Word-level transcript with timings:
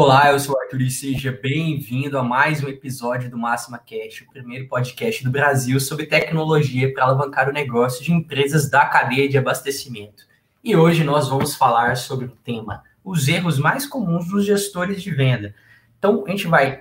Olá, 0.00 0.30
eu 0.30 0.38
sou 0.38 0.54
o 0.54 0.60
Arthur 0.60 0.82
e 0.82 0.92
seja 0.92 1.36
bem-vindo 1.42 2.16
a 2.16 2.22
mais 2.22 2.62
um 2.62 2.68
episódio 2.68 3.28
do 3.28 3.36
Máxima 3.36 3.78
Cash, 3.78 4.22
o 4.22 4.30
primeiro 4.30 4.68
podcast 4.68 5.24
do 5.24 5.30
Brasil 5.32 5.80
sobre 5.80 6.06
tecnologia 6.06 6.94
para 6.94 7.02
alavancar 7.02 7.48
o 7.48 7.52
negócio 7.52 8.04
de 8.04 8.12
empresas 8.12 8.70
da 8.70 8.86
cadeia 8.86 9.28
de 9.28 9.36
abastecimento. 9.36 10.22
E 10.62 10.76
hoje 10.76 11.02
nós 11.02 11.28
vamos 11.28 11.56
falar 11.56 11.96
sobre 11.96 12.26
o 12.26 12.36
tema: 12.44 12.84
os 13.04 13.26
erros 13.26 13.58
mais 13.58 13.86
comuns 13.86 14.28
dos 14.28 14.46
gestores 14.46 15.02
de 15.02 15.10
venda. 15.10 15.52
Então, 15.98 16.22
a 16.24 16.30
gente 16.30 16.46
vai 16.46 16.74
uh, 16.74 16.78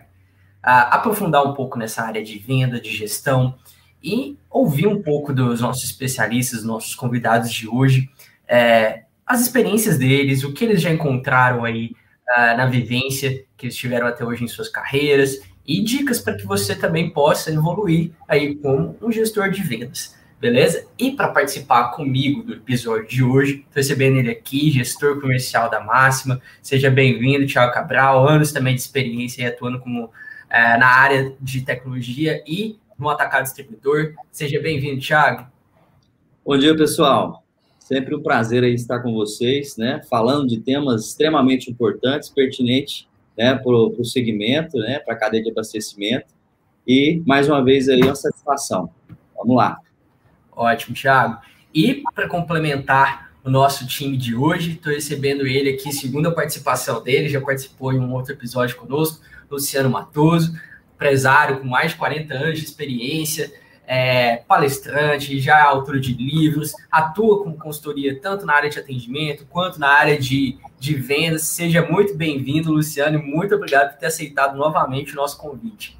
aprofundar 0.92 1.44
um 1.44 1.56
pouco 1.56 1.76
nessa 1.80 2.04
área 2.04 2.24
de 2.24 2.38
venda, 2.38 2.80
de 2.80 2.96
gestão 2.96 3.58
e 4.04 4.38
ouvir 4.48 4.86
um 4.86 5.02
pouco 5.02 5.34
dos 5.34 5.60
nossos 5.60 5.86
especialistas, 5.86 6.64
nossos 6.64 6.94
convidados 6.94 7.52
de 7.52 7.68
hoje, 7.68 8.12
é, 8.48 9.06
as 9.26 9.42
experiências 9.42 9.98
deles, 9.98 10.44
o 10.44 10.54
que 10.54 10.64
eles 10.64 10.80
já 10.80 10.92
encontraram 10.92 11.66
aí 11.66 11.96
uh, 12.30 12.58
na 12.58 12.66
vivência 12.66 13.44
que 13.56 13.66
eles 13.66 13.76
tiveram 13.76 14.08
até 14.08 14.24
hoje 14.26 14.44
em 14.44 14.48
suas 14.48 14.70
carreiras 14.70 15.42
e 15.66 15.84
dicas 15.84 16.20
para 16.20 16.36
que 16.36 16.46
você 16.46 16.76
também 16.76 17.10
possa 17.10 17.52
evoluir 17.52 18.12
aí 18.28 18.56
como 18.56 18.98
um 19.02 19.12
gestor 19.12 19.50
de 19.50 19.62
vendas, 19.62 20.16
beleza? 20.40 20.88
E 20.98 21.12
para 21.12 21.28
participar 21.30 21.92
comigo 21.92 22.44
do 22.44 22.54
episódio 22.54 23.08
de 23.08 23.24
hoje, 23.24 23.66
estou 23.68 23.76
recebendo 23.76 24.18
ele 24.18 24.32
aqui, 24.32 24.72
gestor 24.72 25.20
comercial 25.20 25.70
da 25.70 25.82
Máxima. 25.82 26.42
Seja 26.62 26.90
bem-vindo, 26.90 27.46
Thiago 27.46 27.74
Cabral, 27.74 28.28
anos 28.28 28.52
também 28.52 28.76
de 28.76 28.82
experiência 28.82 29.48
atuando 29.48 29.80
como 29.80 30.06
uh, 30.06 30.10
na 30.50 30.88
área 30.88 31.34
de 31.42 31.62
tecnologia 31.62 32.42
e 32.48 32.78
no 32.98 33.10
atacado 33.10 33.44
distribuidor. 33.44 34.14
Seja 34.32 34.62
bem-vindo, 34.62 35.02
Thiago. 35.02 35.48
Bom 36.46 36.58
dia, 36.58 36.76
pessoal. 36.76 37.47
Sempre 37.88 38.14
um 38.14 38.22
prazer 38.22 38.66
estar 38.66 39.00
com 39.00 39.14
vocês, 39.14 39.78
né? 39.78 40.02
Falando 40.10 40.46
de 40.46 40.60
temas 40.60 41.06
extremamente 41.06 41.72
importantes, 41.72 42.28
pertinentes, 42.28 43.08
né? 43.38 43.56
Para 43.56 43.72
o 43.72 44.04
segmento, 44.04 44.78
né? 44.78 45.00
Para 45.00 45.14
a 45.14 45.18
cadeia 45.18 45.42
de 45.42 45.52
abastecimento. 45.52 46.26
E, 46.86 47.24
mais 47.26 47.48
uma 47.48 47.64
vez, 47.64 47.88
aí, 47.88 48.02
uma 48.02 48.14
satisfação. 48.14 48.90
Vamos 49.38 49.56
lá. 49.56 49.78
Ótimo, 50.52 50.94
Thiago. 50.94 51.38
E, 51.74 52.04
para 52.14 52.28
complementar 52.28 53.32
o 53.42 53.50
nosso 53.50 53.88
time 53.88 54.18
de 54.18 54.36
hoje, 54.36 54.74
estou 54.74 54.92
recebendo 54.92 55.48
ele 55.48 55.70
aqui, 55.70 55.94
segunda 55.94 56.30
participação 56.30 57.02
dele, 57.02 57.30
já 57.30 57.40
participou 57.40 57.94
em 57.94 58.00
um 58.02 58.12
outro 58.12 58.34
episódio 58.34 58.76
conosco, 58.76 59.22
Luciano 59.50 59.90
Matoso, 59.90 60.60
empresário 60.94 61.62
com 61.62 61.66
mais 61.66 61.92
de 61.92 61.98
40 61.98 62.34
anos 62.34 62.60
de 62.60 62.66
experiência, 62.66 63.50
é, 63.88 64.44
palestrante, 64.46 65.40
já 65.40 65.60
é 65.60 65.62
autor 65.62 65.98
de 65.98 66.14
livros, 66.14 66.74
atua 66.92 67.42
como 67.42 67.58
consultoria 67.58 68.20
tanto 68.20 68.46
na 68.46 68.54
área 68.54 68.70
de 68.70 68.78
atendimento 68.78 69.46
quanto 69.50 69.80
na 69.80 69.88
área 69.88 70.20
de, 70.20 70.58
de 70.78 70.94
vendas. 70.94 71.44
Seja 71.44 71.82
muito 71.90 72.14
bem-vindo, 72.14 72.72
Luciano, 72.72 73.18
e 73.18 73.22
muito 73.22 73.56
obrigado 73.56 73.92
por 73.92 74.00
ter 74.00 74.08
aceitado 74.08 74.58
novamente 74.58 75.14
o 75.14 75.16
nosso 75.16 75.38
convite. 75.38 75.98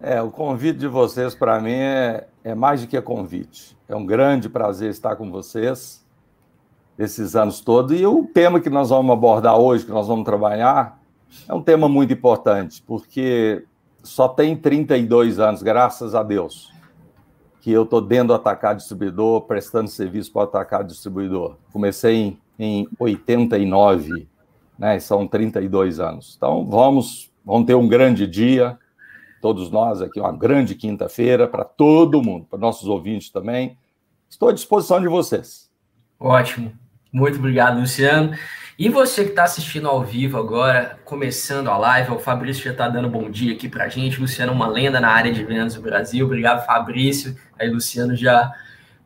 É, 0.00 0.22
o 0.22 0.30
convite 0.30 0.78
de 0.78 0.86
vocês 0.86 1.34
para 1.34 1.60
mim 1.60 1.72
é, 1.72 2.28
é 2.44 2.54
mais 2.54 2.80
do 2.80 2.86
que 2.86 3.00
convite. 3.00 3.76
É 3.88 3.96
um 3.96 4.06
grande 4.06 4.48
prazer 4.48 4.90
estar 4.90 5.16
com 5.16 5.30
vocês 5.30 6.04
esses 6.96 7.34
anos 7.34 7.60
todos. 7.60 7.98
E 7.98 8.06
o 8.06 8.24
tema 8.32 8.60
que 8.60 8.70
nós 8.70 8.90
vamos 8.90 9.12
abordar 9.12 9.58
hoje, 9.58 9.84
que 9.84 9.90
nós 9.90 10.06
vamos 10.06 10.24
trabalhar, 10.24 11.00
é 11.48 11.52
um 11.52 11.62
tema 11.62 11.88
muito 11.88 12.12
importante, 12.12 12.82
porque 12.86 13.64
só 14.04 14.28
tem 14.28 14.54
32 14.54 15.40
anos, 15.40 15.62
graças 15.62 16.14
a 16.14 16.22
Deus, 16.22 16.72
que 17.60 17.72
eu 17.72 17.82
estou 17.82 18.00
dentro 18.00 18.28
do 18.28 18.34
atacado 18.34 18.76
distribuidor, 18.76 19.42
prestando 19.42 19.88
serviço 19.88 20.30
para 20.32 20.40
o 20.40 20.44
atacado 20.44 20.86
distribuidor. 20.86 21.56
Comecei 21.72 22.14
em, 22.14 22.40
em 22.58 22.88
89, 22.98 24.28
né? 24.78 25.00
São 25.00 25.26
32 25.26 25.98
anos. 25.98 26.34
Então, 26.36 26.66
vamos, 26.66 27.32
vamos 27.44 27.66
ter 27.66 27.74
um 27.74 27.88
grande 27.88 28.26
dia, 28.26 28.78
todos 29.40 29.70
nós 29.70 30.02
aqui, 30.02 30.20
uma 30.20 30.32
grande 30.32 30.74
quinta-feira 30.74 31.48
para 31.48 31.64
todo 31.64 32.22
mundo, 32.22 32.46
para 32.48 32.58
nossos 32.58 32.86
ouvintes 32.86 33.30
também. 33.30 33.78
Estou 34.28 34.50
à 34.50 34.52
disposição 34.52 35.00
de 35.00 35.08
vocês. 35.08 35.70
Ótimo. 36.20 36.72
Muito 37.12 37.38
obrigado, 37.38 37.80
Luciano. 37.80 38.36
E 38.76 38.88
você 38.88 39.22
que 39.22 39.30
está 39.30 39.44
assistindo 39.44 39.86
ao 39.86 40.02
vivo 40.02 40.36
agora, 40.36 40.98
começando 41.04 41.68
a 41.70 41.78
live, 41.78 42.10
o 42.10 42.18
Fabrício 42.18 42.64
já 42.64 42.72
está 42.72 42.88
dando 42.88 43.08
bom 43.08 43.30
dia 43.30 43.54
aqui 43.54 43.68
para 43.68 43.84
a 43.84 43.88
gente. 43.88 44.20
Luciano, 44.20 44.52
uma 44.52 44.66
lenda 44.66 44.98
na 44.98 45.10
área 45.10 45.32
de 45.32 45.44
vendas 45.44 45.76
do 45.76 45.80
Brasil. 45.80 46.26
Obrigado, 46.26 46.66
Fabrício. 46.66 47.36
Aí, 47.56 47.70
Luciano 47.70 48.16
já. 48.16 48.52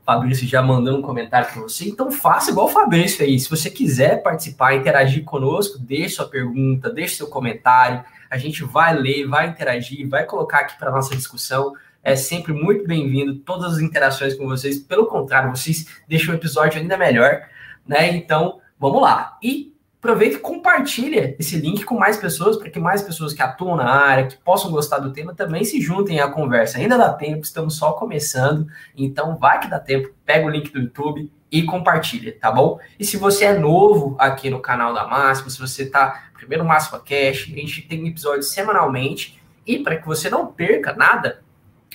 Fabrício 0.07 0.49
já 0.49 0.63
mandando 0.63 1.01
um 1.01 1.03
comentário 1.03 1.53
para 1.53 1.61
você. 1.61 1.87
Então, 1.87 2.11
faça 2.11 2.51
igual 2.51 2.67
o 2.67 2.71
Fabrício 2.71 3.23
aí. 3.23 3.39
Se 3.39 3.51
você 3.51 3.69
quiser 3.69 4.23
participar, 4.23 4.75
interagir 4.75 5.23
conosco, 5.23 5.79
deixe 5.79 6.15
sua 6.15 6.27
pergunta, 6.27 6.89
deixe 6.89 7.17
seu 7.17 7.27
comentário. 7.27 8.03
A 8.31 8.39
gente 8.39 8.65
vai 8.65 8.97
ler, 8.97 9.27
vai 9.27 9.49
interagir, 9.49 10.09
vai 10.09 10.25
colocar 10.25 10.61
aqui 10.61 10.79
para 10.79 10.91
nossa 10.91 11.15
discussão. 11.15 11.75
É 12.03 12.17
sempre 12.17 12.55
muito 12.55 12.87
bem-vindo 12.87 13.35
todas 13.35 13.75
as 13.75 13.81
interações 13.81 14.35
com 14.35 14.47
vocês. 14.47 14.79
Pelo 14.79 15.05
contrário, 15.05 15.55
vocês 15.55 15.87
deixam 16.09 16.35
o 16.35 16.39
episódio 16.39 16.81
ainda 16.81 16.97
melhor, 16.97 17.43
né? 17.87 18.09
Então, 18.17 18.63
Vamos 18.79 19.03
lá. 19.03 19.37
E 19.43 19.75
aproveita 19.99 20.37
e 20.37 20.41
compartilha 20.41 21.35
esse 21.39 21.57
link 21.57 21.85
com 21.85 21.99
mais 21.99 22.17
pessoas, 22.17 22.57
para 22.57 22.71
que 22.71 22.79
mais 22.79 23.03
pessoas 23.03 23.35
que 23.35 23.43
atuam 23.43 23.77
na 23.77 23.91
área, 23.91 24.27
que 24.27 24.37
possam 24.37 24.71
gostar 24.71 24.99
do 24.99 25.13
tema, 25.13 25.35
também 25.35 25.65
se 25.65 25.81
juntem 25.81 26.21
à 26.21 26.29
conversa. 26.29 26.79
Ainda 26.79 26.97
dá 26.97 27.13
tempo, 27.13 27.43
estamos 27.43 27.77
só 27.77 27.93
começando, 27.93 28.67
então 28.97 29.37
vai 29.37 29.59
que 29.59 29.69
dá 29.69 29.81
tempo, 29.81 30.11
pega 30.25 30.47
o 30.47 30.51
link 30.51 30.73
do 30.73 30.79
YouTube 30.79 31.31
e 31.51 31.63
compartilha, 31.65 32.37
tá 32.39 32.53
bom? 32.53 32.79
E 32.99 33.05
se 33.05 33.17
você 33.17 33.47
é 33.47 33.59
novo 33.59 34.15
aqui 34.19 34.49
no 34.49 34.61
canal 34.61 34.95
da 34.95 35.07
Máxima, 35.07 35.51
se 35.51 35.59
você 35.59 35.87
tá 35.87 36.31
primeiro 36.35 36.65
Máxima 36.65 37.01
Cash, 37.01 37.49
a 37.53 37.57
gente 37.57 37.83
tem 37.83 38.07
episódios 38.07 38.53
semanalmente, 38.53 39.43
e 39.67 39.81
para 39.81 39.97
que 39.97 40.07
você 40.07 40.31
não 40.31 40.47
perca 40.47 40.95
nada, 40.95 41.43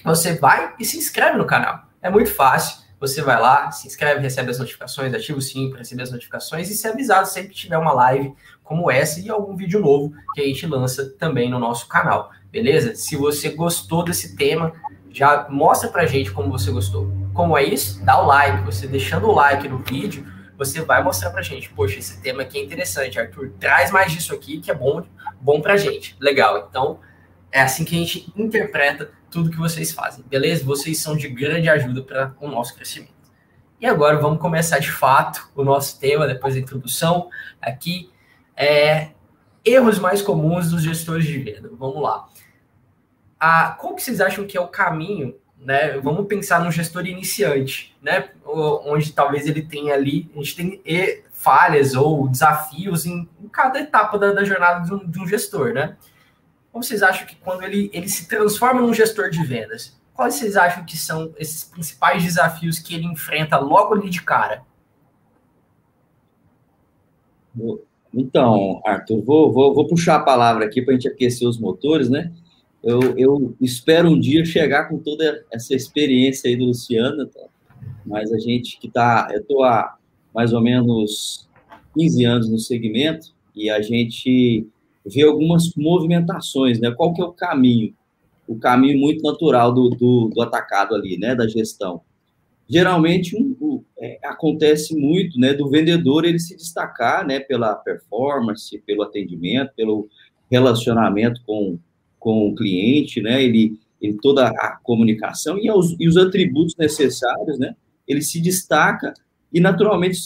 você 0.04 0.36
vai 0.36 0.74
e 0.78 0.84
se 0.84 0.98
inscreve 0.98 1.38
no 1.38 1.46
canal. 1.46 1.86
É 2.02 2.10
muito 2.10 2.34
fácil 2.34 2.83
você 3.04 3.22
vai 3.22 3.38
lá, 3.38 3.70
se 3.70 3.86
inscreve, 3.86 4.22
recebe 4.22 4.50
as 4.50 4.60
notificações, 4.60 5.14
ativa 5.14 5.38
o 5.38 5.42
sininho 5.42 5.72
para 5.72 5.80
receber 5.80 6.04
as 6.04 6.12
notificações 6.12 6.70
e 6.70 6.74
ser 6.74 6.88
avisado 6.88 7.28
sempre 7.28 7.50
que 7.50 7.56
tiver 7.56 7.78
uma 7.78 7.92
live 7.92 8.34
como 8.64 8.90
essa 8.90 9.20
e 9.20 9.30
algum 9.30 9.58
vídeo 9.58 9.82
novo 9.82 10.14
que 10.34 10.40
a 10.40 10.46
gente 10.46 10.66
lança 10.66 11.10
também 11.20 11.50
no 11.50 11.60
nosso 11.60 11.90
canal, 11.90 12.32
beleza? 12.50 12.96
Se 12.96 13.18
você 13.18 13.50
gostou 13.50 14.06
desse 14.06 14.38
tema, 14.38 14.72
já 15.12 15.50
mostra 15.50 15.90
pra 15.90 16.06
gente 16.06 16.32
como 16.32 16.50
você 16.50 16.72
gostou. 16.72 17.12
Como 17.34 17.58
é 17.58 17.66
isso? 17.66 18.02
Dá 18.06 18.22
o 18.22 18.26
like, 18.26 18.64
você 18.64 18.88
deixando 18.88 19.28
o 19.28 19.34
like 19.34 19.68
no 19.68 19.80
vídeo, 19.80 20.26
você 20.58 20.80
vai 20.80 21.04
mostrar 21.04 21.32
pra 21.32 21.42
gente, 21.42 21.70
poxa, 21.72 22.00
esse 22.00 22.22
tema 22.22 22.44
aqui 22.44 22.58
é 22.58 22.64
interessante, 22.64 23.20
Arthur, 23.20 23.52
traz 23.60 23.92
mais 23.92 24.14
disso 24.14 24.34
aqui 24.34 24.62
que 24.62 24.72
é 24.72 24.74
bom, 24.74 25.04
bom 25.42 25.60
pra 25.60 25.76
gente. 25.76 26.16
Legal, 26.22 26.68
então 26.70 27.02
é 27.52 27.62
assim 27.62 27.84
que 27.84 27.96
a 27.96 28.00
gente 28.00 28.32
interpreta 28.34 29.12
tudo 29.34 29.50
que 29.50 29.58
vocês 29.58 29.92
fazem, 29.92 30.24
beleza? 30.30 30.64
Vocês 30.64 31.00
são 31.00 31.18
de 31.18 31.28
grande 31.28 31.68
ajuda 31.68 32.04
para 32.04 32.36
o 32.40 32.48
nosso 32.48 32.76
crescimento. 32.76 33.12
E 33.82 33.86
agora 33.86 34.18
vamos 34.18 34.40
começar 34.40 34.78
de 34.78 34.92
fato 34.92 35.50
o 35.56 35.64
nosso 35.64 36.00
tema, 36.00 36.28
depois 36.28 36.54
da 36.54 36.60
introdução 36.60 37.30
aqui, 37.60 38.12
é 38.56 39.10
erros 39.66 39.98
mais 39.98 40.22
comuns 40.22 40.70
dos 40.70 40.84
gestores 40.84 41.26
de 41.26 41.40
venda. 41.40 41.70
Vamos 41.74 42.02
lá. 42.02 42.30
Ah, 43.40 43.76
qual 43.78 43.96
que 43.96 44.04
vocês 44.04 44.22
acham 44.22 44.46
que 44.46 44.56
é 44.56 44.62
o 44.62 44.68
caminho, 44.68 45.36
né? 45.58 45.98
Vamos 46.00 46.28
pensar 46.28 46.64
no 46.64 46.72
gestor 46.72 47.06
iniciante, 47.08 47.98
né? 48.02 48.30
Onde 48.46 49.12
talvez 49.12 49.48
ele 49.48 49.64
tenha 49.64 49.96
ali, 49.96 50.32
a 50.34 50.38
gente 50.38 50.56
tem 50.56 50.82
falhas 51.34 51.96
ou 51.96 52.30
desafios 52.30 53.06
em, 53.06 53.28
em 53.42 53.48
cada 53.50 53.80
etapa 53.80 54.18
da, 54.18 54.32
da 54.32 54.44
jornada 54.44 54.86
de 54.86 54.94
um, 54.94 55.10
de 55.10 55.20
um 55.20 55.28
gestor, 55.28 55.74
né? 55.74 55.98
Como 56.74 56.84
vocês 56.84 57.04
acham 57.04 57.28
que 57.28 57.36
quando 57.36 57.62
ele, 57.62 57.92
ele 57.94 58.10
se 58.10 58.28
transforma 58.28 58.82
num 58.82 58.92
gestor 58.92 59.30
de 59.30 59.44
vendas, 59.46 59.96
quais 60.12 60.34
vocês 60.34 60.58
acham 60.58 60.84
que 60.84 60.98
são 60.98 61.32
esses 61.38 61.64
principais 61.64 62.24
desafios 62.24 62.80
que 62.80 62.96
ele 62.96 63.06
enfrenta 63.06 63.60
logo 63.60 63.94
ali 63.94 64.10
de 64.10 64.24
cara? 64.24 64.64
Então, 68.12 68.82
Arthur, 68.84 69.22
vou, 69.22 69.54
vou, 69.54 69.76
vou 69.76 69.88
puxar 69.88 70.16
a 70.16 70.24
palavra 70.24 70.66
aqui 70.66 70.82
para 70.82 70.96
a 70.96 70.98
gente 70.98 71.08
aquecer 71.08 71.48
os 71.48 71.60
motores, 71.60 72.10
né? 72.10 72.34
Eu, 72.84 73.16
eu, 73.20 73.56
espero 73.62 74.10
um 74.10 74.20
dia 74.20 74.44
chegar 74.44 74.90
com 74.90 74.98
toda 74.98 75.46
essa 75.52 75.76
experiência 75.76 76.50
aí 76.50 76.56
do 76.56 76.66
Luciano, 76.66 77.28
tá? 77.28 77.46
mas 78.04 78.34
a 78.34 78.40
gente 78.40 78.80
que 78.80 78.88
está, 78.88 79.30
eu 79.32 79.42
estou 79.42 79.64
há 79.64 79.96
mais 80.34 80.54
ou 80.54 80.60
menos 80.60 81.48
15 81.96 82.26
anos 82.26 82.50
no 82.50 82.58
segmento 82.58 83.28
e 83.56 83.70
a 83.70 83.80
gente 83.80 84.68
ver 85.06 85.24
algumas 85.24 85.74
movimentações, 85.76 86.80
né? 86.80 86.92
Qual 86.92 87.14
que 87.14 87.22
é 87.22 87.26
o 87.26 87.34
caminho? 87.34 87.94
O 88.48 88.58
caminho 88.58 89.00
muito 89.00 89.24
natural 89.24 89.74
do, 89.74 89.90
do, 89.90 90.30
do 90.34 90.42
atacado 90.42 90.96
ali, 90.96 91.18
né? 91.18 91.36
Da 91.36 91.48
gestão. 91.48 92.02
Geralmente 92.68 93.36
um, 93.36 93.56
um, 93.62 93.84
é, 94.00 94.20
acontece 94.24 94.96
muito, 94.96 95.40
né? 95.40 95.54
Do 95.54 95.70
vendedor 95.70 96.26
ele 96.26 96.40
se 96.40 96.56
destacar, 96.56 97.26
né? 97.26 97.40
Pela 97.40 97.76
performance, 97.76 98.78
pelo 98.86 99.04
atendimento, 99.04 99.72
pelo 99.76 100.08
relacionamento 100.50 101.42
com, 101.46 101.78
com 102.20 102.48
o 102.48 102.56
cliente, 102.56 103.22
né? 103.22 103.44
Ele, 103.44 103.78
ele 104.02 104.18
toda 104.22 104.48
a 104.48 104.78
comunicação 104.84 105.58
e 105.58 105.70
os, 105.70 105.96
e 106.00 106.08
os 106.08 106.18
atributos 106.18 106.76
necessários, 106.78 107.60
né? 107.60 107.76
Ele 108.08 108.22
se 108.22 108.42
destaca 108.42 109.14
e 109.52 109.60
naturalmente 109.60 110.18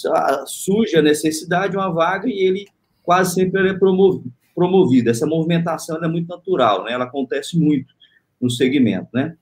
surge 0.46 0.96
a 0.96 1.02
necessidade, 1.02 1.76
uma 1.76 1.90
vaga 1.90 2.30
e 2.30 2.40
ele 2.40 2.66
quase 3.04 3.34
sempre 3.34 3.70
é 3.70 3.74
promovido, 3.74 4.32
promovido. 4.58 5.12
Essa 5.12 5.28
movimentação 5.28 6.04
é 6.04 6.08
muito 6.08 6.28
natural, 6.28 6.84
né? 6.84 6.94
Ela 6.94 7.06
acontece 7.06 7.60
muito 7.60 7.94
no 8.42 8.50
segmento, 8.50 9.08
né? 9.14 9.38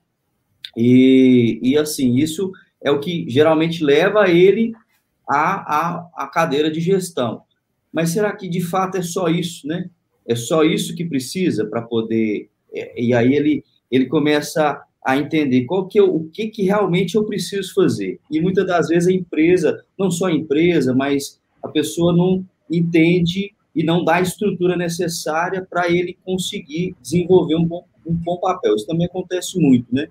E, 0.76 1.58
e 1.62 1.78
assim, 1.78 2.16
isso 2.16 2.52
é 2.82 2.90
o 2.90 3.00
que 3.00 3.24
geralmente 3.26 3.82
leva 3.82 4.28
ele 4.28 4.74
à, 5.26 5.54
à, 5.74 6.08
à 6.14 6.26
cadeira 6.26 6.70
de 6.70 6.80
gestão. 6.80 7.40
Mas 7.90 8.10
será 8.10 8.30
que 8.36 8.46
de 8.46 8.60
fato 8.60 8.98
é 8.98 9.02
só 9.02 9.28
isso, 9.28 9.66
né? 9.66 9.88
É 10.28 10.34
só 10.34 10.62
isso 10.62 10.94
que 10.94 11.06
precisa 11.06 11.64
para 11.64 11.80
poder. 11.80 12.50
É, 12.70 13.02
e 13.02 13.14
aí 13.14 13.34
ele, 13.34 13.64
ele 13.90 14.04
começa 14.04 14.82
a 15.02 15.16
entender 15.16 15.64
qual 15.64 15.86
que 15.86 15.98
é, 15.98 16.02
o 16.02 16.24
que, 16.24 16.48
que 16.48 16.64
realmente 16.64 17.14
eu 17.14 17.24
preciso 17.24 17.72
fazer. 17.72 18.20
E 18.30 18.38
muitas 18.38 18.66
das 18.66 18.88
vezes 18.88 19.08
a 19.08 19.12
empresa, 19.12 19.82
não 19.98 20.10
só 20.10 20.26
a 20.26 20.32
empresa, 20.32 20.94
mas 20.94 21.40
a 21.62 21.68
pessoa 21.68 22.14
não 22.14 22.44
entende 22.70 23.55
e 23.76 23.84
não 23.84 24.02
dá 24.02 24.16
a 24.16 24.22
estrutura 24.22 24.74
necessária 24.74 25.64
para 25.68 25.92
ele 25.92 26.16
conseguir 26.24 26.96
desenvolver 27.02 27.56
um 27.56 27.64
bom, 27.64 27.84
um 28.06 28.14
bom 28.14 28.38
papel. 28.38 28.74
Isso 28.74 28.86
também 28.86 29.06
acontece 29.06 29.60
muito, 29.60 29.94
né? 29.94 30.08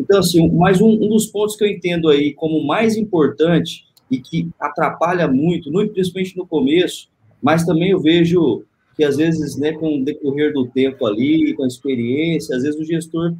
Então, 0.00 0.18
assim, 0.18 0.50
mais 0.50 0.80
um, 0.80 0.88
um 0.88 1.10
dos 1.10 1.26
pontos 1.26 1.54
que 1.54 1.62
eu 1.62 1.68
entendo 1.68 2.08
aí 2.08 2.32
como 2.32 2.66
mais 2.66 2.96
importante 2.96 3.84
e 4.10 4.18
que 4.18 4.48
atrapalha 4.58 5.28
muito, 5.28 5.70
principalmente 5.92 6.36
no 6.38 6.46
começo, 6.46 7.08
mas 7.42 7.66
também 7.66 7.90
eu 7.90 8.00
vejo 8.00 8.64
que 8.96 9.04
às 9.04 9.16
vezes, 9.16 9.58
né, 9.58 9.72
com 9.72 9.98
o 10.00 10.04
decorrer 10.04 10.52
do 10.54 10.66
tempo 10.66 11.06
ali, 11.06 11.52
com 11.54 11.64
a 11.64 11.66
experiência, 11.66 12.56
às 12.56 12.62
vezes 12.62 12.80
o 12.80 12.84
gestor 12.84 13.34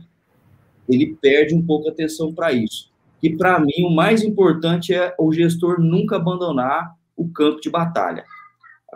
ele 0.89 1.17
perde 1.21 1.55
um 1.55 1.63
pouco 1.63 1.89
a 1.89 1.93
atenção 1.93 2.35
para 2.35 2.53
isso. 2.53 2.91
E 3.23 3.35
para 3.35 3.59
mim 3.59 3.85
o 3.85 3.91
mais 3.91 4.23
importante 4.23 4.93
é 4.93 5.15
o 5.19 5.33
gestor 5.33 5.81
nunca 5.81 6.17
abandonar 6.17 6.95
o 7.17 7.29
campo 7.29 7.61
de 7.61 7.71
batalha. 7.71 8.25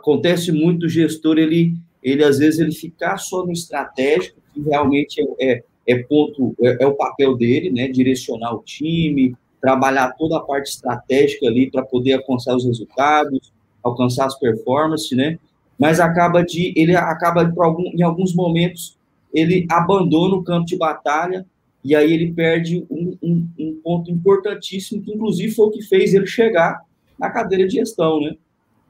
Acontece 0.06 0.52
muito 0.52 0.86
o 0.86 0.88
gestor 0.88 1.36
ele 1.36 1.74
ele 2.00 2.22
às 2.22 2.38
vezes 2.38 2.60
ele 2.60 2.70
ficar 2.70 3.18
só 3.18 3.44
no 3.44 3.50
estratégico, 3.50 4.40
que 4.54 4.60
realmente 4.60 5.20
é, 5.20 5.54
é, 5.54 5.64
é 5.88 6.02
ponto 6.04 6.54
é, 6.62 6.84
é 6.84 6.86
o 6.86 6.94
papel 6.94 7.36
dele, 7.36 7.72
né, 7.72 7.88
direcionar 7.88 8.54
o 8.54 8.62
time, 8.62 9.34
trabalhar 9.60 10.12
toda 10.12 10.36
a 10.36 10.40
parte 10.40 10.70
estratégica 10.70 11.48
ali 11.48 11.68
para 11.68 11.82
poder 11.82 12.12
alcançar 12.12 12.54
os 12.54 12.64
resultados, 12.64 13.52
alcançar 13.82 14.26
as 14.26 14.38
performances, 14.38 15.10
né? 15.16 15.40
Mas 15.76 15.98
acaba 15.98 16.44
de 16.44 16.72
ele 16.76 16.94
acaba 16.94 17.52
algum, 17.58 17.90
em 17.92 18.02
alguns 18.02 18.32
momentos 18.32 18.96
ele 19.34 19.66
abandona 19.68 20.36
o 20.36 20.44
campo 20.44 20.66
de 20.66 20.76
batalha 20.76 21.44
e 21.82 21.96
aí 21.96 22.12
ele 22.12 22.32
perde 22.32 22.86
um, 22.88 23.18
um, 23.20 23.48
um, 23.58 23.80
ponto 23.82 24.08
importantíssimo, 24.12 25.02
que 25.02 25.12
inclusive 25.12 25.52
foi 25.52 25.66
o 25.66 25.70
que 25.70 25.82
fez 25.82 26.14
ele 26.14 26.26
chegar 26.28 26.80
na 27.18 27.28
cadeira 27.28 27.66
de 27.66 27.74
gestão, 27.74 28.20
né? 28.20 28.36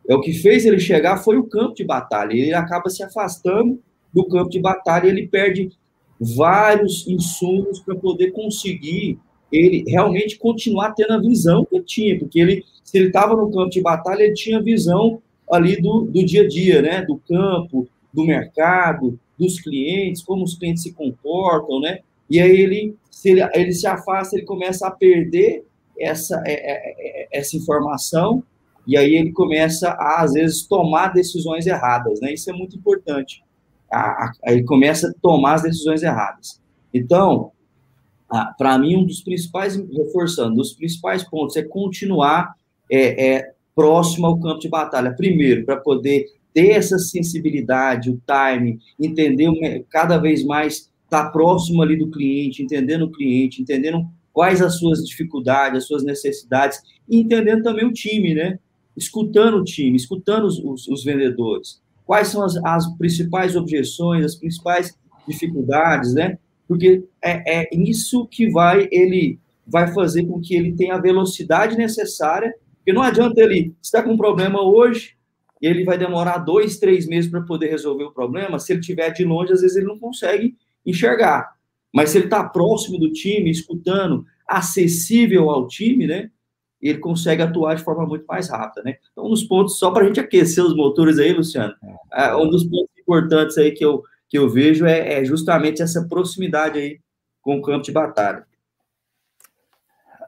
É 0.09 0.15
o 0.15 0.21
que 0.21 0.33
fez 0.33 0.65
ele 0.65 0.79
chegar 0.79 1.19
foi 1.19 1.37
o 1.37 1.45
campo 1.45 1.75
de 1.75 1.85
batalha. 1.85 2.33
Ele 2.33 2.55
acaba 2.55 2.89
se 2.89 3.03
afastando 3.03 3.81
do 4.13 4.27
campo 4.27 4.51
de 4.51 4.61
batalha, 4.61 5.09
ele 5.09 5.27
perde 5.27 5.71
vários 6.19 7.07
insumos 7.07 7.81
para 7.81 7.95
poder 7.95 8.31
conseguir 8.31 9.19
ele 9.53 9.85
realmente 9.87 10.39
continuar 10.39 10.93
tendo 10.93 11.13
a 11.13 11.21
visão 11.21 11.65
que 11.65 11.77
ele 11.77 11.85
tinha, 11.85 12.19
porque 12.19 12.41
ele, 12.41 12.65
se 12.83 12.99
ele 12.99 13.09
estava 13.09 13.37
no 13.37 13.51
campo 13.51 13.71
de 13.71 13.81
batalha, 13.81 14.23
ele 14.23 14.35
tinha 14.35 14.63
visão 14.63 15.21
ali 15.51 15.81
do, 15.81 16.03
do 16.03 16.25
dia 16.25 16.43
a 16.43 16.49
dia, 16.49 16.83
né? 16.83 17.03
Do 17.03 17.17
campo, 17.19 17.87
do 18.13 18.25
mercado, 18.25 19.19
dos 19.39 19.61
clientes, 19.61 20.23
como 20.23 20.43
os 20.43 20.57
clientes 20.57 20.83
se 20.83 20.93
comportam, 20.93 21.81
né? 21.81 22.01
E 22.29 22.41
aí 22.41 22.61
ele 22.61 22.97
se, 23.11 23.31
ele, 23.31 23.49
ele 23.55 23.73
se 23.73 23.87
afasta, 23.87 24.37
ele 24.37 24.45
começa 24.45 24.87
a 24.87 24.91
perder 24.91 25.65
essa, 25.99 26.43
é, 26.47 26.53
é, 26.53 26.95
é, 26.99 27.29
essa 27.33 27.57
informação, 27.57 28.43
e 28.87 28.97
aí 28.97 29.17
ele 29.17 29.33
começa 29.33 29.91
a, 29.91 30.23
às 30.23 30.33
vezes, 30.33 30.67
tomar 30.67 31.13
decisões 31.13 31.67
erradas, 31.67 32.21
né? 32.21 32.33
Isso 32.33 32.49
é 32.51 32.53
muito 32.53 32.77
importante. 32.77 33.43
A, 33.93 34.27
a, 34.45 34.53
ele 34.53 34.65
começa 34.65 35.09
a 35.09 35.15
tomar 35.21 35.55
as 35.55 35.63
decisões 35.63 36.03
erradas. 36.03 36.61
Então, 36.93 37.53
para 38.59 38.79
mim, 38.79 38.97
um 38.97 39.05
dos 39.05 39.23
principais, 39.23 39.77
reforçando, 39.77 40.57
dos 40.57 40.73
principais 40.73 41.23
pontos 41.23 41.57
é 41.57 41.63
continuar 41.63 42.55
é, 42.91 43.35
é, 43.35 43.53
próximo 43.75 44.27
ao 44.27 44.39
campo 44.39 44.61
de 44.61 44.69
batalha. 44.69 45.15
Primeiro, 45.15 45.65
para 45.65 45.77
poder 45.77 46.27
ter 46.53 46.71
essa 46.71 46.99
sensibilidade, 46.99 48.11
o 48.11 48.21
time, 48.27 48.79
entender 48.99 49.51
cada 49.91 50.19
vez 50.19 50.45
mais 50.45 50.91
estar 51.05 51.25
tá 51.25 51.31
próximo 51.31 51.83
ali 51.83 51.97
do 51.97 52.11
cliente, 52.11 52.63
entendendo 52.63 53.03
o 53.03 53.13
cliente, 53.13 53.61
entendendo 53.61 54.07
quais 54.33 54.61
as 54.61 54.79
suas 54.79 55.05
dificuldades, 55.05 55.79
as 55.79 55.87
suas 55.87 56.03
necessidades, 56.05 56.81
e 57.09 57.19
entendendo 57.19 57.63
também 57.63 57.85
o 57.85 57.93
time, 57.93 58.35
né? 58.35 58.59
Escutando 58.97 59.59
o 59.59 59.65
time, 59.65 59.97
escutando 59.97 60.45
os, 60.47 60.59
os, 60.59 60.89
os 60.89 61.05
vendedores. 61.05 61.81
Quais 62.05 62.29
são 62.29 62.43
as, 62.43 62.57
as, 62.65 62.87
principais 62.97 63.57
objeções, 63.57 64.25
as 64.25 64.35
principais 64.35 64.97
dificuldades, 65.27 66.15
né? 66.15 66.39
Porque 66.69 67.05
é, 67.23 67.63
é 67.63 67.69
isso 67.77 68.27
que 68.27 68.51
vai 68.51 68.89
ele 68.91 69.39
vai 69.67 69.93
fazer 69.93 70.25
com 70.25 70.41
que 70.41 70.55
ele 70.55 70.73
tenha 70.73 70.95
a 70.95 71.01
velocidade 71.01 71.77
necessária, 71.77 72.55
porque 72.77 72.93
não 72.93 73.03
adianta 73.03 73.41
ele 73.41 73.75
estar 73.83 74.05
com 74.05 74.13
um 74.13 74.17
problema 74.17 74.63
hoje, 74.63 75.17
ele 75.61 75.85
vai 75.85 75.99
demorar 75.99 76.39
dois, 76.39 76.79
três 76.79 77.07
meses 77.07 77.31
para 77.31 77.41
poder 77.41 77.69
resolver 77.69 78.05
o 78.05 78.13
problema. 78.13 78.59
Se 78.59 78.73
ele 78.73 78.81
estiver 78.81 79.11
de 79.11 79.25
longe, 79.25 79.53
às 79.53 79.63
vezes 79.63 79.77
ele 79.77 79.87
não 79.87 79.99
consegue 79.99 80.55
enxergar. 80.85 81.57
Mas 81.93 82.11
se 82.11 82.19
ele 82.19 82.27
está 82.27 82.45
próximo 82.45 82.99
do 82.99 83.11
time, 83.11 83.51
escutando, 83.51 84.25
acessível 84.47 85.51
ao 85.51 85.67
time, 85.67 86.07
né? 86.07 86.31
Ele 86.81 86.99
consegue 86.99 87.43
atuar 87.43 87.75
de 87.75 87.83
forma 87.83 88.07
muito 88.07 88.27
mais 88.27 88.49
rápida, 88.49 88.83
né? 88.85 88.97
Então, 89.13 89.27
um 89.27 89.31
dos 89.31 89.45
pontos, 89.45 89.79
só 89.79 89.91
para 89.91 90.05
a 90.05 90.07
gente 90.07 90.21
aquecer 90.21 90.65
os 90.65 90.77
motores 90.77 91.19
aí, 91.19 91.33
Luciano, 91.33 91.75
é, 92.13 92.35
um 92.35 92.49
dos 92.49 92.65
pontos 92.65 92.91
importantes 92.99 93.57
aí 93.59 93.73
que 93.73 93.85
eu, 93.85 94.03
que 94.29 94.39
eu 94.39 94.49
vejo 94.49 94.85
é, 94.85 95.21
é 95.21 95.25
justamente 95.25 95.83
essa 95.83 96.07
proximidade 96.07 96.79
aí 96.79 97.01
com 97.41 97.59
o 97.59 97.63
campo 97.63 97.85
de 97.85 97.93
batalha. 97.93 98.47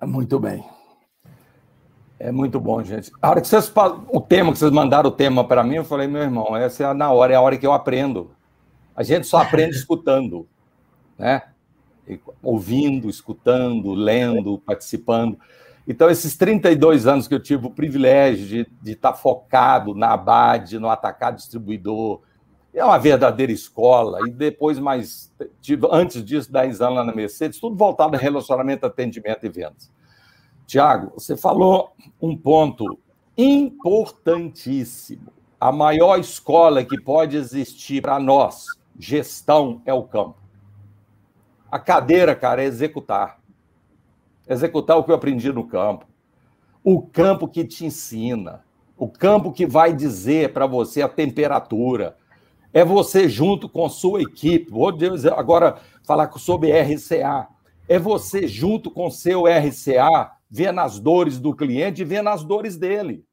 Muito 0.02 0.38
bem. 0.38 0.64
É 2.18 2.32
muito 2.32 2.58
bom, 2.58 2.82
gente. 2.82 3.12
A 3.22 3.30
hora 3.30 3.40
que 3.40 3.46
vocês 3.46 3.72
o 4.08 4.20
tema 4.20 4.52
que 4.52 4.58
vocês 4.58 4.72
mandaram 4.72 5.08
o 5.08 5.12
tema 5.12 5.46
para 5.46 5.62
mim, 5.62 5.76
eu 5.76 5.84
falei, 5.84 6.08
meu 6.08 6.22
irmão, 6.22 6.56
essa 6.56 6.84
é 6.84 6.94
na 6.94 7.12
hora, 7.12 7.32
é 7.32 7.36
a 7.36 7.40
hora 7.40 7.56
que 7.56 7.66
eu 7.66 7.72
aprendo. 7.72 8.30
A 8.94 9.04
gente 9.04 9.26
só 9.26 9.38
aprende 9.38 9.74
escutando, 9.76 10.48
né? 11.16 11.42
Ouvindo, 12.42 13.08
escutando, 13.08 13.92
lendo, 13.92 14.58
participando. 14.58 15.38
Então, 15.90 16.10
esses 16.10 16.36
32 16.36 17.06
anos 17.06 17.26
que 17.26 17.34
eu 17.34 17.40
tive 17.40 17.66
o 17.66 17.70
privilégio 17.70 18.46
de, 18.46 18.70
de 18.82 18.92
estar 18.92 19.14
focado 19.14 19.94
na 19.94 20.12
ABAD, 20.12 20.78
no 20.78 20.90
atacado 20.90 21.36
distribuidor, 21.36 22.20
é 22.74 22.84
uma 22.84 22.98
verdadeira 22.98 23.50
escola. 23.50 24.18
E 24.28 24.30
depois, 24.30 24.78
mais, 24.78 25.32
tive, 25.62 25.88
antes 25.90 26.22
disso, 26.22 26.52
10 26.52 26.82
anos 26.82 26.96
lá 26.96 27.04
na 27.04 27.14
Mercedes, 27.14 27.58
tudo 27.58 27.74
voltado 27.74 28.14
a 28.14 28.18
relacionamento, 28.18 28.84
atendimento 28.84 29.46
e 29.46 29.48
vendas. 29.48 29.90
Tiago, 30.66 31.12
você 31.14 31.34
falou 31.38 31.92
um 32.20 32.36
ponto 32.36 32.98
importantíssimo. 33.34 35.32
A 35.58 35.72
maior 35.72 36.20
escola 36.20 36.84
que 36.84 37.00
pode 37.00 37.34
existir 37.34 38.02
para 38.02 38.20
nós, 38.20 38.66
Gestão 38.98 39.80
é 39.86 39.94
o 39.94 40.02
campo. 40.02 40.36
A 41.72 41.78
cadeira, 41.78 42.36
cara, 42.36 42.62
é 42.62 42.66
executar. 42.66 43.37
Executar 44.48 44.96
o 44.96 45.04
que 45.04 45.10
eu 45.10 45.14
aprendi 45.14 45.52
no 45.52 45.66
campo. 45.66 46.06
O 46.82 47.02
campo 47.02 47.46
que 47.46 47.64
te 47.64 47.84
ensina. 47.84 48.64
O 48.96 49.08
campo 49.08 49.52
que 49.52 49.66
vai 49.66 49.92
dizer 49.92 50.52
para 50.52 50.66
você 50.66 51.02
a 51.02 51.08
temperatura. 51.08 52.16
É 52.72 52.84
você 52.84 53.28
junto 53.28 53.68
com 53.68 53.88
sua 53.88 54.22
equipe. 54.22 54.70
Vou 54.70 54.90
dizer, 54.90 55.32
agora 55.32 55.78
falar 56.04 56.30
sobre 56.38 56.72
RCA. 56.72 57.48
É 57.88 57.98
você 57.98 58.46
junto 58.46 58.90
com 58.90 59.10
seu 59.10 59.44
RCA, 59.44 60.32
vendo 60.50 60.80
as 60.80 60.98
dores 60.98 61.38
do 61.38 61.54
cliente 61.54 62.02
e 62.02 62.04
vendo 62.04 62.28
as 62.28 62.44
dores 62.44 62.76
dele. 62.76 63.24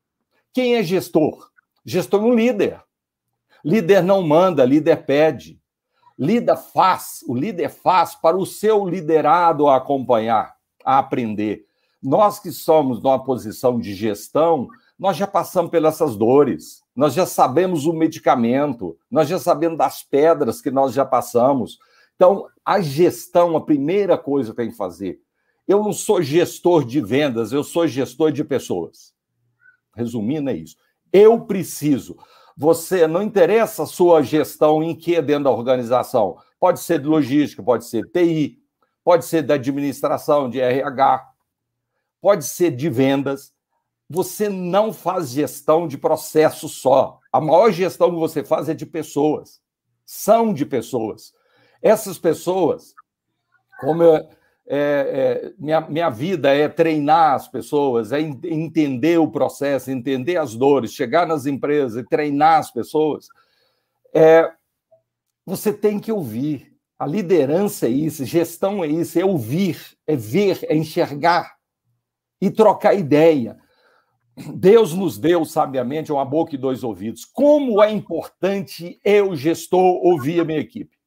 Quem 0.53 0.75
é 0.75 0.83
gestor? 0.83 1.49
Gestor 1.85 2.21
é 2.21 2.25
um 2.25 2.33
líder. 2.33 2.81
Líder 3.63 4.01
não 4.01 4.21
manda, 4.21 4.63
líder 4.63 5.05
pede. 5.05 5.59
Líder 6.17 6.55
faz, 6.55 7.25
o 7.27 7.35
líder 7.35 7.69
faz 7.69 8.15
para 8.15 8.37
o 8.37 8.45
seu 8.45 8.87
liderado 8.87 9.67
acompanhar, 9.67 10.54
a 10.85 10.99
aprender. 10.99 11.65
Nós 12.01 12.39
que 12.39 12.51
somos 12.51 13.01
numa 13.01 13.23
posição 13.23 13.79
de 13.79 13.93
gestão, 13.93 14.67
nós 14.97 15.17
já 15.17 15.25
passamos 15.25 15.71
pelas 15.71 15.95
essas 15.95 16.15
dores, 16.15 16.83
nós 16.95 17.13
já 17.13 17.25
sabemos 17.25 17.85
o 17.85 17.93
medicamento, 17.93 18.97
nós 19.09 19.27
já 19.27 19.39
sabemos 19.39 19.77
das 19.77 20.03
pedras 20.03 20.61
que 20.61 20.71
nós 20.71 20.93
já 20.93 21.03
passamos. 21.03 21.79
Então, 22.15 22.47
a 22.63 22.79
gestão, 22.79 23.57
a 23.57 23.61
primeira 23.61 24.17
coisa 24.17 24.51
que 24.51 24.57
tem 24.57 24.69
que 24.69 24.77
fazer. 24.77 25.19
Eu 25.67 25.83
não 25.83 25.91
sou 25.91 26.21
gestor 26.21 26.85
de 26.85 27.01
vendas, 27.01 27.51
eu 27.51 27.63
sou 27.63 27.87
gestor 27.87 28.31
de 28.31 28.43
pessoas. 28.43 29.13
Resumindo, 29.95 30.49
é 30.49 30.53
isso. 30.53 30.77
Eu 31.11 31.41
preciso. 31.41 32.17
Você 32.55 33.07
não 33.07 33.21
interessa 33.21 33.83
a 33.83 33.87
sua 33.87 34.21
gestão 34.21 34.83
em 34.83 34.95
que 34.95 35.21
dentro 35.21 35.45
da 35.45 35.51
organização? 35.51 36.37
Pode 36.59 36.79
ser 36.79 36.99
de 36.99 37.07
logística, 37.07 37.63
pode 37.63 37.85
ser 37.85 38.09
TI, 38.11 38.59
pode 39.05 39.25
ser 39.25 39.43
da 39.43 39.53
administração, 39.53 40.49
de 40.49 40.59
RH, 40.59 41.31
pode 42.19 42.45
ser 42.45 42.71
de 42.71 42.89
vendas. 42.89 43.53
você 44.09 44.49
não 44.49 44.91
faz 44.91 45.29
gestão 45.29 45.87
de 45.87 45.97
processo 45.97 46.67
só. 46.67 47.19
A 47.31 47.39
maior 47.39 47.71
gestão 47.71 48.11
que 48.11 48.17
você 48.17 48.43
faz 48.43 48.67
é 48.67 48.73
de 48.73 48.85
pessoas. 48.85 49.61
São 50.05 50.53
de 50.53 50.65
pessoas. 50.65 51.33
Essas 51.81 52.19
pessoas, 52.19 52.93
como 53.79 54.03
eu, 54.03 54.15
é, 54.15 54.23
é, 54.67 55.53
minha, 55.57 55.81
minha 55.81 56.09
vida 56.09 56.51
é 56.51 56.67
treinar 56.67 57.33
as 57.35 57.47
pessoas, 57.47 58.11
é 58.11 58.19
entender 58.19 59.19
o 59.19 59.29
processo, 59.29 59.91
entender 59.91 60.37
as 60.37 60.55
dores, 60.55 60.93
chegar 60.93 61.27
nas 61.27 61.45
empresas 61.45 61.97
e 61.97 62.07
treinar 62.07 62.59
as 62.59 62.71
pessoas. 62.71 63.27
É, 64.13 64.51
você 65.45 65.71
tem 65.71 65.99
que 65.99 66.11
ouvir. 66.11 66.74
A 67.05 67.07
liderança 67.07 67.85
é 67.85 67.91
isso, 67.91 68.25
gestão 68.25 68.83
é 68.83 68.87
isso, 68.87 69.19
é 69.19 69.23
ouvir, 69.23 69.77
é 70.07 70.15
ver, 70.15 70.57
é 70.63 70.75
enxergar 70.75 71.55
e 72.41 72.49
trocar 72.49 72.95
ideia. 72.95 73.59
Deus 74.55 74.91
nos 74.91 75.19
deu, 75.19 75.45
sabiamente, 75.45 76.11
uma 76.11 76.25
boca 76.25 76.55
e 76.55 76.57
dois 76.57 76.83
ouvidos. 76.83 77.23
Como 77.23 77.79
é 77.83 77.91
importante 77.91 78.99
eu, 79.03 79.35
gestor, 79.35 80.03
ouvir 80.03 80.39
a 80.39 80.43
minha 80.43 80.57
equipe, 80.57 80.97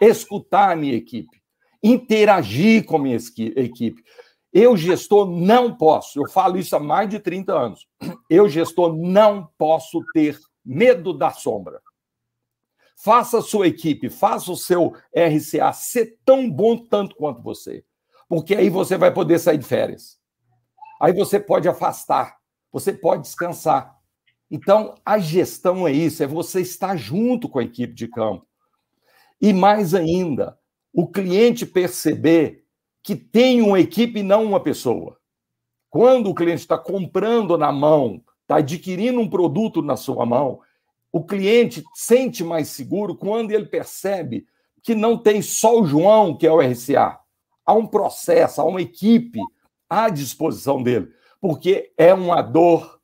escutar 0.00 0.70
a 0.70 0.76
minha 0.76 0.94
equipe, 0.94 1.42
interagir 1.82 2.84
com 2.84 2.94
a 2.94 3.00
minha 3.00 3.18
equipe. 3.56 4.04
Eu, 4.52 4.76
gestor, 4.76 5.28
não 5.28 5.76
posso, 5.76 6.20
eu 6.20 6.30
falo 6.30 6.58
isso 6.58 6.76
há 6.76 6.78
mais 6.78 7.10
de 7.10 7.18
30 7.18 7.52
anos, 7.52 7.88
eu, 8.30 8.48
gestor, 8.48 8.96
não 8.96 9.50
posso 9.58 9.98
ter 10.12 10.38
medo 10.64 11.12
da 11.12 11.32
sombra. 11.32 11.82
Faça 13.04 13.38
a 13.38 13.42
sua 13.42 13.68
equipe, 13.68 14.08
faça 14.08 14.50
o 14.50 14.56
seu 14.56 14.94
RCA 15.14 15.72
ser 15.72 16.18
tão 16.24 16.50
bom 16.50 16.76
tanto 16.76 17.14
quanto 17.16 17.42
você, 17.42 17.84
porque 18.28 18.54
aí 18.54 18.70
você 18.70 18.96
vai 18.96 19.12
poder 19.12 19.38
sair 19.38 19.58
de 19.58 19.66
férias. 19.66 20.18
Aí 21.00 21.12
você 21.12 21.38
pode 21.38 21.68
afastar 21.68 22.38
você 22.74 22.92
pode 22.92 23.22
descansar. 23.22 23.96
Então, 24.50 24.96
a 25.06 25.16
gestão 25.16 25.86
é 25.86 25.92
isso, 25.92 26.24
é 26.24 26.26
você 26.26 26.60
estar 26.60 26.96
junto 26.96 27.48
com 27.48 27.60
a 27.60 27.62
equipe 27.62 27.94
de 27.94 28.08
campo. 28.08 28.44
E 29.40 29.52
mais 29.52 29.94
ainda, 29.94 30.58
o 30.92 31.06
cliente 31.06 31.64
perceber 31.64 32.64
que 33.00 33.14
tem 33.14 33.62
uma 33.62 33.78
equipe 33.78 34.18
e 34.18 34.22
não 34.24 34.44
uma 34.44 34.58
pessoa. 34.58 35.16
Quando 35.88 36.28
o 36.28 36.34
cliente 36.34 36.62
está 36.62 36.76
comprando 36.76 37.56
na 37.56 37.70
mão, 37.70 38.24
está 38.42 38.56
adquirindo 38.56 39.20
um 39.20 39.30
produto 39.30 39.80
na 39.80 39.96
sua 39.96 40.26
mão, 40.26 40.58
o 41.14 41.24
cliente 41.24 41.84
sente 41.94 42.42
mais 42.42 42.68
seguro 42.68 43.14
quando 43.14 43.52
ele 43.52 43.66
percebe 43.66 44.46
que 44.82 44.96
não 44.96 45.16
tem 45.16 45.40
só 45.40 45.80
o 45.80 45.86
João, 45.86 46.36
que 46.36 46.44
é 46.44 46.50
o 46.50 46.60
RCA. 46.60 47.20
Há 47.64 47.72
um 47.72 47.86
processo, 47.86 48.60
há 48.60 48.64
uma 48.64 48.82
equipe 48.82 49.38
à 49.88 50.08
disposição 50.08 50.82
dele 50.82 51.08
porque 51.44 51.92
é 51.98 52.14
uma 52.14 52.40
dor, 52.40 52.98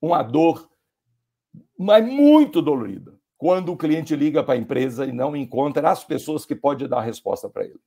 uma 0.00 0.22
dor, 0.22 0.66
mas 1.78 2.02
muito 2.02 2.62
dolorida, 2.62 3.20
quando 3.36 3.70
o 3.70 3.76
cliente 3.76 4.16
liga 4.16 4.42
para 4.42 4.54
a 4.54 4.56
empresa 4.56 5.04
e 5.04 5.12
não 5.12 5.36
encontra 5.36 5.90
as 5.90 6.02
pessoas 6.02 6.46
que 6.46 6.56
podem 6.56 6.88
dar 6.88 7.00
a 7.00 7.02
resposta 7.02 7.50
para 7.50 7.64
ele. 7.64 7.78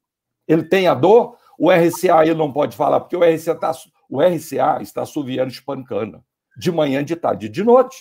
Ele 0.48 0.64
tem 0.64 0.86
a 0.86 0.94
dor, 0.94 1.38
o 1.58 1.72
RCA 1.72 2.22
ele 2.22 2.36
não 2.36 2.54
pode 2.54 2.78
falar, 2.78 3.00
porque 3.00 3.18
o 3.18 3.24
RCA, 3.24 3.56
tá, 3.56 3.72
o 4.08 4.22
RCA 4.22 4.80
está 4.80 5.02
assoviando 5.02 5.52
espancana, 5.52 6.24
de 6.56 6.72
manhã, 6.72 7.04
de 7.04 7.16
tarde, 7.16 7.50
de 7.50 7.64
noite. 7.64 7.98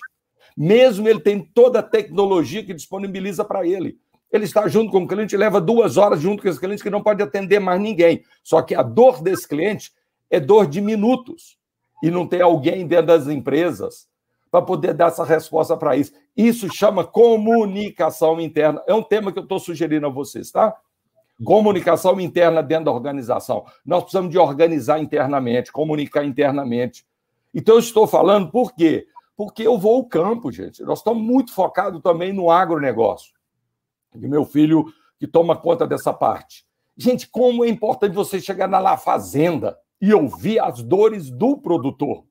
Mesmo 0.56 1.08
ele 1.08 1.20
tem 1.20 1.40
toda 1.40 1.78
a 1.78 1.82
tecnologia 1.82 2.64
que 2.64 2.74
disponibiliza 2.74 3.44
para 3.44 3.66
ele. 3.66 3.98
Ele 4.30 4.44
está 4.44 4.66
junto 4.66 4.90
com 4.90 5.02
o 5.02 5.06
cliente, 5.06 5.36
leva 5.36 5.60
duas 5.60 5.96
horas 5.96 6.20
junto 6.20 6.42
com 6.42 6.48
esse 6.48 6.58
cliente 6.58 6.82
que 6.82 6.90
não 6.90 7.02
pode 7.02 7.22
atender 7.22 7.60
mais 7.60 7.80
ninguém. 7.80 8.22
Só 8.42 8.62
que 8.62 8.74
a 8.74 8.82
dor 8.82 9.22
desse 9.22 9.46
cliente 9.46 9.92
é 10.30 10.40
dor 10.40 10.66
de 10.66 10.80
minutos 10.80 11.58
e 12.02 12.10
não 12.10 12.26
tem 12.26 12.40
alguém 12.40 12.86
dentro 12.86 13.06
das 13.06 13.28
empresas 13.28 14.08
para 14.50 14.62
poder 14.62 14.94
dar 14.94 15.08
essa 15.08 15.24
resposta 15.24 15.76
para 15.76 15.96
isso. 15.96 16.12
Isso 16.36 16.72
chama 16.72 17.04
comunicação 17.04 18.40
interna. 18.40 18.82
É 18.86 18.94
um 18.94 19.02
tema 19.02 19.32
que 19.32 19.38
eu 19.38 19.42
estou 19.42 19.58
sugerindo 19.58 20.06
a 20.06 20.10
vocês, 20.10 20.50
tá? 20.50 20.74
Comunicação 21.44 22.20
interna 22.20 22.62
dentro 22.62 22.86
da 22.86 22.92
organização. 22.92 23.64
Nós 23.84 24.02
precisamos 24.02 24.30
de 24.30 24.38
organizar 24.38 24.98
internamente, 24.98 25.72
comunicar 25.72 26.24
internamente. 26.24 27.04
Então, 27.54 27.74
eu 27.74 27.80
estou 27.80 28.06
falando 28.06 28.50
por 28.50 28.74
quê? 28.74 29.06
Porque 29.36 29.66
eu 29.66 29.78
vou 29.78 29.96
ao 29.96 30.04
campo, 30.04 30.52
gente. 30.52 30.82
Nós 30.82 30.98
estamos 30.98 31.22
muito 31.22 31.52
focados 31.52 32.00
também 32.02 32.32
no 32.32 32.50
agronegócio. 32.50 33.32
E 34.14 34.28
meu 34.28 34.44
filho 34.44 34.92
que 35.18 35.26
toma 35.26 35.56
conta 35.56 35.86
dessa 35.86 36.12
parte. 36.12 36.66
Gente, 36.96 37.28
como 37.28 37.64
é 37.64 37.68
importante 37.68 38.14
você 38.14 38.40
chegar 38.40 38.68
na 38.68 38.78
lá 38.78 38.96
fazenda 38.96 39.78
e 40.00 40.12
ouvir 40.12 40.58
as 40.58 40.82
dores 40.82 41.30
do 41.30 41.56
produtor. 41.56 42.24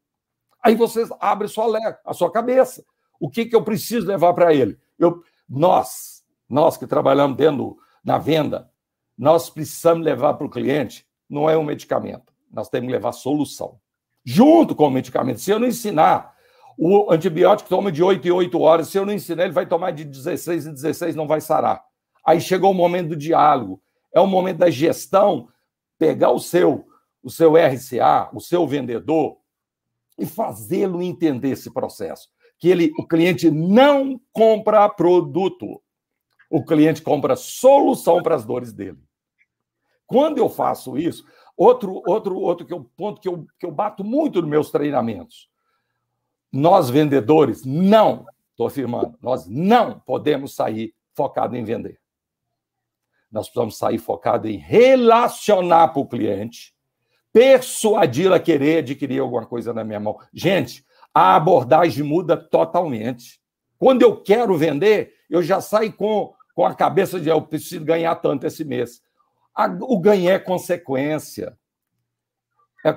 Aí 0.62 0.76
você 0.76 1.08
abre 1.20 1.48
sua, 1.48 1.66
a 2.06 2.14
sua 2.14 2.32
cabeça. 2.32 2.84
O 3.20 3.30
que, 3.30 3.46
que 3.46 3.56
eu 3.56 3.64
preciso 3.64 4.08
levar 4.08 4.34
para 4.34 4.54
ele? 4.54 4.78
Eu, 5.00 5.24
nós, 5.50 6.24
nós 6.50 6.78
que 6.78 6.86
trabalhamos 6.86 7.38
dentro 7.38 7.78
na 8.04 8.18
venda, 8.18 8.70
nós 9.18 9.50
precisamos 9.50 10.04
levar 10.04 10.34
para 10.34 10.46
o 10.46 10.50
cliente, 10.50 11.08
não 11.30 11.50
é 11.50 11.58
um 11.58 11.64
medicamento, 11.64 12.34
nós 12.52 12.70
temos 12.70 12.88
que 12.88 12.94
levar 12.94 13.12
solução. 13.12 13.80
Junto 14.24 14.76
com 14.76 14.88
o 14.88 14.92
medicamento. 14.92 15.40
Se 15.40 15.52
eu 15.52 15.60
não 15.60 15.68
ensinar, 15.68 16.36
o 16.78 17.12
antibiótico 17.12 17.70
toma 17.70 17.92
de 17.92 18.04
8 18.04 18.28
em 18.28 18.32
8 18.32 18.60
horas, 18.60 18.88
se 18.88 18.98
eu 18.98 19.06
não 19.06 19.14
ensinar, 19.14 19.44
ele 19.44 19.54
vai 19.54 19.66
tomar 19.66 19.92
de 19.92 20.04
16 20.04 20.68
em 20.68 20.74
16, 20.74 21.16
não 21.16 21.28
vai 21.28 21.42
sarar. 21.42 21.84
Aí 22.26 22.40
chegou 22.40 22.72
o 22.72 22.74
momento 22.74 23.10
do 23.10 23.16
diálogo, 23.16 23.82
é 24.14 24.20
o 24.20 24.28
momento 24.28 24.58
da 24.58 24.70
gestão, 24.70 25.48
pegar 25.98 26.32
o 26.32 26.40
seu 26.40 26.86
o 27.24 27.30
seu 27.30 27.54
RCA, 27.56 28.30
o 28.34 28.40
seu 28.40 28.66
vendedor, 28.66 29.38
e 30.18 30.26
fazê-lo 30.26 31.02
entender 31.02 31.52
esse 31.52 31.72
processo. 31.72 32.30
Que 32.58 32.70
ele, 32.70 32.92
o 32.98 33.08
cliente 33.08 33.50
não 33.50 34.20
compra 34.32 34.88
produto, 34.90 35.82
o 36.50 36.64
cliente 36.64 37.02
compra 37.02 37.36
solução 37.36 38.22
para 38.22 38.36
as 38.36 38.46
dores 38.46 38.74
dele. 38.74 39.00
Quando 40.06 40.38
eu 40.38 40.50
faço 40.50 40.98
isso, 40.98 41.24
outro, 41.56 42.02
outro, 42.06 42.38
outro 42.38 42.66
que 42.66 42.74
eu, 42.74 42.84
ponto 42.98 43.22
que 43.22 43.28
eu, 43.28 43.46
que 43.58 43.66
eu 43.66 43.72
bato 43.72 44.04
muito 44.04 44.42
nos 44.42 44.50
meus 44.50 44.72
treinamentos. 44.72 45.50
Nós, 46.52 46.90
vendedores, 46.90 47.64
não, 47.64 48.26
estou 48.52 48.68
afirmando, 48.68 49.18
nós 49.22 49.48
não 49.48 50.00
podemos 50.00 50.54
sair 50.54 50.94
focado 51.14 51.56
em 51.56 51.64
vender. 51.64 52.00
Nós 53.32 53.48
precisamos 53.48 53.78
sair 53.78 53.98
focado 53.98 54.48
em 54.48 54.58
relacionar 54.58 55.90
para 55.90 56.02
o 56.02 56.08
cliente 56.08 56.76
persuadi-la 57.34 58.38
a 58.38 58.40
querer 58.40 58.80
adquirir 58.80 59.20
alguma 59.20 59.46
coisa 59.46 59.74
na 59.74 59.84
minha 59.84 60.00
mão. 60.00 60.20
Gente, 60.34 60.86
a 61.14 61.36
abordagem 61.36 62.04
muda 62.04 62.38
totalmente. 62.38 63.40
Quando 63.78 64.02
eu 64.02 64.22
quero 64.22 64.58
vender, 64.58 65.14
eu 65.30 65.42
já 65.42 65.62
saio 65.62 65.94
com, 65.94 66.34
com 66.54 66.66
a 66.66 66.76
cabeça 66.76 67.20
de 67.20 67.30
eu 67.30 67.42
preciso 67.42 67.84
ganhar 67.84 68.16
tanto 68.16 68.46
esse 68.46 68.64
mês. 68.64 69.02
O 69.82 70.00
ganhar 70.00 70.34
é 70.34 70.40
consequência. 70.40 71.58
É, 72.86 72.96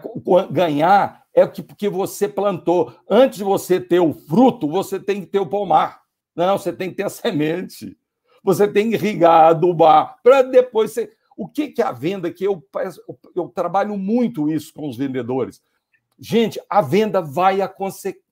ganhar 0.51 1.24
é 1.35 1.47
que 1.47 1.63
porque 1.63 1.89
você 1.89 2.29
plantou. 2.29 2.95
Antes 3.11 3.39
de 3.39 3.45
você 3.45 3.81
ter 3.81 4.01
o 4.01 4.15
fruto, 4.15 4.69
você 4.69 5.01
tem 5.01 5.21
que 5.21 5.27
ter 5.27 5.41
o 5.41 5.47
pomar. 5.47 6.03
Não, 6.35 6.57
você 6.57 6.73
tem 6.73 6.91
que 6.91 6.97
ter 6.97 7.05
a 7.05 7.11
semente. 7.11 7.97
Você 8.43 8.69
tem 8.69 8.91
que 8.91 8.97
irrigar, 8.97 9.47
adubar, 9.47 10.19
para 10.23 10.43
depois 10.43 10.93
você. 10.93 11.11
O 11.37 11.49
que, 11.49 11.69
que 11.69 11.83
é 11.83 11.85
a 11.85 11.93
venda? 11.93 12.31
Que 12.31 12.45
eu, 12.45 12.63
eu 13.35 13.49
trabalho 13.49 13.97
muito 13.97 14.51
isso 14.51 14.73
com 14.73 14.89
os 14.89 14.97
vendedores. 14.97 15.61
Gente, 16.17 16.61
a 16.71 16.81
venda 16.81 17.21
vai, 17.21 17.59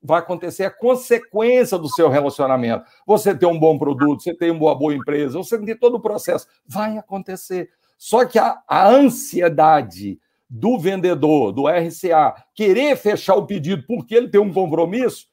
vai 0.01 0.21
acontecer, 0.21 0.63
é 0.63 0.71
consequência 0.71 1.77
do 1.77 1.89
seu 1.89 2.09
relacionamento. 2.09 2.85
Você 3.05 3.35
tem 3.35 3.49
um 3.49 3.59
bom 3.59 3.77
produto, 3.77 4.23
você 4.23 4.33
tem 4.33 4.53
uma 4.53 4.75
boa 4.75 4.95
empresa, 4.95 5.39
você 5.39 5.59
tem 5.59 5.77
todo 5.77 5.97
o 5.97 6.01
processo. 6.01 6.47
Vai 6.65 6.97
acontecer. 6.97 7.71
Só 7.99 8.25
que 8.25 8.39
a, 8.39 8.63
a 8.69 8.89
ansiedade 8.89 10.21
do 10.55 10.79
vendedor, 10.79 11.53
do 11.53 11.67
RCA, 11.67 12.35
querer 12.55 12.97
fechar 12.97 13.37
o 13.37 13.47
pedido 13.47 13.85
porque 13.87 14.15
ele 14.15 14.29
tem 14.29 14.41
um 14.41 14.53
compromisso, 14.53 15.27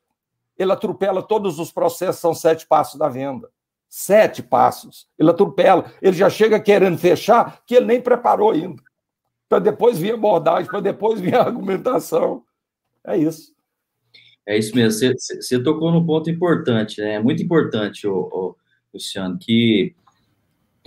ele 0.58 0.72
atropela 0.72 1.22
todos 1.22 1.60
os 1.60 1.72
processos, 1.72 2.22
são 2.22 2.34
sete 2.34 2.66
passos 2.66 2.98
da 2.98 3.10
venda 3.10 3.50
sete 3.90 4.44
passos. 4.44 5.08
Ele 5.18 5.32
atropela, 5.32 5.92
ele 6.00 6.16
já 6.16 6.30
chega 6.30 6.60
querendo 6.60 6.98
fechar, 6.98 7.64
que 7.66 7.76
ele 7.76 7.88
nem 7.88 8.00
preparou 8.00 8.52
ainda. 8.52 8.82
Para 9.50 9.58
depois 9.58 9.98
vir 9.98 10.14
abordagem, 10.14 10.70
para 10.70 10.80
depois 10.80 11.20
vir 11.20 11.34
argumentação. 11.36 12.44
É 13.06 13.18
isso. 13.18 13.52
É 14.48 14.58
isso 14.58 14.76
mesmo. 14.76 15.12
Você, 15.18 15.62
tocou 15.64 15.92
num 15.92 16.06
ponto 16.06 16.30
importante, 16.30 17.02
né? 17.02 17.16
É 17.16 17.20
muito 17.20 17.42
importante, 17.42 18.08
o, 18.08 18.14
o, 18.14 18.56
Luciano, 18.94 19.38
que 19.40 19.96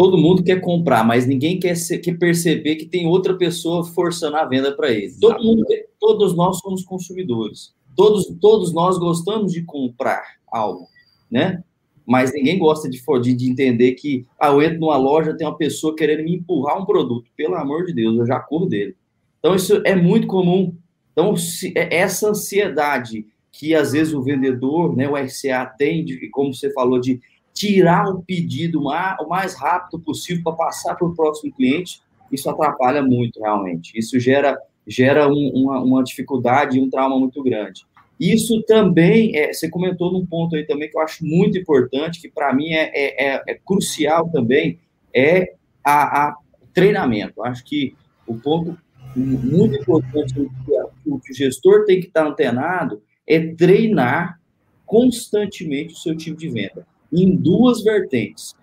todo 0.02 0.18
mundo 0.18 0.42
quer 0.42 0.61
comprar, 0.61 1.04
mas 1.04 1.28
ninguém 1.28 1.61
quer, 1.61 1.76
ser, 1.76 1.99
quer 1.99 2.18
perceber 2.18 2.75
que 2.75 2.87
tem 2.87 3.06
outra 3.06 3.38
pessoa 3.38 3.85
forçando 3.85 4.37
a 4.37 4.44
venda 4.44 4.75
para 4.75 4.90
ele. 4.90 5.14
Todo 5.21 5.40
mundo, 5.40 5.64
todos 6.00 6.35
nós 6.35 6.59
somos 6.59 6.82
consumidores. 6.82 7.73
Todos, 7.94 8.26
todos 8.40 8.73
nós 8.73 8.99
gostamos 8.99 9.52
de 9.52 9.62
comprar 9.62 10.25
algo, 10.50 10.88
né? 11.30 11.62
mas 12.04 12.32
ninguém 12.35 12.59
gosta 12.59 12.90
de, 12.90 13.00
de, 13.23 13.32
de 13.32 13.49
entender 13.49 13.92
que, 13.92 14.26
ah, 14.40 14.49
eu 14.49 14.61
entro 14.61 14.80
numa 14.80 14.97
loja, 14.97 15.37
tem 15.37 15.47
uma 15.47 15.56
pessoa 15.56 15.94
querendo 15.94 16.25
me 16.25 16.35
empurrar 16.35 16.82
um 16.82 16.85
produto. 16.85 17.30
Pelo 17.37 17.54
amor 17.54 17.87
de 17.87 17.92
Deus, 17.92 18.18
eu 18.18 18.26
já 18.26 18.40
corro 18.40 18.66
dele. 18.66 18.97
Então, 19.38 19.54
isso 19.54 19.80
é 19.85 19.94
muito 19.94 20.26
comum. 20.26 20.75
Então, 21.12 21.37
se, 21.37 21.73
é, 21.76 21.99
essa 21.99 22.30
ansiedade 22.30 23.25
que 23.52 23.73
às 23.73 23.92
vezes 23.92 24.12
o 24.12 24.21
vendedor, 24.21 24.97
né, 24.97 25.09
o 25.09 25.14
RCA 25.14 25.64
tem, 25.78 26.04
de, 26.04 26.28
como 26.30 26.52
você 26.52 26.73
falou, 26.73 26.99
de 26.99 27.21
tirar 27.52 28.09
o 28.09 28.23
pedido 28.23 28.80
o 28.80 29.28
mais 29.28 29.54
rápido 29.54 30.00
possível 30.00 30.42
para 30.42 30.52
passar 30.54 30.94
para 30.94 31.06
o 31.06 31.14
próximo 31.14 31.52
cliente, 31.52 32.00
isso 32.30 32.49
atrapalha 32.49 33.02
muito, 33.02 33.40
realmente. 33.40 33.92
Isso 33.97 34.18
gera, 34.18 34.59
gera 34.87 35.28
um, 35.28 35.52
uma, 35.54 35.80
uma 35.80 36.02
dificuldade 36.02 36.78
e 36.78 36.80
um 36.80 36.88
trauma 36.88 37.18
muito 37.18 37.42
grande. 37.42 37.85
Isso 38.18 38.62
também, 38.62 39.37
é, 39.37 39.52
você 39.52 39.68
comentou 39.68 40.12
num 40.12 40.25
ponto 40.25 40.56
aí 40.56 40.64
também 40.64 40.88
que 40.88 40.97
eu 40.97 41.02
acho 41.02 41.25
muito 41.26 41.59
importante, 41.59 42.21
que 42.21 42.30
para 42.30 42.54
mim 42.54 42.73
é, 42.73 42.90
é, 42.94 43.35
é, 43.35 43.42
é, 43.49 43.54
crucial 43.54 44.30
também, 44.30 44.78
é 45.14 45.54
a, 45.85 46.28
a 46.28 46.37
treinamento. 46.73 47.35
Eu 47.38 47.44
acho 47.44 47.64
que 47.64 47.94
o 48.26 48.35
ponto 48.35 48.78
muito 49.14 49.76
importante 49.76 50.32
que 50.35 51.11
o 51.11 51.21
gestor 51.35 51.85
tem 51.85 52.00
que 52.00 52.06
estar 52.06 52.26
antenado 52.26 53.02
é 53.26 53.38
treinar 53.54 54.40
constantemente 54.87 55.92
o 55.92 55.99
seu 55.99 56.16
time 56.16 56.37
de 56.37 56.49
venda 56.49 56.87
em 57.12 57.37
duas 57.37 57.83
vertentes. 57.83 58.54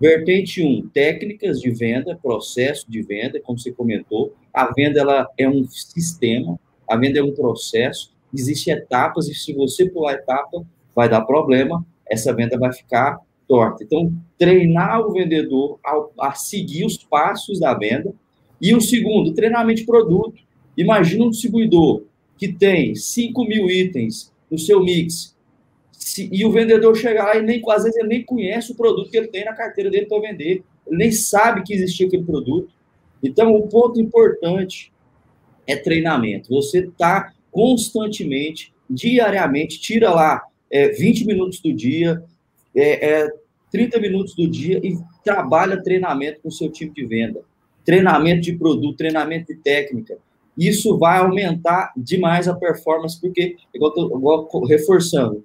Vertente 0.00 0.62
1, 0.62 0.68
um, 0.68 0.88
técnicas 0.88 1.60
de 1.60 1.70
venda, 1.70 2.18
processo 2.20 2.90
de 2.90 3.02
venda, 3.02 3.40
como 3.40 3.58
você 3.58 3.70
comentou. 3.70 4.34
A 4.52 4.72
venda 4.72 5.00
ela 5.00 5.28
é 5.38 5.48
um 5.48 5.64
sistema, 5.68 6.58
a 6.88 6.96
venda 6.96 7.20
é 7.20 7.22
um 7.22 7.34
processo, 7.34 8.12
existem 8.34 8.74
etapas, 8.74 9.28
e 9.28 9.34
se 9.34 9.52
você 9.52 9.88
pular 9.88 10.14
etapa, 10.14 10.66
vai 10.94 11.08
dar 11.08 11.22
problema, 11.22 11.86
essa 12.08 12.34
venda 12.34 12.58
vai 12.58 12.72
ficar 12.72 13.18
torta. 13.46 13.84
Então, 13.84 14.12
treinar 14.38 15.00
o 15.00 15.12
vendedor 15.12 15.78
a, 15.84 16.28
a 16.28 16.34
seguir 16.34 16.84
os 16.84 16.96
passos 16.96 17.60
da 17.60 17.74
venda. 17.74 18.12
E 18.60 18.74
o 18.74 18.80
segundo, 18.80 19.34
treinamento 19.34 19.80
de 19.80 19.86
produto. 19.86 20.40
Imagina 20.76 21.24
um 21.24 21.30
distribuidor 21.30 22.04
que 22.36 22.52
tem 22.52 22.94
5 22.94 23.44
mil 23.44 23.68
itens 23.68 24.32
no 24.50 24.58
seu 24.58 24.82
mix, 24.82 25.36
se, 26.04 26.28
e 26.32 26.44
o 26.44 26.52
vendedor 26.52 26.96
chega 26.96 27.24
lá 27.24 27.36
e 27.36 27.42
nem, 27.42 27.62
às 27.68 27.84
vezes 27.84 27.98
ele 27.98 28.08
nem 28.08 28.24
conhece 28.24 28.72
o 28.72 28.74
produto 28.74 29.10
que 29.10 29.16
ele 29.16 29.28
tem 29.28 29.44
na 29.44 29.54
carteira 29.54 29.90
dele 29.90 30.06
para 30.06 30.20
vender, 30.20 30.62
ele 30.86 30.96
nem 30.96 31.12
sabe 31.12 31.62
que 31.62 31.72
existia 31.72 32.06
aquele 32.06 32.24
produto. 32.24 32.72
Então, 33.22 33.52
o 33.52 33.64
um 33.64 33.68
ponto 33.68 34.00
importante 34.00 34.92
é 35.66 35.76
treinamento. 35.76 36.48
Você 36.50 36.80
está 36.80 37.32
constantemente, 37.50 38.72
diariamente, 38.88 39.80
tira 39.80 40.10
lá 40.10 40.42
é, 40.70 40.88
20 40.88 41.24
minutos 41.24 41.60
do 41.60 41.72
dia, 41.72 42.22
é, 42.74 43.20
é, 43.22 43.28
30 43.70 44.00
minutos 44.00 44.34
do 44.34 44.48
dia 44.48 44.80
e 44.82 44.98
trabalha 45.24 45.82
treinamento 45.82 46.40
com 46.40 46.48
o 46.48 46.52
seu 46.52 46.70
time 46.70 46.90
de 46.90 47.06
venda. 47.06 47.42
Treinamento 47.84 48.42
de 48.42 48.54
produto, 48.54 48.96
treinamento 48.96 49.52
de 49.52 49.60
técnica 49.60 50.18
isso 50.56 50.98
vai 50.98 51.18
aumentar 51.18 51.92
demais 51.96 52.46
a 52.46 52.54
performance, 52.54 53.20
porque, 53.20 53.56
igual, 53.74 53.92
tô, 53.92 54.16
igual 54.16 54.48
reforçando, 54.64 55.44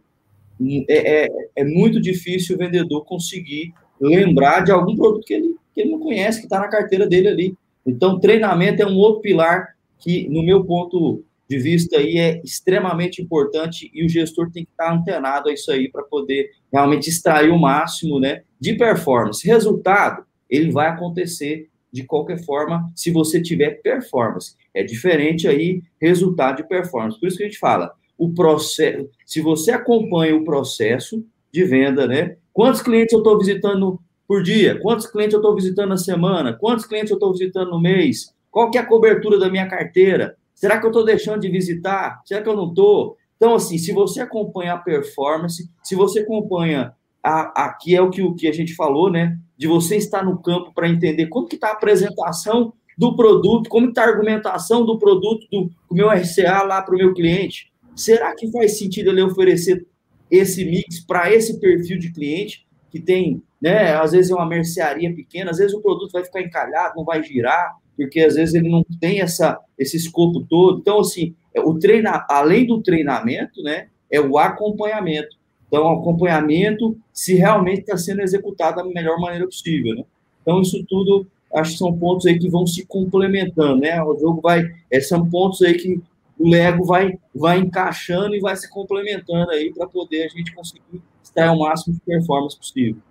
é, 0.89 1.25
é, 1.25 1.29
é, 1.55 1.63
muito 1.63 2.01
difícil 2.01 2.55
o 2.55 2.59
vendedor 2.59 3.05
conseguir 3.05 3.73
lembrar 3.99 4.61
de 4.61 4.71
algum 4.71 4.95
produto 4.95 5.25
que 5.25 5.33
ele, 5.33 5.55
que 5.73 5.81
ele 5.81 5.91
não 5.91 5.99
conhece, 5.99 6.39
que 6.39 6.45
está 6.45 6.59
na 6.59 6.67
carteira 6.67 7.07
dele 7.07 7.27
ali. 7.27 7.57
Então, 7.85 8.19
treinamento 8.19 8.81
é 8.81 8.85
um 8.85 8.95
outro 8.95 9.21
pilar 9.21 9.75
que, 9.99 10.27
no 10.29 10.43
meu 10.43 10.65
ponto 10.65 11.23
de 11.49 11.57
vista, 11.57 11.97
aí 11.97 12.17
é 12.17 12.41
extremamente 12.43 13.21
importante 13.21 13.89
e 13.93 14.05
o 14.05 14.09
gestor 14.09 14.51
tem 14.51 14.65
que 14.65 14.71
estar 14.71 14.93
antenado 14.93 15.49
a 15.49 15.53
isso 15.53 15.71
aí 15.71 15.89
para 15.89 16.03
poder 16.03 16.51
realmente 16.71 17.09
extrair 17.09 17.49
o 17.49 17.57
máximo 17.57 18.19
né, 18.19 18.41
de 18.59 18.75
performance. 18.75 19.47
Resultado, 19.47 20.25
ele 20.49 20.71
vai 20.71 20.87
acontecer 20.87 21.69
de 21.91 22.03
qualquer 22.03 22.43
forma, 22.43 22.91
se 22.95 23.11
você 23.11 23.41
tiver 23.41 23.81
performance. 23.81 24.55
É 24.73 24.83
diferente 24.83 25.47
aí 25.47 25.81
resultado 25.99 26.57
de 26.57 26.67
performance. 26.67 27.19
Por 27.19 27.27
isso 27.27 27.37
que 27.37 27.43
a 27.43 27.47
gente 27.47 27.59
fala, 27.59 27.93
o 28.17 28.33
processo, 28.33 29.07
se 29.25 29.41
você 29.41 29.71
acompanha 29.71 30.35
o 30.35 30.43
processo 30.43 31.23
de 31.51 31.63
venda, 31.63 32.07
né? 32.07 32.37
Quantos 32.51 32.81
clientes 32.81 33.13
eu 33.13 33.19
estou 33.19 33.37
visitando 33.37 33.99
por 34.27 34.41
dia? 34.41 34.79
Quantos 34.79 35.05
clientes 35.07 35.33
eu 35.33 35.39
estou 35.39 35.55
visitando 35.55 35.89
na 35.89 35.97
semana? 35.97 36.53
Quantos 36.53 36.85
clientes 36.85 37.11
eu 37.11 37.15
estou 37.17 37.31
visitando 37.31 37.69
no 37.69 37.79
mês? 37.79 38.33
Qual 38.49 38.71
que 38.71 38.77
é 38.77 38.81
a 38.81 38.85
cobertura 38.85 39.37
da 39.37 39.49
minha 39.49 39.67
carteira? 39.67 40.35
Será 40.55 40.79
que 40.79 40.85
eu 40.85 40.89
estou 40.89 41.05
deixando 41.05 41.41
de 41.41 41.49
visitar? 41.49 42.21
Será 42.25 42.41
que 42.41 42.49
eu 42.49 42.55
não 42.55 42.69
estou? 42.69 43.15
Então, 43.35 43.53
assim, 43.53 43.77
se 43.77 43.91
você 43.91 44.19
acompanha 44.19 44.73
a 44.73 44.77
performance, 44.77 45.69
se 45.83 45.95
você 45.95 46.21
acompanha 46.21 46.93
a, 47.23 47.65
aqui 47.65 47.95
é 47.95 48.01
o 48.01 48.09
que, 48.09 48.21
o 48.21 48.33
que 48.33 48.47
a 48.47 48.51
gente 48.51 48.73
falou, 48.73 49.11
né? 49.11 49.37
De 49.55 49.67
você 49.67 49.95
estar 49.95 50.23
no 50.23 50.41
campo 50.41 50.73
para 50.73 50.89
entender 50.89 51.27
como 51.27 51.47
que 51.47 51.55
está 51.55 51.69
a 51.69 51.73
apresentação 51.73 52.73
do 52.97 53.15
produto, 53.15 53.69
como 53.69 53.89
está 53.89 54.03
a 54.03 54.07
argumentação 54.07 54.83
do 54.83 54.97
produto 54.97 55.45
do, 55.51 55.69
do 55.87 55.95
meu 55.95 56.09
RCA 56.09 56.63
lá 56.63 56.81
para 56.81 56.95
o 56.95 56.97
meu 56.97 57.13
cliente. 57.13 57.71
Será 57.97 58.35
que 58.35 58.51
faz 58.51 58.77
sentido 58.77 59.09
ele 59.09 59.23
oferecer 59.23 59.85
esse 60.29 60.63
mix 60.63 60.99
para 60.99 61.33
esse 61.33 61.59
perfil 61.59 61.97
de 61.97 62.11
cliente 62.13 62.65
que 62.91 62.99
tem, 62.99 63.41
né? 63.61 63.95
Às 63.95 64.11
vezes 64.11 64.31
é 64.31 64.35
uma 64.35 64.45
mercearia 64.45 65.13
pequena, 65.13 65.51
às 65.51 65.57
vezes 65.57 65.73
o 65.73 65.81
produto 65.81 66.11
vai 66.11 66.23
ficar 66.23 66.41
encalhado, 66.41 66.93
não 66.95 67.03
vai 67.03 67.23
girar, 67.23 67.75
porque 67.95 68.19
às 68.21 68.35
vezes 68.35 68.53
ele 68.53 68.69
não 68.69 68.85
tem 69.01 69.19
essa, 69.19 69.59
esse 69.77 69.97
escopo 69.97 70.45
todo. 70.47 70.79
Então, 70.79 70.99
assim, 70.99 71.33
o 71.57 71.73
treina, 71.73 72.23
além 72.29 72.67
do 72.67 72.81
treinamento, 72.81 73.63
né? 73.63 73.87
É 74.11 74.21
o 74.21 74.37
acompanhamento. 74.37 75.35
Então, 75.67 75.89
acompanhamento 75.89 76.97
se 77.11 77.33
realmente 77.33 77.81
está 77.81 77.97
sendo 77.97 78.21
executado 78.21 78.77
da 78.77 78.85
melhor 78.85 79.19
maneira 79.19 79.45
possível. 79.45 79.95
Né? 79.95 80.03
Então, 80.41 80.61
isso 80.61 80.85
tudo, 80.87 81.27
acho 81.53 81.73
que 81.73 81.77
são 81.77 81.97
pontos 81.97 82.25
aí 82.25 82.39
que 82.39 82.49
vão 82.49 82.65
se 82.65 82.85
complementando, 82.85 83.81
né? 83.81 84.01
O 84.01 84.17
jogo 84.17 84.39
vai, 84.39 84.63
é, 84.89 85.01
são 85.01 85.27
pontos 85.29 85.61
aí 85.61 85.73
que 85.73 85.99
o 86.39 86.49
Lego 86.49 86.85
vai, 86.85 87.17
vai 87.33 87.57
encaixando 87.57 88.35
e 88.35 88.39
vai 88.39 88.55
se 88.55 88.69
complementando 88.69 89.51
aí 89.51 89.73
para 89.73 89.87
poder 89.87 90.25
a 90.25 90.27
gente 90.29 90.53
conseguir 90.53 91.01
extrair 91.23 91.49
o 91.49 91.59
máximo 91.59 91.95
de 91.95 92.01
performance 92.01 92.57
possível. 92.57 93.01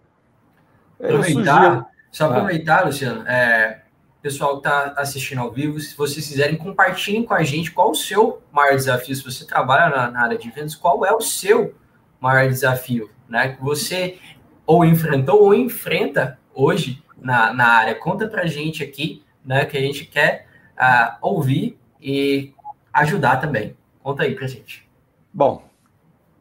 Aproveitar, 0.99 1.87
só 2.11 2.27
ah. 2.27 2.29
aproveitar, 2.29 2.83
ah. 2.83 2.87
Luciano, 2.87 3.27
é, 3.27 3.83
pessoal 4.23 4.61
que 4.61 4.69
está 4.69 4.95
assistindo 4.97 5.41
ao 5.41 5.53
vivo, 5.53 5.79
se 5.79 5.97
vocês 5.97 6.27
quiserem, 6.27 6.57
compartilhem 6.57 7.25
com 7.25 7.35
a 7.35 7.43
gente 7.43 7.71
qual 7.71 7.91
o 7.91 7.95
seu 7.95 8.43
maior 8.51 8.75
desafio, 8.75 9.15
se 9.15 9.23
você 9.23 9.45
trabalha 9.45 9.95
na, 9.95 10.11
na 10.11 10.23
área 10.23 10.39
de 10.39 10.51
vendas, 10.51 10.75
qual 10.75 11.05
é 11.05 11.13
o 11.13 11.21
seu 11.21 11.75
maior 12.21 12.49
desafio, 12.49 13.11
né? 13.29 13.51
Que 13.51 13.63
você 13.63 14.19
ou 14.67 14.85
enfrentou 14.85 15.45
ou 15.45 15.55
enfrenta 15.55 16.39
hoje 16.53 17.03
na, 17.17 17.53
na 17.53 17.67
área. 17.69 17.95
Conta 17.95 18.27
para 18.27 18.47
gente 18.47 18.83
aqui, 18.83 19.23
né? 19.45 19.65
Que 19.65 19.77
a 19.79 19.81
gente 19.81 20.05
quer 20.07 20.47
uh, 20.77 21.17
ouvir 21.21 21.79
e 22.01 22.53
ajudar 22.97 23.41
também. 23.41 23.77
Conta 24.03 24.23
aí 24.23 24.35
para 24.35 24.47
gente. 24.47 24.89
Bom, 25.33 25.63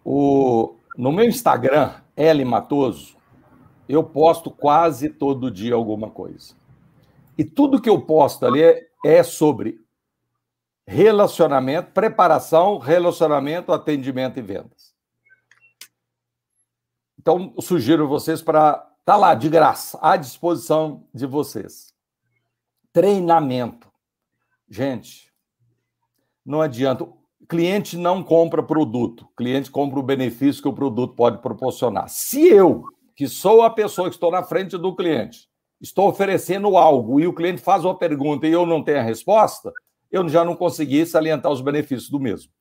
o, 0.04 0.76
no 0.98 1.12
meu 1.12 1.26
Instagram, 1.26 1.94
L 2.16 2.46
Matoso, 2.46 3.16
eu 3.88 4.04
posto 4.04 4.50
quase 4.50 5.10
todo 5.10 5.52
dia 5.52 5.76
alguma 5.76 6.10
coisa. 6.10 6.56
E 7.38 7.44
tudo 7.44 7.82
que 7.82 7.90
eu 7.90 8.02
posto 8.02 8.46
ali 8.46 8.64
é, 8.64 8.88
é 9.04 9.24
sobre 9.24 9.84
relacionamento, 10.88 11.92
preparação, 11.92 12.78
relacionamento, 12.78 13.74
atendimento 13.74 14.40
e 14.40 14.42
vendas. 14.42 14.94
Então, 17.20 17.54
sugiro 17.60 18.08
vocês 18.08 18.42
para 18.42 18.92
tá 19.04 19.16
lá 19.18 19.36
de 19.36 19.50
graça, 19.50 20.00
à 20.02 20.16
disposição 20.16 21.04
de 21.14 21.26
vocês. 21.26 21.94
Treinamento. 22.94 23.92
Gente, 24.70 25.32
não 26.46 26.62
adianta. 26.62 27.08
Cliente 27.48 27.98
não 27.98 28.24
compra 28.24 28.64
produto, 28.64 29.28
cliente 29.38 29.70
compra 29.70 30.00
o 30.00 30.04
benefício 30.04 30.62
que 30.62 30.68
o 30.68 30.74
produto 30.74 31.14
pode 31.16 31.42
proporcionar. 31.42 32.10
Se 32.10 32.48
eu, 32.48 32.84
que 33.16 33.28
sou 33.28 33.62
a 33.62 33.70
pessoa 33.70 34.10
que 34.10 34.16
estou 34.16 34.32
na 34.32 34.42
frente 34.42 34.78
do 34.78 34.96
cliente, 34.96 35.48
estou 35.80 36.08
oferecendo 36.08 36.76
algo 36.76 37.20
e 37.20 37.28
o 37.28 37.34
cliente 37.34 37.62
faz 37.62 37.86
uma 37.86 37.98
pergunta 37.98 38.48
e 38.48 38.52
eu 38.52 38.66
não 38.66 38.84
tenho 38.84 39.00
a 39.00 39.04
resposta, 39.04 39.72
eu 40.12 40.28
já 40.28 40.44
não 40.44 40.56
consegui 40.56 41.06
salientar 41.06 41.52
os 41.52 41.62
benefícios 41.62 42.10
do 42.10 42.20
mesmo. 42.20 42.52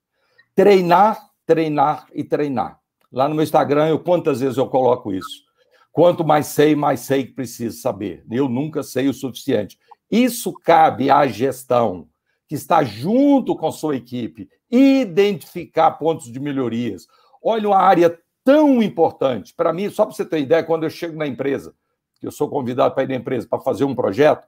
Treinar, 0.55 1.31
treinar 1.47 2.07
e 2.13 2.23
treinar. 2.23 2.79
Lá 3.11 3.29
no 3.29 3.35
meu 3.35 3.45
Instagram, 3.45 3.89
eu 3.89 3.99
quantas 3.99 4.41
vezes 4.41 4.59
eu 4.59 4.67
coloco 4.67 5.13
isso? 5.13 5.45
Quanto 5.93 6.25
mais 6.25 6.47
sei, 6.49 6.75
mais 6.75 7.01
sei 7.01 7.25
que 7.25 7.33
preciso 7.33 7.81
saber. 7.81 8.25
Eu 8.31 8.49
nunca 8.49 8.83
sei 8.83 9.09
o 9.09 9.15
suficiente. 9.15 9.79
Isso 10.11 10.53
cabe 10.53 11.11
à 11.11 11.27
gestão, 11.27 12.09
que 12.49 12.55
está 12.55 12.83
junto 12.85 13.57
com 13.57 13.67
a 13.67 13.73
sua 13.73 13.97
equipe, 13.97 14.49
identificar 14.71 15.93
pontos 15.93 16.31
de 16.31 16.39
melhorias. 16.39 17.07
Olha, 17.43 17.69
uma 17.69 17.79
área 17.79 18.19
tão 18.45 18.83
importante. 18.83 19.55
Para 19.55 19.73
mim, 19.73 19.89
só 19.89 20.05
para 20.05 20.15
você 20.15 20.25
ter 20.25 20.41
ideia, 20.41 20.63
quando 20.63 20.85
eu 20.85 20.91
chego 20.91 21.17
na 21.17 21.27
empresa, 21.27 21.75
que 22.21 22.27
eu 22.27 22.31
sou 22.31 22.49
convidado 22.49 22.95
para 22.95 23.05
ir 23.05 23.09
na 23.09 23.17
empresa 23.17 23.47
para 23.49 23.61
fazer 23.61 23.85
um 23.85 23.95
projeto, 23.95 24.47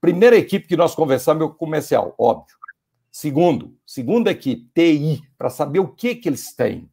primeira 0.00 0.36
equipe 0.36 0.68
que 0.68 0.76
nós 0.76 0.94
conversamos 0.94 1.42
é 1.42 1.46
o 1.46 1.54
comercial, 1.54 2.14
óbvio. 2.18 2.56
Segundo, 3.10 3.74
segunda 3.84 4.30
equipe, 4.30 4.70
TI, 4.72 5.22
para 5.36 5.50
saber 5.50 5.80
o 5.80 5.88
que, 5.88 6.14
que 6.14 6.28
eles 6.28 6.54
têm. 6.54 6.88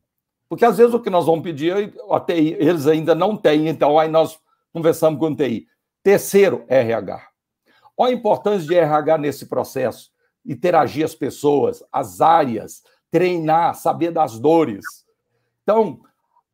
Porque 0.49 0.65
às 0.65 0.77
vezes 0.77 0.93
o 0.93 0.99
que 0.99 1.09
nós 1.09 1.25
vamos 1.25 1.43
pedir, 1.43 1.93
até 2.09 2.37
eles 2.37 2.87
ainda 2.87 3.13
não 3.13 3.35
têm, 3.35 3.67
então 3.67 3.99
aí 3.99 4.09
nós 4.09 4.39
conversamos 4.73 5.19
com 5.19 5.27
o 5.27 5.35
TI. 5.35 5.67
Terceiro, 6.01 6.63
RH. 6.67 7.21
Olha 7.95 8.13
a 8.13 8.17
importância 8.17 8.67
de 8.67 8.75
RH 8.75 9.17
nesse 9.17 9.45
processo. 9.45 10.11
Interagir 10.47 11.03
as 11.03 11.13
pessoas, 11.13 11.83
as 11.91 12.21
áreas, 12.21 12.81
treinar, 13.11 13.75
saber 13.75 14.11
das 14.11 14.39
dores. 14.39 14.85
Então, 15.63 16.01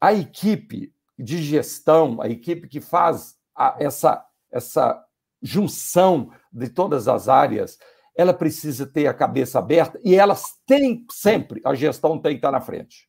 a 0.02 0.14
equipe 0.14 0.92
de 1.18 1.42
gestão, 1.42 2.22
a 2.22 2.28
equipe 2.28 2.68
que 2.68 2.82
faz 2.82 3.36
a, 3.56 3.76
essa, 3.80 4.26
essa 4.52 5.02
junção 5.42 6.32
de 6.52 6.68
todas 6.70 7.08
as 7.08 7.30
áreas, 7.30 7.78
ela 8.16 8.34
precisa 8.34 8.86
ter 8.86 9.08
a 9.08 9.14
cabeça 9.14 9.60
aberta 9.60 10.00
e 10.04 10.16
elas 10.16 10.44
têm 10.66 11.06
sempre, 11.12 11.62
a 11.66 11.74
gestão 11.74 12.20
tem 12.20 12.34
que 12.34 12.40
estar 12.40 12.52
na 12.52 12.62
frente. 12.62 13.08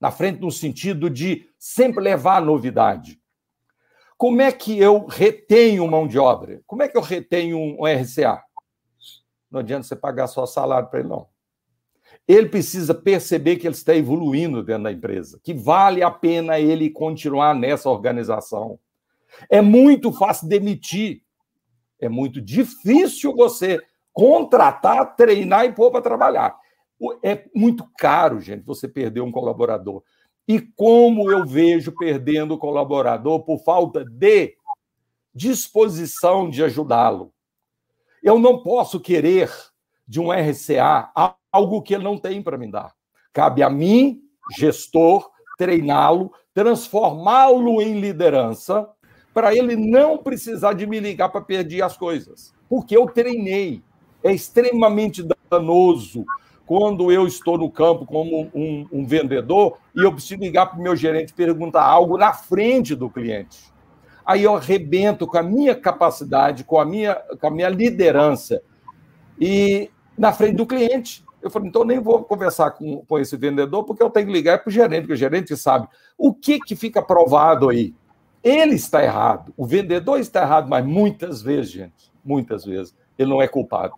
Na 0.00 0.10
frente 0.10 0.40
no 0.40 0.50
sentido 0.50 1.08
de 1.08 1.48
sempre 1.58 2.02
levar 2.02 2.38
a 2.38 2.44
novidade. 2.44 3.20
Como 4.16 4.40
é 4.40 4.52
que 4.52 4.78
eu 4.78 5.06
retenho 5.06 5.86
mão 5.86 6.06
de 6.06 6.18
obra? 6.18 6.60
Como 6.66 6.82
é 6.82 6.88
que 6.88 6.96
eu 6.96 7.02
retenho 7.02 7.58
um 7.58 7.84
RCA? 7.86 8.42
Não 9.52 9.60
adianta 9.60 9.86
você 9.86 9.94
pagar 9.94 10.26
só 10.28 10.46
salário 10.46 10.88
para 10.88 11.00
ele, 11.00 11.08
não. 11.10 11.28
Ele 12.26 12.48
precisa 12.48 12.94
perceber 12.94 13.56
que 13.56 13.66
ele 13.66 13.74
está 13.74 13.94
evoluindo 13.94 14.62
dentro 14.62 14.84
da 14.84 14.92
empresa, 14.92 15.38
que 15.42 15.52
vale 15.52 16.02
a 16.02 16.10
pena 16.10 16.58
ele 16.58 16.88
continuar 16.88 17.54
nessa 17.54 17.90
organização. 17.90 18.78
É 19.50 19.60
muito 19.60 20.10
fácil 20.10 20.48
demitir, 20.48 21.22
é 22.00 22.08
muito 22.08 22.40
difícil 22.40 23.34
você 23.34 23.78
contratar, 24.12 25.16
treinar 25.16 25.66
e 25.66 25.72
pôr 25.72 25.90
para 25.90 26.00
trabalhar. 26.00 26.56
É 27.22 27.44
muito 27.54 27.86
caro, 27.98 28.40
gente, 28.40 28.64
você 28.64 28.88
perder 28.88 29.20
um 29.20 29.32
colaborador. 29.32 30.02
E 30.48 30.60
como 30.60 31.30
eu 31.30 31.46
vejo 31.46 31.92
perdendo 31.92 32.54
o 32.54 32.58
colaborador 32.58 33.44
por 33.44 33.58
falta 33.64 34.04
de 34.04 34.54
disposição 35.34 36.48
de 36.48 36.62
ajudá-lo. 36.62 37.32
Eu 38.22 38.38
não 38.38 38.62
posso 38.62 39.00
querer 39.00 39.50
de 40.06 40.20
um 40.20 40.30
RCA 40.30 41.10
algo 41.50 41.82
que 41.82 41.94
ele 41.94 42.04
não 42.04 42.16
tem 42.16 42.42
para 42.42 42.56
me 42.56 42.70
dar. 42.70 42.92
Cabe 43.32 43.62
a 43.62 43.70
mim, 43.70 44.20
gestor, 44.56 45.30
treiná-lo, 45.58 46.32
transformá-lo 46.54 47.80
em 47.82 47.98
liderança, 47.98 48.88
para 49.34 49.54
ele 49.54 49.74
não 49.74 50.18
precisar 50.18 50.74
de 50.74 50.86
me 50.86 51.00
ligar 51.00 51.30
para 51.30 51.40
pedir 51.40 51.82
as 51.82 51.96
coisas. 51.96 52.54
Porque 52.68 52.96
eu 52.96 53.06
treinei. 53.06 53.82
É 54.22 54.32
extremamente 54.32 55.26
danoso 55.50 56.24
quando 56.64 57.10
eu 57.10 57.26
estou 57.26 57.58
no 57.58 57.70
campo 57.70 58.06
como 58.06 58.48
um, 58.54 58.86
um 58.92 59.04
vendedor 59.04 59.78
e 59.96 60.04
eu 60.04 60.12
preciso 60.12 60.40
ligar 60.40 60.66
para 60.66 60.78
o 60.78 60.82
meu 60.82 60.94
gerente 60.94 61.32
perguntar 61.32 61.82
algo 61.82 62.16
na 62.16 62.32
frente 62.32 62.94
do 62.94 63.10
cliente. 63.10 63.71
Aí 64.24 64.44
eu 64.44 64.54
arrebento 64.54 65.26
com 65.26 65.38
a 65.38 65.42
minha 65.42 65.74
capacidade, 65.74 66.64
com 66.64 66.78
a 66.78 66.84
minha, 66.84 67.14
com 67.40 67.46
a 67.46 67.50
minha 67.50 67.68
liderança 67.68 68.62
e 69.40 69.90
na 70.16 70.32
frente 70.32 70.56
do 70.56 70.66
cliente. 70.66 71.24
Eu 71.42 71.50
falei, 71.50 71.68
então 71.68 71.84
nem 71.84 71.98
vou 71.98 72.22
conversar 72.22 72.70
com, 72.70 73.04
com 73.04 73.18
esse 73.18 73.36
vendedor, 73.36 73.84
porque 73.84 74.02
eu 74.02 74.10
tenho 74.10 74.26
que 74.26 74.32
ligar 74.32 74.60
para 74.60 74.68
o 74.68 74.72
gerente, 74.72 75.00
porque 75.00 75.14
o 75.14 75.16
gerente 75.16 75.56
sabe. 75.56 75.88
O 76.16 76.32
que, 76.32 76.60
que 76.60 76.76
fica 76.76 77.02
provado 77.02 77.68
aí? 77.68 77.94
Ele 78.44 78.74
está 78.74 79.02
errado, 79.02 79.52
o 79.56 79.66
vendedor 79.66 80.18
está 80.18 80.42
errado, 80.42 80.68
mas 80.68 80.84
muitas 80.84 81.42
vezes, 81.42 81.70
gente, 81.70 82.12
muitas 82.24 82.64
vezes, 82.64 82.94
ele 83.18 83.30
não 83.30 83.42
é 83.42 83.48
culpado. 83.48 83.94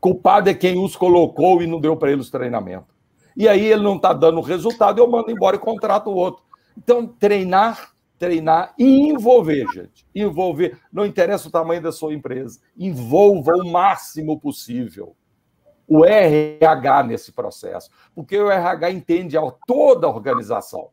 Culpado 0.00 0.50
é 0.50 0.54
quem 0.54 0.78
os 0.78 0.96
colocou 0.96 1.62
e 1.62 1.66
não 1.66 1.80
deu 1.80 1.96
para 1.96 2.12
eles 2.12 2.30
treinamento. 2.30 2.94
E 3.36 3.48
aí 3.48 3.64
ele 3.64 3.82
não 3.82 3.96
está 3.96 4.12
dando 4.12 4.40
resultado, 4.40 4.98
eu 4.98 5.10
mando 5.10 5.30
embora 5.30 5.56
e 5.56 5.58
contrato 5.58 6.10
o 6.10 6.14
outro. 6.14 6.42
Então, 6.76 7.06
treinar, 7.06 7.93
treinar 8.24 8.74
e 8.78 9.08
envolver, 9.10 9.66
gente. 9.72 10.06
Envolver. 10.14 10.78
Não 10.92 11.04
interessa 11.04 11.48
o 11.48 11.50
tamanho 11.50 11.82
da 11.82 11.92
sua 11.92 12.14
empresa. 12.14 12.60
Envolva 12.76 13.52
o 13.52 13.70
máximo 13.70 14.40
possível 14.40 15.14
o 15.86 16.04
RH 16.04 17.02
nesse 17.02 17.30
processo, 17.30 17.90
porque 18.14 18.38
o 18.38 18.50
RH 18.50 18.90
entende 18.90 19.36
toda 19.66 20.06
a 20.06 20.10
organização, 20.10 20.88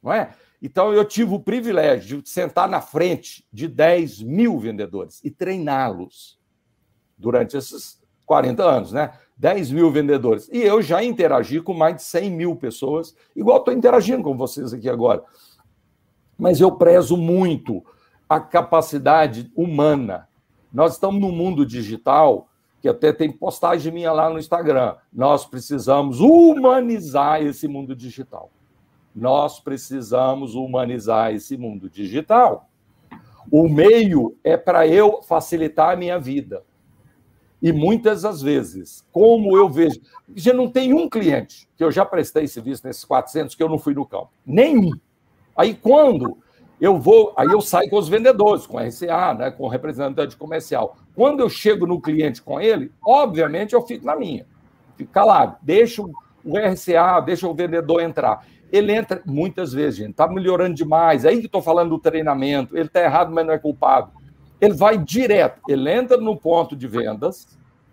não 0.00 0.12
é? 0.12 0.30
Então, 0.62 0.92
eu 0.92 1.04
tive 1.04 1.34
o 1.34 1.40
privilégio 1.40 2.22
de 2.22 2.28
sentar 2.28 2.68
na 2.68 2.80
frente 2.80 3.44
de 3.52 3.66
10 3.66 4.22
mil 4.22 4.60
vendedores 4.60 5.20
e 5.24 5.30
treiná-los 5.30 6.38
durante 7.18 7.56
esses 7.56 8.00
40 8.24 8.62
anos, 8.62 8.92
né? 8.92 9.12
10 9.36 9.72
mil 9.72 9.90
vendedores. 9.90 10.48
E 10.52 10.58
eu 10.62 10.80
já 10.80 11.02
interagi 11.02 11.60
com 11.60 11.74
mais 11.74 11.96
de 11.96 12.02
100 12.04 12.30
mil 12.30 12.54
pessoas, 12.54 13.12
igual 13.34 13.58
estou 13.58 13.74
interagindo 13.74 14.22
com 14.22 14.36
vocês 14.36 14.72
aqui 14.72 14.88
agora. 14.88 15.24
Mas 16.38 16.60
eu 16.60 16.72
prezo 16.72 17.16
muito 17.16 17.84
a 18.28 18.40
capacidade 18.40 19.50
humana. 19.54 20.28
Nós 20.72 20.94
estamos 20.94 21.20
no 21.20 21.30
mundo 21.30 21.66
digital 21.66 22.48
que 22.80 22.88
até 22.88 23.12
tem 23.12 23.30
postagem 23.30 23.92
minha 23.92 24.10
lá 24.10 24.28
no 24.28 24.38
Instagram. 24.38 24.96
Nós 25.12 25.46
precisamos 25.46 26.20
humanizar 26.20 27.40
esse 27.40 27.68
mundo 27.68 27.94
digital. 27.94 28.50
Nós 29.14 29.60
precisamos 29.60 30.54
humanizar 30.54 31.32
esse 31.32 31.56
mundo 31.56 31.88
digital. 31.88 32.68
O 33.50 33.68
meio 33.68 34.36
é 34.42 34.56
para 34.56 34.86
eu 34.86 35.22
facilitar 35.22 35.90
a 35.90 35.96
minha 35.96 36.18
vida. 36.18 36.64
E 37.62 37.72
muitas 37.72 38.22
das 38.22 38.42
vezes, 38.42 39.06
como 39.12 39.56
eu 39.56 39.68
vejo, 39.68 40.00
já 40.34 40.52
não 40.52 40.68
tem 40.68 40.92
um 40.92 41.08
cliente 41.08 41.68
que 41.76 41.84
eu 41.84 41.92
já 41.92 42.04
prestei 42.04 42.48
serviço 42.48 42.84
nesses 42.84 43.04
400 43.04 43.54
que 43.54 43.62
eu 43.62 43.68
não 43.68 43.78
fui 43.78 43.94
no 43.94 44.04
campo. 44.04 44.30
Nenhum. 44.44 44.90
Aí 45.56 45.74
quando 45.74 46.38
eu 46.80 46.98
vou, 46.98 47.32
aí 47.36 47.46
eu 47.46 47.60
saio 47.60 47.88
com 47.88 47.96
os 47.96 48.08
vendedores, 48.08 48.66
com 48.66 48.78
RCA, 48.78 49.34
né, 49.34 49.50
com 49.50 49.64
o 49.64 49.68
representante 49.68 50.36
comercial. 50.36 50.96
Quando 51.14 51.40
eu 51.40 51.48
chego 51.48 51.86
no 51.86 52.00
cliente 52.00 52.42
com 52.42 52.60
ele, 52.60 52.90
obviamente 53.04 53.72
eu 53.72 53.82
fico 53.82 54.04
na 54.04 54.16
minha. 54.16 54.44
Fico 54.96 55.12
calado, 55.12 55.56
deixo 55.62 56.10
o 56.44 56.58
RCA, 56.58 57.20
deixa 57.20 57.46
o 57.46 57.54
vendedor 57.54 58.00
entrar. 58.00 58.44
Ele 58.72 58.92
entra 58.92 59.22
muitas 59.24 59.72
vezes, 59.72 59.96
gente, 59.96 60.10
está 60.10 60.26
melhorando 60.26 60.74
demais. 60.74 61.24
Aí 61.24 61.38
que 61.38 61.46
estou 61.46 61.62
falando 61.62 61.90
do 61.90 61.98
treinamento, 61.98 62.76
ele 62.76 62.86
está 62.86 63.02
errado, 63.02 63.32
mas 63.32 63.46
não 63.46 63.52
é 63.52 63.58
culpado. 63.58 64.10
Ele 64.60 64.74
vai 64.74 64.96
direto, 64.96 65.60
ele 65.68 65.90
entra 65.90 66.16
no 66.16 66.36
ponto 66.36 66.74
de 66.74 66.88
vendas, 66.88 67.46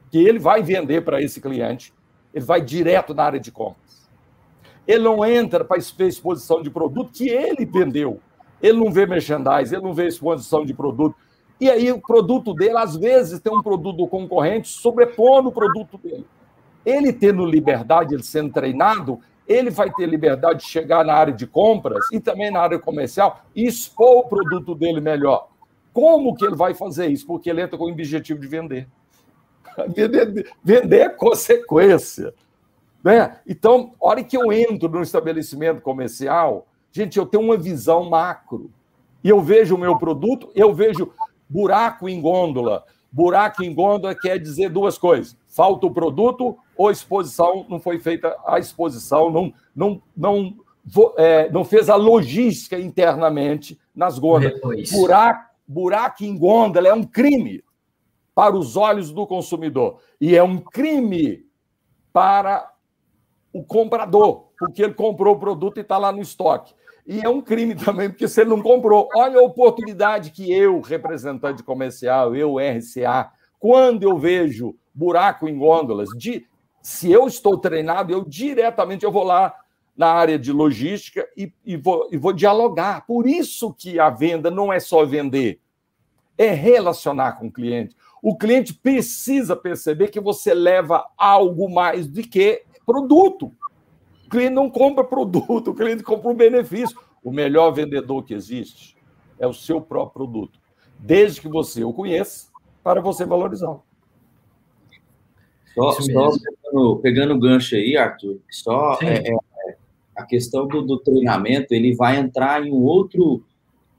que 0.10 0.18
ele 0.18 0.40
vai 0.40 0.64
vender 0.64 1.02
para 1.02 1.22
esse 1.22 1.42
cliente, 1.42 1.94
ele 2.34 2.46
vai 2.46 2.62
direto 2.62 3.14
na 3.14 3.24
área 3.24 3.40
de 3.40 3.52
compras. 3.52 3.99
Ele 4.90 5.04
não 5.04 5.24
entra 5.24 5.64
para 5.64 5.78
exposição 5.78 6.62
de 6.64 6.70
produto 6.70 7.12
que 7.14 7.30
ele 7.30 7.66
vendeu 7.66 8.20
ele 8.62 8.78
não 8.78 8.92
vê 8.92 9.06
merchandising, 9.06 9.76
ele 9.76 9.84
não 9.84 9.94
vê 9.94 10.08
exposição 10.08 10.66
de 10.66 10.74
produto. 10.74 11.16
E 11.60 11.70
aí 11.70 11.92
o 11.92 12.00
produto 12.00 12.54
dele, 12.54 12.78
às 12.78 12.96
vezes, 12.96 13.40
tem 13.40 13.54
um 13.54 13.62
produto 13.62 13.98
do 13.98 14.08
concorrente 14.08 14.70
sobrepondo 14.70 15.50
o 15.50 15.52
produto 15.52 15.98
dele. 15.98 16.26
Ele 16.86 17.12
tendo 17.12 17.46
liberdade, 17.46 18.14
ele 18.14 18.24
sendo 18.24 18.52
treinado, 18.52 19.20
ele 19.48 19.70
vai 19.70 19.92
ter 19.92 20.06
liberdade 20.06 20.60
de 20.60 20.66
chegar 20.66 21.04
na 21.04 21.14
área 21.14 21.34
de 21.34 21.46
compras 21.46 22.06
e 22.14 22.20
também 22.20 22.52
na 22.52 22.62
área 22.62 22.80
comercial 22.80 23.42
e 23.56 23.66
expor 23.66 24.20
o 24.20 24.30
produto 24.30 24.76
dele 24.76 25.02
melhor. 25.02 25.50
Como 25.92 26.36
que 26.36 26.46
ele 26.46 26.56
vai 26.56 26.74
fazer 26.74 27.08
isso? 27.08 27.26
Porque 27.26 27.50
ele 27.50 27.62
entra 27.62 27.78
com 27.78 27.86
o 27.86 27.92
objetivo 27.92 28.40
de 28.40 28.48
vender. 28.48 28.88
Vender, 29.96 30.52
vender 30.64 31.00
é 31.00 31.10
consequência. 31.10 32.34
Né? 33.04 33.40
Então, 33.48 33.94
a 34.02 34.08
hora 34.08 34.24
que 34.24 34.38
eu 34.38 34.52
entro 34.52 34.90
no 34.90 35.02
estabelecimento 35.02 35.82
comercial, 35.82 36.68
Gente, 36.92 37.18
eu 37.18 37.26
tenho 37.26 37.44
uma 37.44 37.58
visão 37.58 38.10
macro. 38.10 38.72
E 39.24 39.30
eu 39.30 39.42
vejo 39.42 39.76
o 39.76 39.78
meu 39.78 39.98
produto, 39.98 40.50
eu 40.56 40.74
vejo 40.74 41.12
buraco 41.48 42.08
em 42.08 42.20
gôndola. 42.22 42.84
Buraco 43.12 43.64
em 43.64 43.74
gôndola 43.74 44.16
quer 44.16 44.40
dizer 44.40 44.70
duas 44.70 44.98
coisas: 44.98 45.38
falta 45.48 45.86
o 45.86 45.94
produto 45.94 46.58
ou 46.76 46.88
a 46.88 46.92
exposição 46.92 47.66
não 47.70 47.80
foi 47.80 48.00
feita 48.00 48.36
a 48.46 48.60
exposição, 48.60 49.30
não, 49.30 49.54
não, 49.76 50.02
não, 50.16 50.56
é, 51.18 51.50
não 51.52 51.66
fez 51.66 51.90
a 51.90 51.96
logística 51.96 52.80
internamente 52.80 53.80
nas 53.94 54.18
gôndolas. 54.18 54.90
Buraco, 54.92 55.50
buraco 55.68 56.24
em 56.24 56.38
gôndola 56.38 56.88
é 56.88 56.94
um 56.94 57.04
crime 57.04 57.64
para 58.34 58.56
os 58.56 58.78
olhos 58.78 59.12
do 59.12 59.28
consumidor 59.28 60.00
e 60.22 60.36
é 60.36 60.42
um 60.42 60.58
crime 60.58 61.46
para 62.14 62.72
o 63.60 63.64
comprador, 63.64 64.46
porque 64.58 64.84
ele 64.84 64.94
comprou 64.94 65.36
o 65.36 65.40
produto 65.40 65.78
e 65.78 65.82
está 65.82 65.98
lá 65.98 66.12
no 66.12 66.22
estoque. 66.22 66.74
E 67.06 67.20
é 67.20 67.28
um 67.30 67.42
crime 67.42 67.76
também, 67.76 68.10
porque 68.10 68.28
se 68.28 68.42
ele 68.42 68.52
não 68.52 68.62
comprou. 68.62 69.10
Olha 69.16 69.40
a 69.40 69.44
oportunidade 69.44 70.32
que 70.32 70.52
eu, 70.52 70.80
representante 70.80 71.62
comercial, 71.62 72.36
eu, 72.36 72.56
RCA, 72.58 73.32
quando 73.60 74.04
eu 74.04 74.18
vejo 74.18 74.76
buraco 74.94 75.48
em 75.48 75.58
gôndolas, 75.58 76.10
de, 76.18 76.46
se 76.82 77.12
eu 77.12 77.28
estou 77.28 77.58
treinado, 77.58 78.14
eu 78.14 78.24
diretamente 78.24 79.04
eu 79.04 79.12
vou 79.12 79.24
lá 79.24 79.54
na 79.98 80.08
área 80.08 80.40
de 80.40 80.54
logística 80.54 81.28
e, 81.36 81.52
e, 81.66 81.76
vou, 81.76 82.08
e 82.10 82.18
vou 82.18 82.32
dialogar. 82.32 83.06
Por 83.06 83.28
isso 83.28 83.74
que 83.74 84.00
a 84.00 84.10
venda 84.10 84.50
não 84.50 84.72
é 84.72 84.80
só 84.80 85.06
vender, 85.06 85.60
é 86.38 86.52
relacionar 86.52 87.34
com 87.34 87.48
o 87.48 87.52
cliente. 87.52 87.96
O 88.22 88.38
cliente 88.38 88.74
precisa 88.74 89.56
perceber 89.56 90.08
que 90.08 90.20
você 90.20 90.54
leva 90.54 91.06
algo 91.18 91.70
mais 91.70 92.08
do 92.08 92.22
que 92.22 92.64
produto. 92.90 93.52
O 94.26 94.30
cliente 94.30 94.56
não 94.56 94.68
compra 94.68 95.04
produto, 95.04 95.70
o 95.70 95.76
cliente 95.76 96.02
compra 96.02 96.32
um 96.32 96.36
benefício. 96.36 96.98
O 97.24 97.32
melhor 97.32 97.72
vendedor 97.72 98.24
que 98.24 98.34
existe 98.34 98.98
é 99.38 99.46
o 99.46 99.54
seu 99.54 99.80
próprio 99.80 100.26
produto, 100.26 100.60
desde 100.98 101.42
que 101.42 101.48
você 101.48 101.84
o 101.84 101.94
conheça, 101.94 102.48
para 102.84 103.00
você 103.00 103.26
valorizá-lo. 103.26 103.84
Só, 105.76 105.92
só 105.92 106.32
pegando, 106.32 106.96
pegando 106.98 107.34
o 107.36 107.40
gancho 107.40 107.76
aí, 107.76 107.96
Arthur, 107.96 108.40
só 108.50 108.98
é, 109.02 109.30
é, 109.30 109.78
a 110.16 110.24
questão 110.24 110.68
do, 110.68 110.82
do, 110.82 111.00
treinamento, 111.00 111.74
ele 111.74 111.96
vai 111.96 112.18
entrar 112.18 112.66
em 112.66 112.72
um 112.72 112.82
outro, 112.84 113.44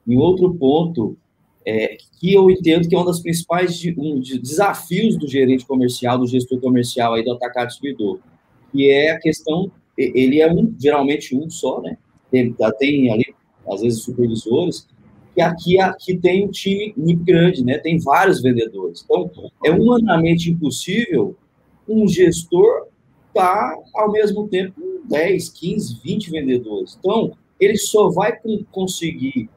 em 0.07 0.18
outro 0.18 0.53
ponto 0.55 1.16
é, 1.64 1.96
que 2.18 2.35
eu 2.35 2.50
entendo 2.50 2.88
que 2.88 2.94
é 2.94 2.98
um 2.98 3.05
dos 3.05 3.20
principais 3.20 3.79
de, 3.79 3.94
um, 3.98 4.18
de 4.18 4.38
desafios 4.38 5.16
do 5.16 5.29
gerente 5.29 5.64
comercial, 5.64 6.18
do 6.18 6.26
gestor 6.26 6.61
comercial 6.61 7.14
aí 7.14 7.24
do 7.24 7.33
atacado 7.33 7.68
distribuidor, 7.68 8.18
que 8.72 8.90
é 8.90 9.11
a 9.11 9.18
questão, 9.18 9.70
ele 9.96 10.40
é 10.40 10.50
um, 10.50 10.74
geralmente 10.78 11.37
um 11.37 11.48
só, 11.50 11.80
né? 11.80 11.96
Tem, 12.30 12.54
tem 12.78 13.12
ali, 13.12 13.35
às 13.68 13.83
vezes, 13.83 14.02
supervisores, 14.02 14.87
que 15.35 15.40
aqui, 15.40 15.80
aqui 15.80 16.16
tem 16.16 16.46
um 16.46 16.50
time 16.50 16.94
grande, 17.16 17.64
né? 17.64 17.78
Tem 17.78 17.98
vários 17.98 18.40
vendedores. 18.42 19.04
Então, 19.04 19.30
é 19.64 19.70
humanamente 19.70 20.50
impossível 20.50 21.37
um 21.88 22.06
gestor 22.06 22.87
estar, 23.28 23.74
tá, 23.74 23.83
ao 23.94 24.11
mesmo 24.12 24.48
tempo, 24.48 24.80
com 24.80 25.09
10, 25.09 25.48
15, 25.50 26.00
20 26.02 26.30
vendedores. 26.30 26.96
Então, 26.98 27.33
ele 27.59 27.76
só 27.76 28.09
vai 28.09 28.38
conseguir 28.70 29.48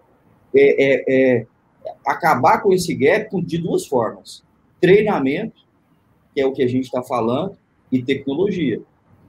é, 0.56 0.84
é, 0.84 1.04
é, 1.08 1.48
acabar 2.06 2.62
com 2.62 2.74
esse 2.74 2.94
gap 2.94 3.42
de 3.42 3.58
duas 3.58 3.86
formas. 3.86 4.44
Treinamento, 4.82 5.62
que 6.34 6.42
é 6.42 6.46
o 6.46 6.52
que 6.52 6.64
a 6.64 6.68
gente 6.68 6.86
está 6.86 7.02
falando, 7.02 7.58
e 7.92 8.02
tecnologia. 8.02 8.82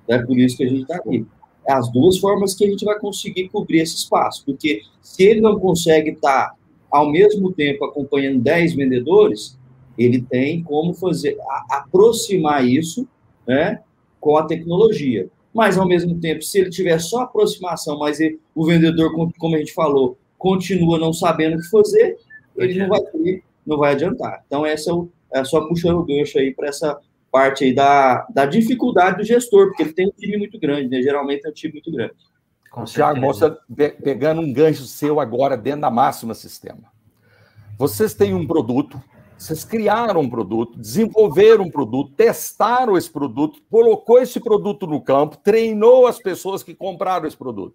É 0.09 0.19
por 0.19 0.39
isso 0.39 0.57
que 0.57 0.65
a 0.65 0.69
gente 0.69 0.83
está 0.83 0.97
aqui. 0.97 1.27
É 1.67 1.73
as 1.73 1.91
duas 1.91 2.19
formas 2.19 2.55
que 2.55 2.65
a 2.65 2.69
gente 2.69 2.85
vai 2.85 2.99
conseguir 2.99 3.49
cobrir 3.49 3.81
esse 3.81 3.97
espaço. 3.97 4.45
Porque 4.45 4.83
se 5.01 5.23
ele 5.23 5.41
não 5.41 5.59
consegue 5.59 6.11
estar, 6.11 6.51
tá, 6.51 6.55
ao 6.91 7.11
mesmo 7.11 7.53
tempo, 7.53 7.85
acompanhando 7.85 8.41
10 8.41 8.75
vendedores, 8.75 9.59
ele 9.97 10.21
tem 10.21 10.63
como 10.63 10.93
fazer, 10.95 11.39
a, 11.41 11.79
aproximar 11.79 12.67
isso 12.67 13.09
né, 13.47 13.81
com 14.21 14.37
a 14.37 14.45
tecnologia. 14.45 15.29
Mas, 15.53 15.79
ao 15.79 15.87
mesmo 15.87 16.19
tempo, 16.19 16.43
se 16.43 16.59
ele 16.59 16.71
tiver 16.71 16.99
só 16.99 17.23
aproximação, 17.23 17.99
mas 17.99 18.21
ele, 18.21 18.41
o 18.55 18.67
vendedor, 18.67 19.13
como 19.39 19.55
a 19.55 19.59
gente 19.59 19.73
falou, 19.73 20.19
continua 20.37 20.99
não 20.99 21.13
sabendo 21.13 21.57
o 21.57 21.61
que 21.61 21.71
fazer, 21.71 22.19
ele 22.57 22.79
não 22.79 22.89
vai 22.89 23.01
ter, 23.01 23.43
não 23.65 23.79
vai 23.79 23.93
adiantar. 23.93 24.43
Então, 24.47 24.67
essa 24.67 24.91
é, 25.33 25.41
é 25.41 25.45
só 25.45 25.67
puxando 25.67 25.99
o 25.99 26.05
gancho 26.05 26.39
aí 26.39 26.53
para 26.53 26.69
essa 26.69 26.99
parte 27.35 27.65
aí 27.65 27.75
da, 27.75 28.25
da 28.33 28.47
dificuldade 28.47 29.17
do 29.17 29.25
gestor, 29.25 29.67
porque 29.67 29.83
ele 29.83 29.93
tem 29.93 30.07
um 30.07 30.13
time 30.13 30.37
muito 30.37 30.57
grande, 30.57 30.89
né? 30.89 31.03
Geralmente 31.03 31.45
é 31.45 31.51
um 31.51 31.53
time 31.53 31.73
muito 31.73 31.91
grande. 31.91 32.15
Tiago, 32.85 33.21
mostra, 33.21 33.59
pegando 34.05 34.41
um 34.41 34.53
gancho 34.53 34.85
seu 34.85 35.19
agora 35.19 35.57
dentro 35.57 35.81
da 35.81 35.91
máxima 35.91 36.33
sistema. 36.33 36.93
Vocês 37.77 38.15
têm 38.15 38.35
um 38.35 38.47
produto, 38.47 39.03
vocês 39.37 39.65
criaram 39.65 40.21
um 40.21 40.31
produto, 40.31 40.79
desenvolveram 40.79 41.65
um 41.65 41.71
produto, 41.71 42.13
testaram 42.13 42.97
esse 42.97 43.11
produto, 43.11 43.61
colocou 43.69 44.21
esse 44.21 44.39
produto 44.39 44.87
no 44.87 45.01
campo, 45.01 45.37
treinou 45.37 46.07
as 46.07 46.21
pessoas 46.21 46.63
que 46.63 46.73
compraram 46.73 47.27
esse 47.27 47.37
produto. 47.37 47.75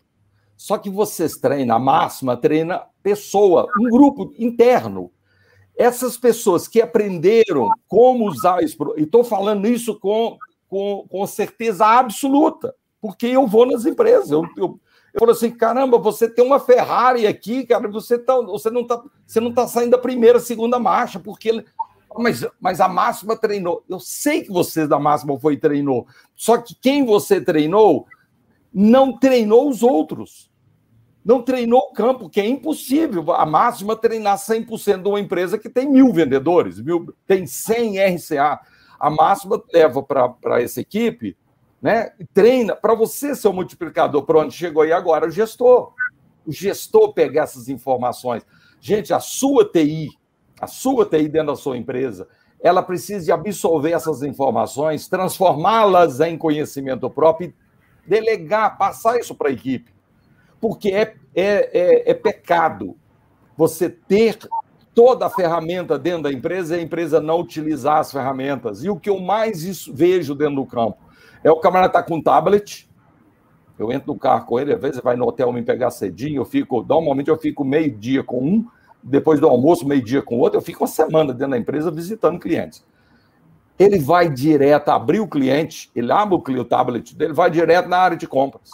Só 0.55 0.77
que 0.77 0.89
vocês 0.89 1.35
treinam, 1.35 1.75
a 1.75 1.79
máxima 1.79 2.37
treina 2.37 2.83
pessoa, 3.03 3.67
um 3.77 3.89
grupo 3.89 4.33
interno. 4.39 5.11
Essas 5.79 6.17
pessoas 6.17 6.67
que 6.67 6.81
aprenderam 6.81 7.71
como 7.87 8.27
usar 8.27 8.59
produto, 8.77 8.99
e 8.99 9.03
estou 9.03 9.23
falando 9.23 9.65
isso 9.65 9.97
com, 9.97 10.37
com, 10.67 11.05
com 11.09 11.25
certeza 11.25 11.85
absoluta, 11.85 12.75
porque 13.01 13.27
eu 13.27 13.47
vou 13.47 13.65
nas 13.65 13.85
empresas, 13.85 14.29
eu, 14.29 14.43
eu, 14.57 14.77
eu 15.13 15.19
falo 15.19 15.31
assim, 15.31 15.49
caramba, 15.49 15.97
você 15.97 16.29
tem 16.29 16.45
uma 16.45 16.59
Ferrari 16.59 17.25
aqui, 17.25 17.65
cara, 17.65 17.87
você, 17.87 18.19
tá, 18.19 18.35
você 18.41 18.69
não 18.69 18.81
está 18.81 19.01
você 19.25 19.39
não 19.39 19.53
tá 19.53 19.67
saindo 19.67 19.91
da 19.91 19.97
primeira, 19.97 20.37
segunda 20.37 20.77
marcha, 20.77 21.17
porque 21.17 21.63
mas, 22.17 22.45
mas 22.59 22.81
a 22.81 22.87
máxima 22.89 23.37
treinou. 23.37 23.81
Eu 23.87 24.01
sei 24.01 24.41
que 24.41 24.51
você 24.51 24.85
da 24.85 24.99
máxima 24.99 25.39
foi 25.39 25.55
treinou. 25.55 26.07
Só 26.35 26.57
que 26.57 26.75
quem 26.75 27.05
você 27.05 27.39
treinou 27.39 28.05
não 28.73 29.17
treinou 29.17 29.69
os 29.69 29.81
outros 29.81 30.48
não 31.23 31.41
treinou 31.41 31.79
o 31.79 31.93
campo, 31.93 32.29
que 32.29 32.39
é 32.39 32.47
impossível. 32.47 33.31
A 33.33 33.45
máxima 33.45 33.95
treinar 33.95 34.37
100% 34.37 35.01
de 35.01 35.09
uma 35.09 35.19
empresa 35.19 35.57
que 35.57 35.69
tem 35.69 35.89
mil 35.89 36.13
vendedores, 36.13 36.79
mil, 36.79 37.13
tem 37.27 37.45
100 37.45 38.15
RCA. 38.15 38.59
A 38.99 39.09
máxima 39.09 39.61
leva 39.73 40.01
para 40.01 40.61
essa 40.61 40.81
equipe, 40.81 41.37
né? 41.81 42.11
treina. 42.33 42.75
Para 42.75 42.95
você 42.95 43.35
ser 43.35 43.47
o 43.47 43.53
multiplicador, 43.53 44.23
para 44.23 44.39
onde 44.39 44.53
chegou 44.53 44.81
aí 44.81 44.91
agora, 44.91 45.27
o 45.27 45.31
gestor. 45.31 45.93
O 46.45 46.51
gestor 46.51 47.13
pegar 47.13 47.43
essas 47.43 47.69
informações. 47.69 48.45
Gente, 48.79 49.13
a 49.13 49.19
sua 49.19 49.69
TI, 49.69 50.09
a 50.59 50.67
sua 50.67 51.05
TI 51.05 51.27
dentro 51.27 51.47
da 51.47 51.55
sua 51.55 51.77
empresa, 51.77 52.27
ela 52.61 52.81
precisa 52.81 53.25
de 53.25 53.31
absorver 53.31 53.91
essas 53.91 54.23
informações, 54.23 55.07
transformá-las 55.07 56.19
em 56.21 56.37
conhecimento 56.37 57.09
próprio 57.09 57.53
e 58.05 58.09
delegar, 58.09 58.77
passar 58.77 59.19
isso 59.19 59.35
para 59.35 59.49
a 59.49 59.51
equipe 59.51 59.98
porque 60.59 60.89
é, 60.89 61.15
é, 61.35 61.79
é, 61.79 62.11
é 62.11 62.13
pecado 62.13 62.95
você 63.57 63.89
ter 63.89 64.37
toda 64.93 65.25
a 65.25 65.29
ferramenta 65.29 65.97
dentro 65.97 66.23
da 66.23 66.31
empresa 66.31 66.75
e 66.75 66.79
a 66.79 66.83
empresa 66.83 67.21
não 67.21 67.39
utilizar 67.39 67.97
as 67.97 68.11
ferramentas. 68.11 68.83
E 68.83 68.89
o 68.89 68.97
que 68.97 69.09
eu 69.09 69.19
mais 69.19 69.85
vejo 69.87 70.35
dentro 70.35 70.55
do 70.55 70.65
campo 70.65 70.97
é 71.43 71.51
o 71.51 71.57
camarada 71.57 71.93
tá 71.93 72.03
com 72.03 72.15
um 72.15 72.21
tablet, 72.21 72.89
eu 73.77 73.91
entro 73.91 74.13
no 74.13 74.19
carro 74.19 74.45
com 74.45 74.59
ele, 74.59 74.73
às 74.73 74.81
vezes 74.81 74.99
vai 75.01 75.15
no 75.15 75.25
hotel 75.25 75.53
me 75.53 75.61
pegar 75.61 75.89
cedinho, 75.89 76.41
eu 76.41 76.45
fico, 76.45 76.83
normalmente 76.83 77.29
eu 77.29 77.37
fico 77.37 77.63
meio 77.63 77.89
dia 77.91 78.21
com 78.21 78.43
um, 78.43 78.67
depois 79.01 79.39
do 79.39 79.47
almoço, 79.47 79.87
meio 79.87 80.03
dia 80.03 80.21
com 80.21 80.37
outro, 80.37 80.57
eu 80.57 80.61
fico 80.61 80.81
uma 80.81 80.87
semana 80.87 81.31
dentro 81.31 81.51
da 81.51 81.57
empresa 81.57 81.89
visitando 81.89 82.39
clientes. 82.39 82.83
Ele 83.77 83.97
vai 83.97 84.29
direto 84.29 84.89
abrir 84.89 85.21
o 85.21 85.27
cliente, 85.27 85.89
ele 85.95 86.11
abre 86.11 86.59
o 86.59 86.65
tablet 86.65 87.15
dele, 87.15 87.31
vai 87.31 87.49
direto 87.49 87.87
na 87.87 87.97
área 87.97 88.17
de 88.17 88.27
compras. 88.27 88.69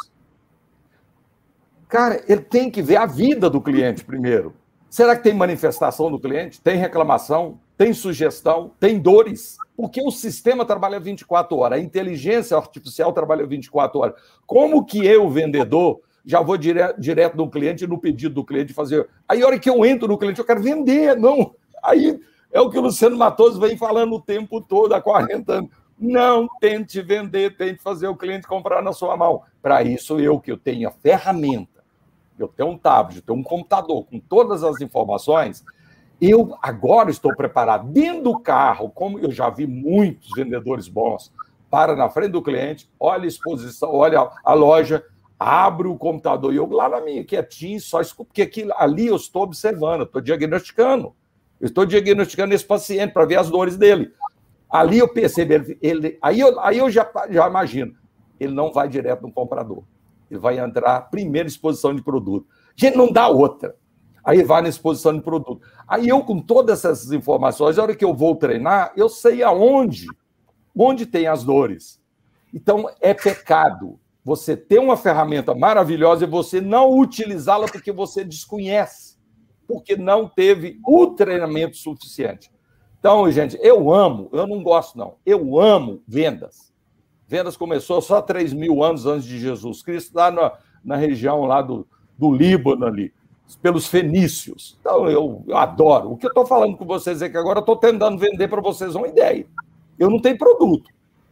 Cara, 1.87 2.23
ele 2.27 2.41
tem 2.41 2.69
que 2.69 2.81
ver 2.81 2.97
a 2.97 3.05
vida 3.05 3.49
do 3.49 3.61
cliente 3.61 4.03
primeiro. 4.03 4.53
Será 4.89 5.15
que 5.15 5.23
tem 5.23 5.33
manifestação 5.33 6.09
do 6.09 6.19
cliente? 6.19 6.61
Tem 6.61 6.77
reclamação? 6.77 7.59
Tem 7.77 7.93
sugestão? 7.93 8.71
Tem 8.79 8.97
dores? 8.97 9.57
Porque 9.75 10.01
o 10.01 10.09
sistema 10.09 10.65
trabalha 10.65 10.99
24 10.99 11.57
horas, 11.57 11.79
a 11.79 11.81
inteligência 11.81 12.55
artificial 12.55 13.11
trabalha 13.11 13.45
24 13.45 13.99
horas. 13.99 14.15
Como 14.45 14.85
que 14.85 15.05
eu, 15.05 15.29
vendedor, 15.29 15.99
já 16.25 16.41
vou 16.41 16.57
dire 16.57 16.79
direto 16.97 17.35
no 17.35 17.49
cliente, 17.49 17.85
no 17.85 17.99
pedido 17.99 18.35
do 18.35 18.45
cliente, 18.45 18.73
fazer. 18.73 19.07
Aí, 19.27 19.43
a 19.43 19.45
hora 19.45 19.59
que 19.59 19.69
eu 19.69 19.85
entro 19.85 20.07
no 20.07 20.17
cliente, 20.17 20.39
eu 20.39 20.45
quero 20.45 20.63
vender. 20.63 21.15
Não. 21.17 21.53
Aí 21.83 22.19
é 22.51 22.61
o 22.61 22.69
que 22.69 22.79
o 22.79 22.81
Luciano 22.81 23.17
Matoso 23.17 23.59
vem 23.59 23.77
falando 23.77 24.15
o 24.15 24.21
tempo 24.21 24.61
todo, 24.61 24.93
há 24.93 25.01
40 25.01 25.53
anos. 25.53 25.69
Não 25.99 26.47
tente 26.59 27.01
vender, 27.01 27.55
tente 27.55 27.81
fazer 27.81 28.07
o 28.07 28.15
cliente 28.15 28.47
comprar 28.47 28.81
na 28.81 28.93
sua 28.93 29.15
mão. 29.15 29.43
Para 29.61 29.83
isso, 29.83 30.19
eu 30.19 30.39
que 30.39 30.51
eu 30.51 30.57
tenho 30.57 30.87
a 30.87 30.91
ferramenta 30.91 31.74
eu 32.37 32.47
tenho 32.47 32.69
um 32.69 32.77
tablet, 32.77 33.17
eu 33.17 33.21
tenho 33.21 33.39
um 33.39 33.43
computador 33.43 34.05
com 34.05 34.19
todas 34.19 34.63
as 34.63 34.81
informações, 34.81 35.63
eu 36.21 36.55
agora 36.61 37.09
estou 37.11 37.35
preparado 37.35 37.87
dentro 37.87 38.23
do 38.23 38.39
carro, 38.39 38.89
como 38.89 39.19
eu 39.19 39.31
já 39.31 39.49
vi 39.49 39.67
muitos 39.67 40.29
vendedores 40.35 40.87
bons, 40.87 41.31
para 41.69 41.95
na 41.95 42.09
frente 42.09 42.31
do 42.31 42.41
cliente, 42.41 42.89
olha 42.99 43.25
a 43.25 43.27
exposição, 43.27 43.93
olha 43.93 44.29
a 44.43 44.53
loja, 44.53 45.03
abre 45.37 45.87
o 45.87 45.97
computador 45.97 46.53
e 46.53 46.57
eu 46.57 46.69
lá 46.69 46.87
na 46.87 47.01
minha, 47.01 47.23
quietinho, 47.23 47.79
só 47.81 47.99
escuto, 47.99 48.27
porque 48.27 48.41
aqui, 48.41 48.67
ali 48.77 49.07
eu 49.07 49.15
estou 49.15 49.43
observando, 49.43 50.03
estou 50.03 50.21
diagnosticando. 50.21 51.13
Eu 51.59 51.67
estou 51.67 51.85
diagnosticando 51.85 52.53
esse 52.53 52.65
paciente 52.65 53.11
para 53.11 53.25
ver 53.25 53.37
as 53.37 53.49
dores 53.49 53.77
dele. 53.77 54.11
Ali 54.69 54.99
eu 54.99 55.07
percebo, 55.07 55.53
ele, 55.53 55.77
ele 55.81 56.17
aí, 56.21 56.39
eu, 56.39 56.59
aí 56.59 56.77
eu 56.77 56.89
já, 56.89 57.09
já 57.29 57.47
imagino, 57.47 57.95
ele 58.39 58.53
não 58.53 58.71
vai 58.71 58.87
direto 58.87 59.21
no 59.21 59.31
comprador. 59.31 59.83
Ele 60.29 60.39
vai 60.39 60.59
entrar 60.59 61.09
primeira 61.09 61.47
exposição 61.47 61.93
de 61.93 62.03
produto. 62.03 62.47
Gente, 62.75 62.97
não 62.97 63.11
dá 63.11 63.27
outra. 63.27 63.75
Aí 64.23 64.43
vai 64.43 64.61
na 64.61 64.69
exposição 64.69 65.13
de 65.13 65.21
produto. 65.21 65.61
Aí 65.87 66.07
eu, 66.07 66.21
com 66.23 66.39
todas 66.39 66.83
essas 66.83 67.11
informações, 67.11 67.77
a 67.77 67.83
hora 67.83 67.95
que 67.95 68.03
eu 68.03 68.13
vou 68.13 68.35
treinar, 68.35 68.91
eu 68.97 69.07
sei 69.07 69.43
aonde, 69.43 70.07
onde 70.75 71.05
tem 71.05 71.27
as 71.27 71.43
dores. 71.43 72.01
Então, 72.51 72.89
é 72.99 73.13
pecado 73.13 73.99
você 74.23 74.57
ter 74.57 74.79
uma 74.79 74.97
ferramenta 74.97 75.53
maravilhosa 75.53 76.23
e 76.23 76.27
você 76.27 76.59
não 76.59 76.97
utilizá-la 76.97 77.67
porque 77.67 77.91
você 77.91 78.23
desconhece, 78.23 79.17
porque 79.67 79.95
não 79.95 80.27
teve 80.27 80.79
o 80.83 81.07
treinamento 81.07 81.77
suficiente. 81.77 82.51
Então, 82.99 83.29
gente, 83.29 83.55
eu 83.61 83.93
amo, 83.93 84.29
eu 84.33 84.47
não 84.47 84.63
gosto, 84.63 84.97
não. 84.97 85.17
Eu 85.23 85.59
amo 85.59 86.01
vendas. 86.07 86.73
Vendas 87.27 87.57
começou 87.57 88.01
só 88.01 88.21
3 88.21 88.53
mil 88.53 88.83
anos 88.83 89.05
antes 89.05 89.25
de 89.25 89.39
Jesus 89.39 89.81
Cristo, 89.81 90.15
lá 90.15 90.29
na, 90.29 90.51
na 90.83 90.95
região 90.95 91.45
lá 91.45 91.61
do, 91.61 91.87
do 92.17 92.31
Líbano 92.31 92.85
ali, 92.85 93.13
pelos 93.61 93.87
fenícios. 93.87 94.77
Então, 94.79 95.09
eu, 95.09 95.43
eu 95.47 95.57
adoro. 95.57 96.11
O 96.11 96.17
que 96.17 96.25
eu 96.25 96.29
estou 96.29 96.45
falando 96.45 96.77
com 96.77 96.85
vocês 96.85 97.21
é 97.21 97.29
que 97.29 97.37
agora 97.37 97.59
eu 97.59 97.61
estou 97.61 97.77
tentando 97.77 98.17
vender 98.17 98.47
para 98.47 98.61
vocês 98.61 98.95
uma 98.95 99.07
ideia. 99.07 99.45
Eu 99.97 100.09
não 100.09 100.19
tenho 100.19 100.37
produto. 100.37 100.89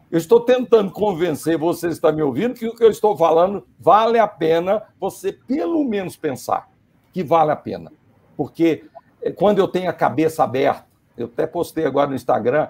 Eu 0.10 0.18
estou 0.18 0.40
tentando 0.42 0.92
convencer 0.92 1.58
vocês 1.58 1.94
que 1.94 1.98
estão 1.98 2.14
me 2.14 2.22
ouvindo 2.22 2.54
que 2.54 2.68
o 2.68 2.76
que 2.76 2.84
eu 2.84 2.92
estou 2.92 3.18
falando 3.18 3.66
vale 3.80 4.20
a 4.20 4.28
pena 4.28 4.84
você, 5.00 5.34
pelo 5.34 5.84
menos, 5.84 6.16
pensar 6.16 6.70
que 7.12 7.24
vale 7.24 7.52
a 7.52 7.56
pena. 7.56 7.92
Porque 8.38 8.84
eh, 9.22 9.32
quando 9.32 9.60
eu 9.60 9.68
tenho 9.68 9.90
a 9.90 9.94
cabeça 9.94 10.44
aberta, 10.44 10.86
eu 11.18 11.26
até 11.26 11.48
postei 11.48 11.86
agora 11.86 12.10
no 12.10 12.16
Instagram, 12.16 12.68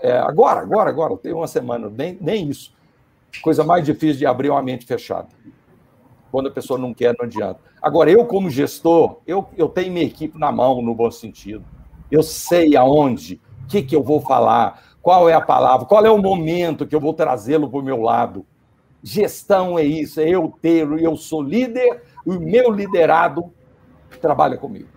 É, 0.00 0.12
agora, 0.18 0.60
agora, 0.60 0.90
agora, 0.90 1.16
tem 1.16 1.32
uma 1.32 1.48
semana, 1.48 1.90
nem, 1.90 2.16
nem 2.20 2.48
isso. 2.48 2.72
Coisa 3.42 3.64
mais 3.64 3.84
difícil 3.84 4.18
de 4.18 4.26
abrir 4.26 4.50
uma 4.50 4.62
mente 4.62 4.86
fechada. 4.86 5.28
Quando 6.30 6.48
a 6.48 6.52
pessoa 6.52 6.78
não 6.78 6.94
quer, 6.94 7.14
não 7.18 7.26
adianta. 7.26 7.60
Agora, 7.80 8.10
eu, 8.10 8.24
como 8.24 8.48
gestor, 8.48 9.18
eu, 9.26 9.48
eu 9.56 9.68
tenho 9.68 9.92
minha 9.92 10.04
equipe 10.04 10.38
na 10.38 10.52
mão, 10.52 10.80
no 10.80 10.94
bom 10.94 11.10
sentido. 11.10 11.64
Eu 12.10 12.22
sei 12.22 12.76
aonde, 12.76 13.40
o 13.64 13.66
que, 13.66 13.82
que 13.82 13.96
eu 13.96 14.02
vou 14.02 14.20
falar, 14.20 14.80
qual 15.02 15.28
é 15.28 15.34
a 15.34 15.40
palavra, 15.40 15.84
qual 15.84 16.06
é 16.06 16.10
o 16.10 16.18
momento 16.18 16.86
que 16.86 16.94
eu 16.94 17.00
vou 17.00 17.12
trazê-lo 17.12 17.68
para 17.68 17.80
o 17.80 17.82
meu 17.82 18.00
lado. 18.00 18.46
Gestão 19.02 19.76
é 19.76 19.82
isso, 19.82 20.20
é 20.20 20.28
eu 20.28 20.54
ter, 20.62 20.86
eu 21.00 21.16
sou 21.16 21.42
líder, 21.42 22.04
o 22.24 22.34
meu 22.34 22.70
liderado 22.70 23.52
trabalha 24.20 24.56
comigo. 24.56 24.91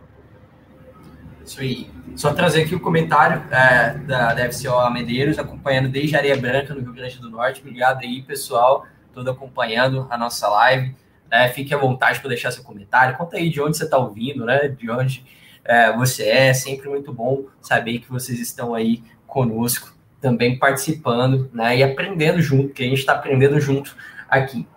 Isso 1.45 1.62
aí. 1.62 1.89
Só 2.15 2.34
trazer 2.34 2.63
aqui 2.63 2.73
o 2.73 2.79
comentário 2.79 3.43
é, 3.51 3.97
da, 3.99 4.34
da 4.34 4.51
FCO 4.51 4.89
Medeiros, 4.91 5.38
acompanhando 5.38 5.89
desde 5.89 6.15
Areia 6.15 6.36
Branca, 6.36 6.73
no 6.73 6.81
Rio 6.81 6.93
Grande 6.93 7.19
do 7.19 7.29
Norte. 7.29 7.62
Obrigado 7.62 8.01
aí, 8.01 8.21
pessoal, 8.23 8.86
todo 9.13 9.29
acompanhando 9.29 10.08
a 10.10 10.17
nossa 10.17 10.47
live. 10.47 10.95
É, 11.29 11.47
fique 11.49 11.73
à 11.73 11.77
vontade 11.77 12.19
para 12.19 12.29
deixar 12.29 12.51
seu 12.51 12.63
comentário. 12.63 13.15
Conta 13.15 13.38
aí 13.38 13.49
de 13.49 13.62
onde 13.62 13.77
você 13.77 13.84
está 13.84 13.97
ouvindo, 13.97 14.45
né? 14.45 14.69
De 14.69 14.89
onde 14.89 15.23
é, 15.63 15.95
você 15.95 16.27
é. 16.27 16.53
Sempre 16.53 16.89
muito 16.89 17.13
bom 17.13 17.45
saber 17.62 17.99
que 17.99 18.10
vocês 18.10 18.39
estão 18.39 18.73
aí 18.73 19.03
conosco, 19.27 19.93
também 20.19 20.58
participando, 20.58 21.49
né? 21.53 21.77
E 21.77 21.84
aprendendo 21.84 22.41
junto, 22.41 22.73
que 22.73 22.84
a 22.84 22.88
gente 22.88 22.99
está 22.99 23.13
aprendendo 23.13 23.60
junto 23.60 23.95
aqui. 24.27 24.67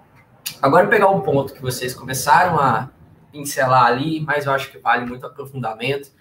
Agora 0.60 0.86
pegar 0.86 1.08
um 1.08 1.20
ponto 1.20 1.54
que 1.54 1.62
vocês 1.62 1.94
começaram 1.94 2.58
a 2.58 2.90
pincelar 3.32 3.84
ali, 3.84 4.20
mas 4.20 4.44
eu 4.44 4.52
acho 4.52 4.70
que 4.70 4.78
vale 4.78 5.06
muito 5.06 5.24
aprofundamento 5.24 6.17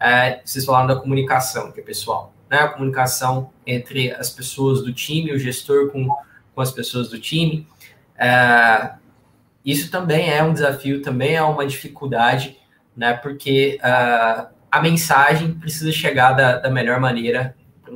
é, 0.00 0.40
vocês 0.44 0.64
falaram 0.64 0.86
da 0.86 0.96
comunicação, 0.96 1.70
que 1.70 1.80
é 1.80 1.82
pessoal, 1.82 2.32
né? 2.48 2.58
A 2.58 2.68
comunicação 2.68 3.50
entre 3.66 4.10
as 4.12 4.30
pessoas 4.30 4.82
do 4.82 4.92
time, 4.92 5.32
o 5.32 5.38
gestor 5.38 5.90
com, 5.90 6.08
com 6.54 6.60
as 6.60 6.70
pessoas 6.70 7.08
do 7.08 7.20
time. 7.20 7.66
É, 8.16 8.92
isso 9.64 9.90
também 9.90 10.30
é 10.30 10.42
um 10.42 10.52
desafio, 10.52 11.02
também 11.02 11.34
é 11.34 11.42
uma 11.42 11.66
dificuldade, 11.66 12.58
né? 12.96 13.12
Porque 13.12 13.78
uh, 13.82 14.46
a 14.70 14.80
mensagem 14.80 15.52
precisa 15.52 15.92
chegar 15.92 16.32
da, 16.32 16.58
da 16.58 16.70
melhor 16.70 16.98
maneira 16.98 17.54
para 17.84 17.92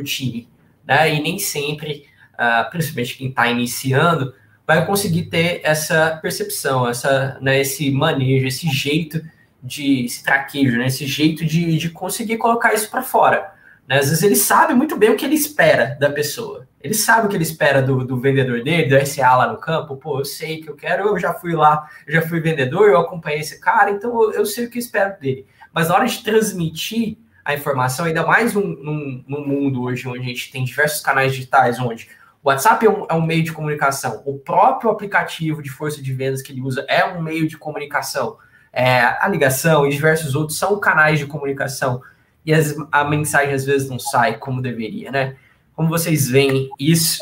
o 0.00 0.02
time, 0.02 0.48
né? 0.86 1.14
E 1.14 1.20
nem 1.20 1.38
sempre, 1.38 2.06
uh, 2.34 2.70
principalmente 2.70 3.18
quem 3.18 3.28
está 3.28 3.48
iniciando, 3.48 4.34
vai 4.66 4.86
conseguir 4.86 5.24
ter 5.24 5.60
essa 5.64 6.18
percepção, 6.22 6.88
essa, 6.88 7.38
né, 7.40 7.60
esse 7.60 7.90
manejo, 7.90 8.46
esse 8.46 8.68
jeito 8.70 9.22
de 9.62 10.06
esse 10.06 10.24
traquejo, 10.24 10.76
né? 10.78 10.86
Esse 10.86 11.06
jeito 11.06 11.44
de, 11.44 11.78
de 11.78 11.90
conseguir 11.90 12.36
colocar 12.38 12.74
isso 12.74 12.90
para 12.90 13.02
fora. 13.02 13.52
Né? 13.86 13.98
Às 13.98 14.08
vezes 14.08 14.22
ele 14.22 14.36
sabe 14.36 14.74
muito 14.74 14.96
bem 14.96 15.10
o 15.10 15.16
que 15.16 15.24
ele 15.24 15.34
espera 15.34 15.96
da 16.00 16.10
pessoa. 16.10 16.66
Ele 16.80 16.94
sabe 16.94 17.26
o 17.26 17.30
que 17.30 17.36
ele 17.36 17.44
espera 17.44 17.80
do, 17.80 18.04
do 18.04 18.18
vendedor 18.18 18.62
dele, 18.62 18.88
do 18.88 19.06
SA 19.06 19.36
lá 19.36 19.52
no 19.52 19.58
campo. 19.58 19.96
Pô, 19.96 20.18
eu 20.18 20.24
sei 20.24 20.60
que 20.60 20.68
eu 20.68 20.74
quero, 20.74 21.08
eu 21.08 21.18
já 21.18 21.32
fui 21.32 21.54
lá, 21.54 21.88
já 22.08 22.22
fui 22.22 22.40
vendedor, 22.40 22.88
eu 22.88 22.98
acompanhei 22.98 23.40
esse 23.40 23.60
cara, 23.60 23.90
então 23.90 24.10
eu, 24.22 24.32
eu 24.32 24.46
sei 24.46 24.66
o 24.66 24.70
que 24.70 24.78
eu 24.78 24.80
espero 24.80 25.18
dele. 25.20 25.46
Mas 25.72 25.88
na 25.88 25.94
hora 25.94 26.06
de 26.06 26.22
transmitir 26.24 27.18
a 27.44 27.54
informação, 27.54 28.06
ainda 28.06 28.26
mais 28.26 28.54
num, 28.54 28.66
num, 28.66 29.24
num, 29.26 29.46
mundo 29.46 29.82
hoje 29.82 30.08
onde 30.08 30.20
a 30.20 30.22
gente 30.22 30.50
tem 30.50 30.64
diversos 30.64 31.00
canais 31.00 31.32
digitais, 31.32 31.78
onde 31.78 32.08
o 32.42 32.48
WhatsApp 32.48 32.84
é 32.84 32.90
um, 32.90 33.06
é 33.08 33.14
um, 33.14 33.22
meio 33.22 33.42
de 33.42 33.52
comunicação, 33.52 34.22
o 34.24 34.38
próprio 34.38 34.90
aplicativo 34.90 35.62
de 35.62 35.70
força 35.70 36.02
de 36.02 36.12
vendas 36.12 36.42
que 36.42 36.52
ele 36.52 36.60
usa 36.60 36.84
é 36.88 37.04
um 37.04 37.22
meio 37.22 37.46
de 37.46 37.56
comunicação 37.56 38.36
é, 38.72 39.00
a 39.00 39.28
ligação 39.28 39.86
e 39.86 39.90
diversos 39.90 40.34
outros 40.34 40.58
são 40.58 40.80
canais 40.80 41.18
de 41.18 41.26
comunicação 41.26 42.00
e 42.44 42.52
as, 42.52 42.74
a 42.90 43.04
mensagem 43.04 43.54
às 43.54 43.64
vezes 43.64 43.88
não 43.88 43.98
sai 43.98 44.38
como 44.38 44.62
deveria, 44.62 45.10
né? 45.10 45.36
Como 45.74 45.88
vocês 45.88 46.28
veem 46.28 46.70
isso 46.78 47.18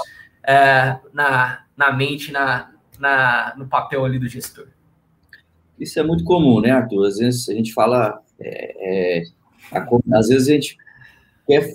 é, 0.47 0.97
na, 1.13 1.65
na 1.77 1.93
mente, 1.93 2.33
na, 2.33 2.71
na, 2.99 3.55
no 3.57 3.67
papel 3.67 4.05
ali 4.05 4.19
do 4.19 4.29
gestor? 4.29 4.69
Isso 5.79 5.99
é 5.99 6.03
muito 6.03 6.25
comum, 6.25 6.61
né, 6.61 6.71
Arthur? 6.71 7.07
Às 7.07 7.19
vezes 7.19 7.49
a 7.49 7.55
gente 7.55 7.73
fala, 7.73 8.21
é, 8.39 9.23
é, 9.23 9.25
às 10.15 10.29
vezes 10.29 10.49
a 10.49 10.53
gente 10.53 10.77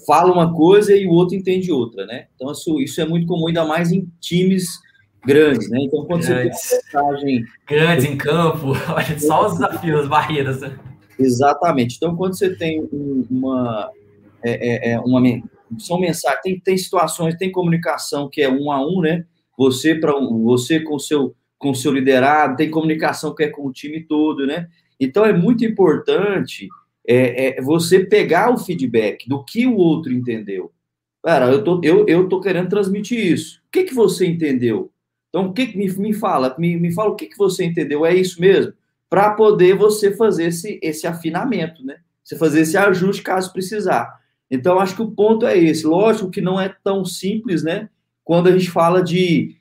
fala 0.06 0.32
uma 0.32 0.54
coisa 0.54 0.96
e 0.96 1.06
o 1.06 1.12
outro 1.12 1.36
entende 1.36 1.72
outra, 1.72 2.06
né? 2.06 2.28
Então 2.36 2.52
isso, 2.52 2.80
isso 2.80 3.02
é 3.02 3.06
muito 3.06 3.28
comum, 3.28 3.48
ainda 3.48 3.66
mais 3.66 3.92
em 3.92 4.10
times 4.20 4.80
grandes, 5.26 5.70
né? 5.70 5.80
Então, 5.82 6.06
quando 6.06 6.26
grandes. 6.26 6.60
você 6.60 6.82
tem 6.82 7.02
uma 7.02 7.12
mensagem. 7.12 7.46
Grandes 7.68 8.06
em 8.06 8.18
campo, 8.18 8.74
olha 8.94 9.20
só 9.20 9.48
os 9.48 9.54
desafios, 9.54 10.02
as 10.02 10.08
barreiras, 10.08 10.62
né? 10.62 10.78
Exatamente. 11.18 11.96
Então, 11.96 12.16
quando 12.16 12.38
você 12.38 12.56
tem 12.56 12.88
uma. 13.30 13.92
É, 14.44 14.90
é, 14.90 14.92
é 14.92 15.00
uma 15.00 15.20
são 15.80 16.00
mensagens, 16.00 16.42
tem, 16.44 16.60
tem 16.60 16.78
situações, 16.78 17.36
tem 17.36 17.52
comunicação 17.52 18.30
que 18.30 18.42
é 18.42 18.50
um 18.50 18.72
a 18.72 18.86
um, 18.86 19.02
né? 19.02 19.26
Você 19.58 19.96
para 19.96 20.14
você 20.20 20.80
com 20.80 21.00
seu 21.00 21.36
com 21.58 21.74
seu 21.74 21.92
liderado, 21.92 22.58
tem 22.58 22.70
comunicação 22.70 23.34
que 23.34 23.44
é 23.44 23.50
com 23.50 23.66
o 23.66 23.72
time 23.72 24.04
todo, 24.04 24.46
né? 24.46 24.68
Então 25.00 25.26
é 25.26 25.34
muito 25.34 25.66
importante 25.66 26.68
é, 27.08 27.58
é, 27.58 27.62
você 27.62 28.06
pegar 28.06 28.54
o 28.54 28.58
feedback 28.58 29.28
do 29.28 29.44
que 29.44 29.66
o 29.66 29.76
outro 29.76 30.14
entendeu. 30.14 30.72
Cara, 31.24 31.48
eu 31.48 31.64
tô, 31.64 31.82
eu, 31.84 32.06
eu 32.08 32.30
tô 32.30 32.40
querendo 32.40 32.70
transmitir 32.70 33.20
isso. 33.20 33.60
O 33.68 33.72
que, 33.72 33.84
que 33.84 33.94
você 33.94 34.28
entendeu? 34.28 34.92
Então, 35.36 35.48
o 35.48 35.54
que 35.54 35.78
me, 35.78 35.92
me 35.98 36.14
fala? 36.14 36.56
Me, 36.58 36.78
me 36.78 36.94
fala 36.94 37.10
o 37.10 37.16
que, 37.16 37.26
que 37.26 37.38
você 37.38 37.66
entendeu? 37.66 38.06
É 38.06 38.16
isso 38.16 38.40
mesmo? 38.40 38.72
Para 39.10 39.32
poder 39.32 39.76
você 39.76 40.16
fazer 40.16 40.46
esse, 40.46 40.80
esse 40.82 41.06
afinamento, 41.06 41.86
né? 41.86 41.98
Você 42.24 42.38
fazer 42.38 42.62
esse 42.62 42.78
ajuste 42.78 43.22
caso 43.22 43.52
precisar. 43.52 44.18
Então, 44.50 44.80
acho 44.80 44.96
que 44.96 45.02
o 45.02 45.12
ponto 45.12 45.46
é 45.46 45.58
esse. 45.58 45.86
Lógico 45.86 46.32
que 46.32 46.40
não 46.40 46.58
é 46.58 46.74
tão 46.82 47.04
simples, 47.04 47.64
né? 47.64 47.90
Quando 48.24 48.48
a 48.48 48.52
gente 48.58 48.72
fala 48.72 49.04
de. 49.04 49.58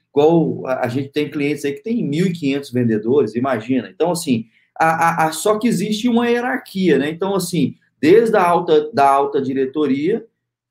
A 0.64 0.86
gente 0.86 1.08
tem 1.08 1.28
clientes 1.28 1.64
aí 1.64 1.72
que 1.72 1.82
tem 1.82 2.08
1.500 2.08 2.72
vendedores, 2.72 3.34
imagina. 3.34 3.90
Então, 3.92 4.12
assim, 4.12 4.46
a, 4.78 4.86
a, 4.86 5.26
a, 5.26 5.32
só 5.32 5.58
que 5.58 5.66
existe 5.66 6.08
uma 6.08 6.28
hierarquia, 6.28 6.98
né? 6.98 7.10
Então, 7.10 7.34
assim, 7.34 7.74
desde 8.00 8.36
a 8.36 8.46
alta, 8.46 8.92
da 8.92 9.10
alta 9.10 9.42
diretoria, 9.42 10.24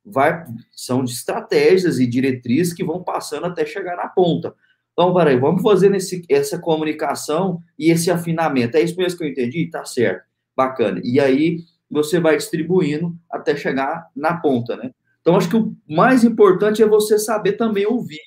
vai, 0.05 0.45
são 0.71 1.03
estratégias 1.03 1.99
e 1.99 2.07
diretrizes 2.07 2.73
que 2.73 2.85
vão 2.85 3.03
passando 3.03 3.47
até 3.47 3.65
chegar 3.65 3.97
na 3.97 4.07
ponta. 4.07 4.55
Então, 4.93 5.13
peraí, 5.13 5.37
vamos 5.37 5.61
fazer 5.61 5.91
essa 6.29 6.59
comunicação 6.59 7.59
e 7.77 7.91
esse 7.91 8.11
afinamento. 8.11 8.77
É 8.77 8.81
isso 8.81 8.95
mesmo 8.95 9.17
que 9.17 9.25
eu 9.25 9.29
entendi? 9.29 9.69
Tá 9.69 9.83
certo, 9.83 10.23
bacana. 10.55 11.01
E 11.03 11.19
aí 11.19 11.59
você 11.89 12.19
vai 12.19 12.37
distribuindo 12.37 13.15
até 13.29 13.55
chegar 13.55 14.07
na 14.15 14.35
ponta, 14.37 14.77
né? 14.77 14.91
Então, 15.21 15.35
acho 15.35 15.49
que 15.49 15.55
o 15.55 15.75
mais 15.87 16.23
importante 16.23 16.83
é 16.83 16.87
você 16.87 17.17
saber 17.17 17.53
também 17.53 17.85
ouvir, 17.85 18.21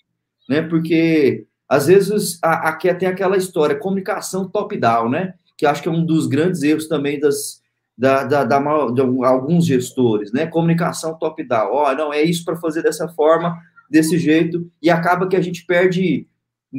né? 0.49 0.63
Porque 0.63 1.47
às 1.69 1.87
vezes 1.87 2.39
aqui 2.43 2.93
tem 2.95 3.09
aquela 3.09 3.37
história, 3.37 3.79
comunicação 3.79 4.49
top-down, 4.49 5.09
né? 5.09 5.35
Que 5.57 5.67
acho 5.67 5.83
que 5.83 5.89
é 5.89 5.93
um 5.93 6.05
dos 6.05 6.27
grandes 6.27 6.63
erros 6.63 6.89
também 6.89 7.21
das, 7.21 7.61
da, 7.97 8.25
da, 8.25 8.45
da, 8.45 8.59
de 8.91 9.01
alguns 9.01 9.67
gestores, 9.67 10.33
né? 10.33 10.47
Comunicação 10.47 11.19
top-down. 11.19 11.71
Ó, 11.73 11.91
oh, 11.91 11.95
não, 11.95 12.13
é 12.13 12.23
isso 12.23 12.45
para 12.45 12.57
fazer 12.57 12.83
dessa 12.83 13.09
forma, 13.09 13.57
desse 13.91 14.19
jeito, 14.19 14.71
e 14.83 14.91
acaba 14.91 15.29
que 15.29 15.37
a 15.37 15.41
gente 15.41 15.65
perde 15.65 16.27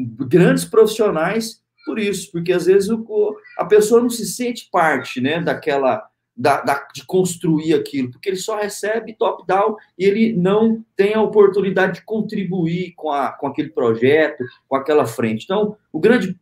grandes 0.05 0.65
profissionais 0.65 1.61
por 1.85 1.99
isso, 1.99 2.29
porque 2.31 2.51
às 2.51 2.65
vezes 2.65 2.89
o, 2.89 3.37
a 3.57 3.63
pessoa 3.63 4.01
não 4.01 4.09
se 4.09 4.25
sente 4.25 4.67
parte, 4.69 5.21
né, 5.21 5.41
daquela 5.41 6.05
da, 6.37 6.61
da, 6.61 6.87
de 6.93 7.03
construir 7.03 7.73
aquilo, 7.73 8.11
porque 8.11 8.29
ele 8.29 8.37
só 8.37 8.57
recebe 8.57 9.15
top-down 9.17 9.75
e 9.97 10.05
ele 10.05 10.33
não 10.33 10.85
tem 10.95 11.15
a 11.15 11.21
oportunidade 11.21 11.95
de 11.95 12.05
contribuir 12.05 12.93
com, 12.95 13.11
a, 13.11 13.31
com 13.31 13.47
aquele 13.47 13.69
projeto, 13.69 14.43
com 14.67 14.75
aquela 14.75 15.07
frente. 15.07 15.45
Então, 15.45 15.75
o 15.91 15.99
grande 15.99 16.37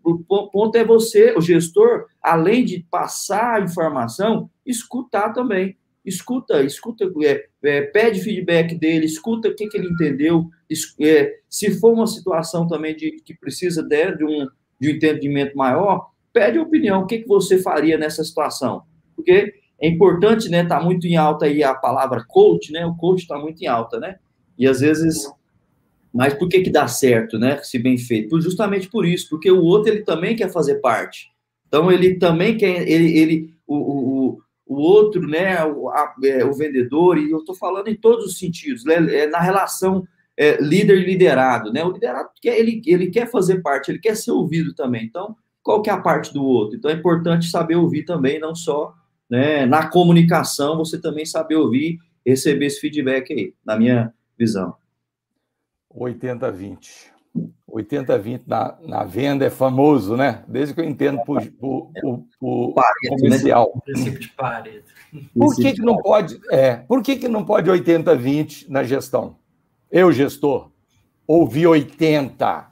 ponto 0.52 0.78
é 0.78 0.84
você, 0.84 1.34
o 1.38 1.42
gestor, 1.42 2.08
além 2.22 2.66
de 2.66 2.86
passar 2.92 3.56
a 3.56 3.62
informação, 3.62 4.50
escutar 4.66 5.32
também 5.32 5.78
escuta, 6.06 6.62
escuta, 6.62 7.12
é, 7.24 7.46
é, 7.64 7.82
pede 7.82 8.22
feedback 8.22 8.76
dele, 8.76 9.06
escuta 9.06 9.50
o 9.50 9.56
que, 9.56 9.68
que 9.68 9.78
ele 9.78 9.88
entendeu, 9.88 10.50
é, 11.02 11.40
se 11.50 11.72
for 11.80 11.94
uma 11.94 12.06
situação 12.06 12.68
também 12.68 12.96
de 12.96 13.12
que 13.24 13.34
precisa 13.34 13.82
de, 13.82 14.16
de, 14.16 14.24
um, 14.24 14.48
de 14.80 14.90
um 14.90 14.96
entendimento 14.96 15.58
maior, 15.58 16.12
pede 16.32 16.60
opinião, 16.60 17.02
o 17.02 17.08
que, 17.08 17.20
que 17.20 17.28
você 17.28 17.58
faria 17.58 17.98
nessa 17.98 18.24
situação? 18.24 18.84
Porque 19.16 19.54
é 19.82 19.88
importante, 19.88 20.48
né, 20.48 20.64
tá 20.64 20.80
muito 20.80 21.08
em 21.08 21.16
alta 21.16 21.46
aí 21.46 21.64
a 21.64 21.74
palavra 21.74 22.24
coach, 22.28 22.72
né, 22.72 22.86
o 22.86 22.96
coach 22.96 23.22
está 23.22 23.38
muito 23.38 23.62
em 23.64 23.68
alta, 23.68 24.00
né, 24.00 24.18
e 24.58 24.68
às 24.68 24.82
vezes, 24.82 25.28
mas 26.14 26.34
por 26.36 26.48
que 26.48 26.62
que 26.62 26.70
dá 26.70 26.88
certo, 26.88 27.40
né, 27.40 27.58
se 27.64 27.80
bem 27.80 27.98
feito? 27.98 28.40
Justamente 28.40 28.88
por 28.90 29.06
isso, 29.06 29.28
porque 29.28 29.50
o 29.50 29.64
outro, 29.64 29.92
ele 29.92 30.04
também 30.04 30.36
quer 30.36 30.52
fazer 30.52 30.76
parte, 30.76 31.32
então 31.68 31.92
ele 31.92 32.16
também 32.16 32.56
quer, 32.56 32.88
ele, 32.88 33.18
ele 33.18 33.56
o, 33.66 33.76
o, 33.76 34.42
o 34.66 34.76
outro, 34.76 35.28
né, 35.28 35.64
o, 35.64 35.90
a, 35.90 36.16
é, 36.24 36.44
o 36.44 36.54
vendedor, 36.54 37.18
e 37.18 37.30
eu 37.30 37.40
estou 37.40 37.56
falando 37.56 37.88
em 37.88 37.96
todos 37.96 38.26
os 38.26 38.40
sentidos, 38.40 38.84
né, 38.84 38.96
é 38.96 39.28
na 39.28 39.40
relação 39.40 40.08
é, 40.36 40.58
líder 40.62 41.06
liderado, 41.06 41.72
né, 41.72 41.84
o 41.84 41.92
liderado 41.92 42.30
quer, 42.42 42.58
ele, 42.58 42.82
ele 42.86 43.12
quer 43.12 43.30
fazer 43.30 43.62
parte, 43.62 43.92
ele 43.92 44.00
quer 44.00 44.16
ser 44.16 44.32
ouvido 44.32 44.74
também, 44.74 45.06
então, 45.06 45.36
qual 45.62 45.82
que 45.82 45.90
é 45.90 45.94
a 45.94 46.02
parte 46.02 46.34
do 46.34 46.44
outro? 46.44 46.78
Então, 46.78 46.92
é 46.92 46.94
importante 46.94 47.48
saber 47.48 47.76
ouvir 47.76 48.04
também, 48.04 48.40
não 48.40 48.54
só 48.54 48.94
né, 49.30 49.66
na 49.66 49.88
comunicação, 49.88 50.78
você 50.78 51.00
também 51.00 51.26
saber 51.26 51.56
ouvir 51.56 51.98
receber 52.26 52.66
esse 52.66 52.80
feedback 52.80 53.32
aí, 53.32 53.54
na 53.64 53.78
minha 53.78 54.14
visão. 54.38 54.76
80-20. 55.94 57.15
80-20 57.76 58.44
na, 58.48 58.78
na 58.82 59.04
venda 59.04 59.46
é 59.46 59.50
famoso, 59.50 60.16
né? 60.16 60.44
Desde 60.48 60.74
que 60.74 60.80
eu 60.80 60.86
entendo 60.86 61.22
por, 61.26 61.46
por, 61.52 61.92
por, 62.02 62.24
por 62.40 62.74
Pareto, 62.74 63.22
comercial. 63.22 63.72
Né? 63.76 63.82
Princípio 63.86 64.20
de 64.20 64.30
Pareto. 64.30 64.94
Por 65.38 65.56
que, 65.56 65.74
que 65.74 65.82
não 65.82 65.98
pode, 65.98 66.40
é, 66.50 66.76
por 66.78 67.02
que, 67.02 67.18
que 67.18 67.28
não 67.28 67.44
pode 67.44 67.70
80-20 67.70 68.68
na 68.70 68.84
gestão? 68.84 69.38
Eu, 69.92 70.12
gestor, 70.12 70.72
ouvi 71.28 71.68
80 71.68 72.68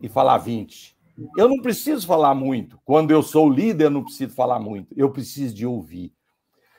e 0.00 0.08
falar 0.08 0.38
20. 0.38 0.94
Eu 1.36 1.48
não 1.48 1.60
preciso 1.60 2.06
falar 2.06 2.34
muito. 2.34 2.78
Quando 2.84 3.10
eu 3.10 3.22
sou 3.22 3.48
líder, 3.48 3.84
eu 3.84 3.90
não 3.90 4.04
preciso 4.04 4.34
falar 4.34 4.58
muito. 4.58 4.92
Eu 4.96 5.10
preciso 5.10 5.54
de 5.54 5.66
ouvir. 5.66 6.12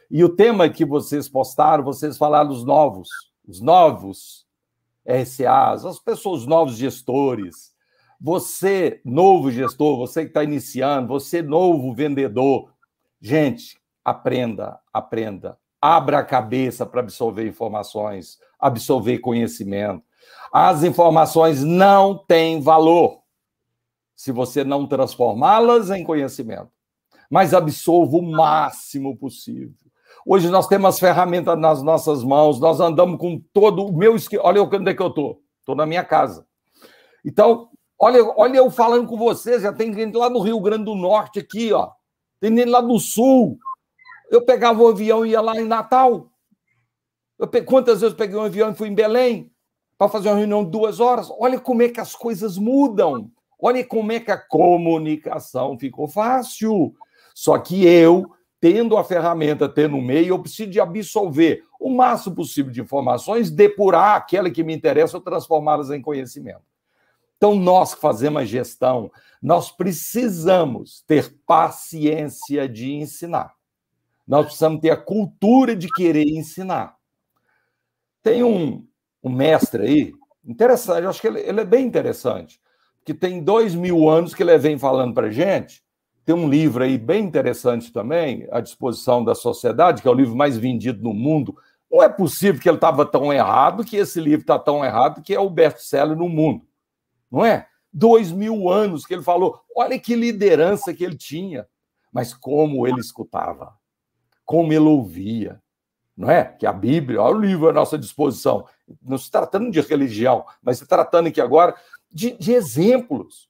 E 0.09 0.23
o 0.23 0.29
tema 0.29 0.69
que 0.69 0.86
vocês 0.86 1.27
postaram, 1.27 1.84
vocês 1.84 2.17
falaram 2.17 2.49
dos 2.49 2.63
novos, 2.63 3.09
os 3.47 3.59
novos 3.59 4.43
RCAs, 5.06 5.86
as 5.86 5.99
pessoas, 5.99 6.45
novos 6.45 6.76
gestores. 6.76 7.74
Você, 8.20 9.01
novo 9.04 9.51
gestor, 9.51 9.97
você 9.97 10.22
que 10.22 10.30
está 10.30 10.43
iniciando, 10.43 11.08
você, 11.10 11.41
novo 11.41 11.93
vendedor. 11.93 12.72
Gente, 13.22 13.78
aprenda, 14.04 14.80
aprenda. 14.93 15.58
Abra 15.82 16.20
a 16.20 16.26
cabeça 16.26 16.86
para 16.86 17.01
absorver 17.01 17.45
informações, 17.47 18.39
absorver 18.58 19.20
conhecimento. 19.20 20.04
As 20.54 20.84
informações 20.84 21.64
não 21.64 22.18
têm 22.18 22.62
valor 22.62 23.22
se 24.16 24.32
você 24.32 24.64
não 24.64 24.88
transformá-las 24.88 25.89
em 25.89 26.04
conhecimento. 26.04 26.72
Mas 27.30 27.54
absorva 27.54 28.16
o 28.16 28.22
máximo 28.22 29.18
possível. 29.18 29.82
Hoje 30.26 30.49
nós 30.49 30.67
temos 30.67 30.89
as 30.89 30.99
ferramentas 30.99 31.59
nas 31.59 31.84
nossas 31.84 32.24
mãos, 32.24 32.59
nós 32.59 32.80
andamos 32.80 33.19
com 33.19 33.41
todo 33.51 33.86
o 33.86 33.91
meu. 33.91 34.15
Olha 34.39 34.63
onde 34.63 34.89
é 34.89 34.93
que 34.93 35.01
eu 35.01 35.07
estou. 35.07 35.41
Estou 35.59 35.76
na 35.76 35.86
minha 35.86 36.03
casa. 36.03 36.45
Então, 37.26 37.69
olha, 37.99 38.24
olha 38.38 38.57
eu 38.57 38.71
falando 38.71 39.07
com 39.07 39.17
vocês, 39.17 39.61
já 39.61 39.74
tem 39.74 39.93
gente 39.93 40.15
lá 40.15 40.30
no 40.30 40.39
Rio 40.39 40.59
Grande 40.61 40.86
do 40.86 40.95
Norte, 40.95 41.39
aqui, 41.39 41.74
ó. 41.74 41.91
Tem 42.39 42.55
gente 42.55 42.69
lá 42.69 42.82
do 42.82 42.99
Sul. 42.99 43.57
Eu 44.30 44.41
pegava 44.45 44.82
o 44.82 44.86
um 44.86 44.89
avião 44.89 45.26
e 45.26 45.32
ia 45.32 45.41
lá 45.41 45.59
em 45.59 45.65
Natal. 45.65 46.30
Eu 47.38 47.47
pe... 47.47 47.61
Quantas 47.61 48.01
vezes 48.01 48.13
eu 48.13 48.17
peguei 48.17 48.38
um 48.38 48.43
avião 48.43 48.71
e 48.71 48.76
fui 48.76 48.88
em 48.88 48.95
Belém 48.95 49.51
para 49.97 50.09
fazer 50.09 50.30
uma 50.30 50.38
reunião 50.38 50.63
de 50.63 50.71
duas 50.71 50.99
horas? 50.99 51.30
Olha 51.38 51.59
como 51.59 51.82
é 51.82 51.89
que 51.89 51.99
as 51.99 52.15
coisas 52.15 52.57
mudam. 52.57 53.30
Olha 53.59 53.86
como 53.86 54.11
é 54.11 54.19
que 54.19 54.32
a 54.32 54.38
comunicação 54.38 55.78
ficou 55.78 56.07
fácil. 56.07 56.93
Só 57.34 57.57
que 57.57 57.86
eu 57.86 58.30
tendo 58.64 58.95
a 58.95 59.03
ferramenta, 59.03 59.68
tendo 59.68 59.97
o 59.97 60.01
meio, 60.01 60.30
eu 60.30 60.39
preciso 60.39 60.72
de 60.72 60.80
absolver 60.80 61.66
o 61.78 61.89
máximo 61.89 62.34
possível 62.34 62.72
de 62.72 62.80
informações, 62.80 63.51
depurar 63.51 64.16
aquela 64.16 64.49
que 64.49 64.64
me 64.64 64.74
interessa 64.74 65.18
ou 65.18 65.22
transformá-las 65.22 65.91
em 65.91 66.01
conhecimento. 66.01 66.61
Então, 67.36 67.55
nós 67.55 67.93
que 67.93 67.99
fazemos 67.99 68.41
a 68.41 68.45
gestão, 68.45 69.11
nós 69.41 69.70
precisamos 69.70 71.03
ter 71.05 71.36
paciência 71.45 72.70
de 72.70 72.93
ensinar. 72.93 73.53
Nós 74.26 74.45
precisamos 74.45 74.80
ter 74.80 74.91
a 74.91 74.95
cultura 74.95 75.76
de 75.76 75.89
querer 75.89 76.24
ensinar. 76.24 76.95
Tem 78.22 78.45
um, 78.45 78.88
um 79.22 79.30
mestre 79.30 79.84
aí, 79.84 80.14
interessante, 80.45 81.03
eu 81.03 81.09
acho 81.09 81.20
que 81.20 81.28
ele, 81.28 81.41
ele 81.41 81.59
é 81.59 81.66
bem 81.66 81.86
interessante, 81.86 82.61
que 83.03 83.14
tem 83.14 83.43
dois 83.43 83.76
mil 83.76 84.07
anos 84.07 84.34
que 84.34 84.41
ele 84.41 84.57
vem 84.57 84.80
falando 84.80 85.14
para 85.14 85.30
gente, 85.30 85.82
tem 86.26 86.34
um 86.34 86.49
livro 86.49 86.84
aí 86.84 86.97
bem 86.97 87.26
interessante 87.26 87.91
também, 87.91 88.47
à 88.51 88.61
disposição 88.61 89.24
da 89.24 89.36
sociedade, 89.36 90.01
que 90.01 90.07
é 90.07 90.11
o 90.11 90.15
livro 90.15 90.36
mais 90.36 90.57
vendido 90.57 91.03
no 91.03 91.13
mundo. 91.13 91.57
Não 91.91 92.01
é 92.01 92.07
possível 92.07 92.61
que 92.61 92.69
ele 92.69 92.78
estava 92.78 93.05
tão 93.05 93.32
errado, 93.32 93.84
que 93.84 93.97
esse 93.97 94.19
livro 94.19 94.41
está 94.41 94.57
tão 94.57 94.84
errado, 94.84 95.21
que 95.21 95.34
é 95.34 95.39
o 95.39 95.49
best-seller 95.49 96.17
no 96.17 96.30
mundo. 96.30 96.65
Não 97.30 97.45
é? 97.45 97.67
Dois 97.91 98.32
mil 98.32 98.69
anos 98.69 99.05
que 99.05 99.13
ele 99.13 99.21
falou. 99.21 99.59
Olha 99.76 99.99
que 99.99 100.15
liderança 100.15 100.93
que 100.93 101.03
ele 101.03 101.17
tinha. 101.17 101.67
Mas 102.11 102.34
como 102.34 102.88
ele 102.88 102.99
escutava, 102.99 103.74
como 104.45 104.71
ele 104.71 104.86
ouvia. 104.86 105.61
Não 106.15 106.30
é? 106.30 106.45
Que 106.45 106.65
a 106.65 106.71
Bíblia, 106.71 107.21
olha 107.21 107.36
o 107.36 107.41
livro 107.41 107.69
à 107.69 107.74
nossa 107.74 107.97
disposição. 107.97 108.65
Não 109.01 109.17
se 109.17 109.30
tratando 109.30 109.69
de 109.71 109.82
religião, 109.82 110.45
mas 110.61 110.78
se 110.78 110.88
tratando 110.88 111.28
aqui 111.28 111.41
agora 111.41 111.76
de, 112.11 112.32
de 112.38 112.53
exemplos. 112.53 113.49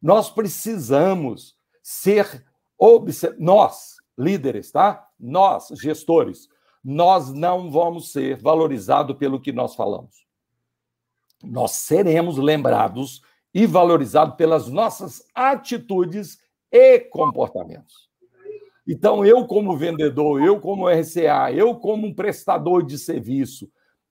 Nós 0.00 0.30
precisamos 0.30 1.56
ser 1.92 2.44
nós, 3.38 3.96
líderes, 4.16 4.72
tá? 4.72 5.06
Nós, 5.18 5.68
gestores, 5.80 6.48
nós 6.82 7.32
não 7.32 7.70
vamos 7.70 8.12
ser 8.12 8.40
valorizados 8.40 9.16
pelo 9.16 9.40
que 9.40 9.52
nós 9.52 9.74
falamos. 9.74 10.26
Nós 11.44 11.72
seremos 11.72 12.38
lembrados 12.38 13.22
e 13.54 13.66
valorizados 13.66 14.36
pelas 14.36 14.68
nossas 14.68 15.22
atitudes 15.34 16.38
e 16.70 16.98
comportamentos. 17.00 18.10
Então, 18.88 19.24
eu, 19.24 19.46
como 19.46 19.76
vendedor, 19.76 20.42
eu, 20.42 20.60
como 20.60 20.88
RCA, 20.88 21.52
eu, 21.52 21.76
como 21.76 22.06
um 22.06 22.14
prestador 22.14 22.84
de 22.84 22.98
serviço, 22.98 23.70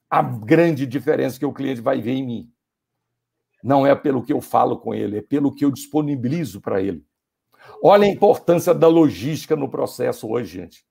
a 0.09 0.21
grande 0.21 0.85
diferença 0.85 1.39
que 1.39 1.45
o 1.45 1.53
cliente 1.53 1.81
vai 1.81 1.99
ver 1.99 2.13
em 2.13 2.25
mim 2.25 2.53
não 3.63 3.85
é 3.85 3.93
pelo 3.95 4.23
que 4.23 4.33
eu 4.33 4.41
falo 4.41 4.77
com 4.79 4.93
ele, 4.93 5.17
é 5.19 5.21
pelo 5.21 5.53
que 5.53 5.63
eu 5.63 5.71
disponibilizo 5.71 6.59
para 6.59 6.81
ele. 6.81 7.05
Olha 7.83 8.05
a 8.05 8.09
importância 8.09 8.73
da 8.73 8.87
logística 8.87 9.55
no 9.55 9.69
processo 9.69 10.29
hoje, 10.29 10.59
gente. 10.59 10.85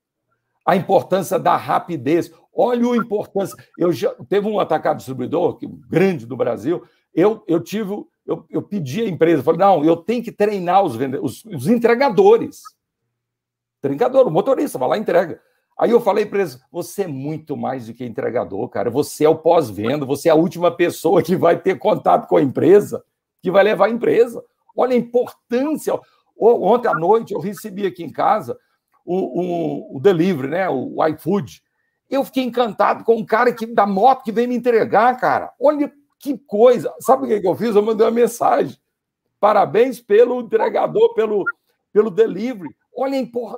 A 0.66 0.76
importância 0.76 1.38
da 1.38 1.56
rapidez. 1.56 2.32
Olha 2.54 2.92
a 2.92 2.96
importância. 2.96 3.56
Eu 3.78 3.92
já 3.92 4.14
teve 4.28 4.46
um 4.46 4.60
atacado 4.60 4.98
distribuidor 4.98 5.58
grande 5.88 6.26
do 6.26 6.36
Brasil. 6.36 6.82
Eu, 7.14 7.42
eu 7.46 7.60
tive, 7.60 7.92
eu, 8.26 8.44
eu 8.48 8.62
pedi 8.62 9.02
à 9.02 9.08
empresa, 9.08 9.42
falei, 9.42 9.60
não, 9.60 9.84
eu 9.84 9.96
tenho 9.96 10.22
que 10.22 10.30
treinar 10.30 10.82
os, 10.82 10.96
os, 11.22 11.44
os 11.44 11.66
entregadores. 11.66 12.62
Entregador, 13.78 14.28
o 14.28 14.30
motorista, 14.30 14.78
vai 14.78 14.88
lá 14.90 14.96
e 14.96 15.00
entrega. 15.00 15.40
Aí 15.80 15.90
eu 15.90 16.00
falei 16.00 16.26
para 16.26 16.40
eles: 16.40 16.60
você 16.70 17.04
é 17.04 17.06
muito 17.06 17.56
mais 17.56 17.86
do 17.86 17.94
que 17.94 18.04
entregador, 18.04 18.68
cara. 18.68 18.90
Você 18.90 19.24
é 19.24 19.28
o 19.28 19.38
pós-venda, 19.38 20.04
você 20.04 20.28
é 20.28 20.32
a 20.32 20.36
última 20.36 20.70
pessoa 20.70 21.22
que 21.22 21.34
vai 21.34 21.58
ter 21.58 21.78
contato 21.78 22.28
com 22.28 22.36
a 22.36 22.42
empresa, 22.42 23.02
que 23.42 23.50
vai 23.50 23.64
levar 23.64 23.86
a 23.86 23.90
empresa. 23.90 24.44
Olha 24.76 24.92
a 24.92 24.98
importância. 24.98 25.98
Ontem 26.40 26.88
à 26.88 26.94
noite 26.94 27.34
eu 27.34 27.40
recebi 27.40 27.86
aqui 27.86 28.02
em 28.02 28.10
casa 28.10 28.58
o, 29.04 29.16
o, 29.16 29.96
o 29.96 30.00
delivery, 30.00 30.48
né? 30.48 30.68
O 30.68 30.96
iFood. 31.08 31.62
Eu 32.08 32.24
fiquei 32.24 32.42
encantado 32.42 33.04
com 33.04 33.16
um 33.16 33.24
cara 33.24 33.52
que, 33.52 33.66
da 33.66 33.86
moto 33.86 34.24
que 34.24 34.32
veio 34.32 34.48
me 34.48 34.56
entregar, 34.56 35.16
cara. 35.18 35.52
Olha 35.60 35.92
que 36.18 36.36
coisa. 36.38 36.92
Sabe 37.00 37.24
o 37.24 37.40
que 37.40 37.46
eu 37.46 37.54
fiz? 37.54 37.74
Eu 37.74 37.82
mandei 37.82 38.04
uma 38.06 38.12
mensagem. 38.12 38.76
Parabéns 39.38 40.00
pelo 40.00 40.40
entregador, 40.40 41.14
pelo, 41.14 41.44
pelo 41.92 42.10
delivery. 42.10 42.74
Olha, 42.96 43.16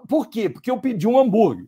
por 0.08 0.28
quê? 0.28 0.48
Porque 0.48 0.70
eu 0.70 0.78
pedi 0.78 1.08
um 1.08 1.18
hambúrguer. 1.18 1.66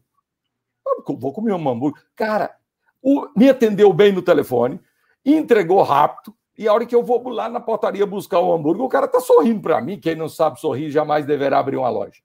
Eu 1.09 1.17
vou 1.17 1.33
comer 1.33 1.53
um 1.53 1.69
hambúrguer. 1.69 2.03
Cara, 2.15 2.55
o, 3.03 3.29
me 3.37 3.49
atendeu 3.49 3.93
bem 3.93 4.12
no 4.12 4.23
telefone, 4.23 4.81
entregou 5.25 5.83
rápido, 5.83 6.35
e 6.57 6.68
a 6.68 6.72
hora 6.72 6.86
que 6.86 6.94
eu 6.94 7.02
vou 7.02 7.28
lá 7.28 7.48
na 7.48 7.61
portaria 7.61 8.07
buscar 8.07 8.38
o 8.38 8.52
hambúrguer, 8.52 8.84
o 8.84 8.88
cara 8.88 9.09
tá 9.09 9.20
sorrindo 9.20 9.61
para 9.61 9.80
mim. 9.80 9.98
Quem 9.98 10.14
não 10.14 10.28
sabe 10.28 10.61
sorrir 10.61 10.90
jamais 10.90 11.26
deverá 11.26 11.59
abrir 11.59 11.76
uma 11.76 11.90
loja. 11.90 12.20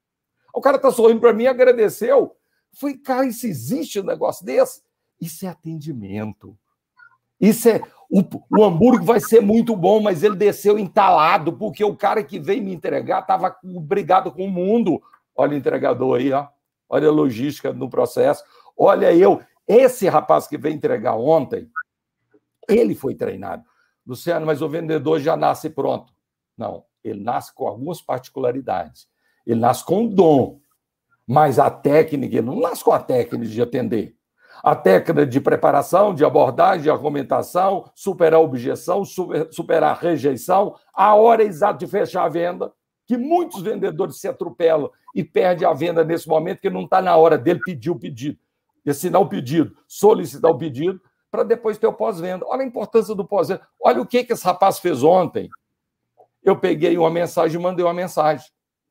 O 0.54 0.60
cara 0.60 0.78
tá 0.78 0.90
sorrindo 0.90 1.20
para 1.20 1.32
mim, 1.32 1.46
agradeceu. 1.46 2.36
Fui, 2.72 2.96
cara, 2.96 3.26
isso 3.26 3.46
existe 3.46 3.98
um 3.98 4.04
negócio 4.04 4.46
desse? 4.46 4.82
Isso 5.20 5.44
é 5.44 5.48
atendimento. 5.48 6.56
Isso 7.40 7.68
é. 7.68 7.80
O, 8.08 8.22
o 8.56 8.64
hambúrguer 8.64 9.04
vai 9.04 9.20
ser 9.20 9.40
muito 9.40 9.74
bom, 9.74 10.00
mas 10.00 10.22
ele 10.22 10.36
desceu 10.36 10.78
entalado, 10.78 11.52
porque 11.52 11.84
o 11.84 11.96
cara 11.96 12.22
que 12.22 12.38
veio 12.38 12.62
me 12.62 12.72
entregar 12.72 13.20
estava 13.20 13.56
brigado 13.62 14.30
com 14.30 14.44
o 14.44 14.50
mundo. 14.50 15.00
Olha 15.34 15.52
o 15.52 15.56
entregador 15.56 16.18
aí, 16.18 16.32
ó. 16.32 16.46
Olha 16.88 17.08
a 17.08 17.12
logística 17.12 17.72
no 17.72 17.88
processo. 17.88 18.44
Olha 18.76 19.12
eu. 19.12 19.40
Esse 19.66 20.08
rapaz 20.08 20.48
que 20.48 20.58
veio 20.58 20.74
entregar 20.74 21.14
ontem, 21.14 21.68
ele 22.68 22.94
foi 22.94 23.14
treinado. 23.14 23.64
Luciano, 24.06 24.46
mas 24.46 24.62
o 24.62 24.68
vendedor 24.68 25.20
já 25.20 25.36
nasce 25.36 25.70
pronto. 25.70 26.12
Não, 26.56 26.84
ele 27.02 27.22
nasce 27.22 27.54
com 27.54 27.66
algumas 27.66 28.00
particularidades. 28.00 29.08
Ele 29.46 29.60
nasce 29.60 29.84
com 29.84 30.06
dom, 30.06 30.60
mas 31.26 31.58
a 31.58 31.70
técnica, 31.70 32.36
ele 32.36 32.46
não 32.46 32.60
nasce 32.60 32.84
com 32.84 32.92
a 32.92 32.98
técnica 32.98 33.46
de 33.46 33.62
atender. 33.62 34.16
A 34.62 34.74
técnica 34.74 35.24
de 35.24 35.40
preparação, 35.40 36.14
de 36.14 36.24
abordagem, 36.24 36.82
de 36.82 36.90
argumentação, 36.90 37.90
superar 37.94 38.40
a 38.40 38.42
objeção, 38.42 39.04
superar 39.04 39.90
a 39.90 39.98
rejeição, 39.98 40.74
a 40.92 41.14
hora 41.14 41.42
exata 41.42 41.78
de 41.78 41.86
fechar 41.86 42.24
a 42.24 42.28
venda, 42.28 42.72
que 43.06 43.16
muitos 43.16 43.62
vendedores 43.62 44.20
se 44.20 44.28
atropelam 44.28 44.90
e 45.14 45.24
perdem 45.24 45.66
a 45.66 45.72
venda 45.72 46.04
nesse 46.04 46.28
momento, 46.28 46.60
que 46.60 46.70
não 46.70 46.82
está 46.82 47.00
na 47.00 47.16
hora 47.16 47.38
dele 47.38 47.60
pedir 47.64 47.90
o 47.90 47.98
pedido, 47.98 48.38
assinar 48.86 49.20
o 49.20 49.28
pedido, 49.28 49.74
solicitar 49.88 50.50
o 50.50 50.58
pedido, 50.58 51.00
para 51.30 51.42
depois 51.42 51.78
ter 51.78 51.86
o 51.86 51.92
pós-venda. 51.92 52.44
Olha 52.46 52.62
a 52.62 52.66
importância 52.66 53.14
do 53.14 53.24
pós-venda. 53.24 53.62
Olha 53.80 54.00
o 54.02 54.06
que, 54.06 54.24
que 54.24 54.32
esse 54.32 54.44
rapaz 54.44 54.78
fez 54.78 55.02
ontem. 55.02 55.48
Eu 56.42 56.56
peguei 56.56 56.96
uma 56.98 57.10
mensagem 57.10 57.58
e 57.58 57.62
mandei 57.62 57.84
uma 57.84 57.94
mensagem 57.94 58.46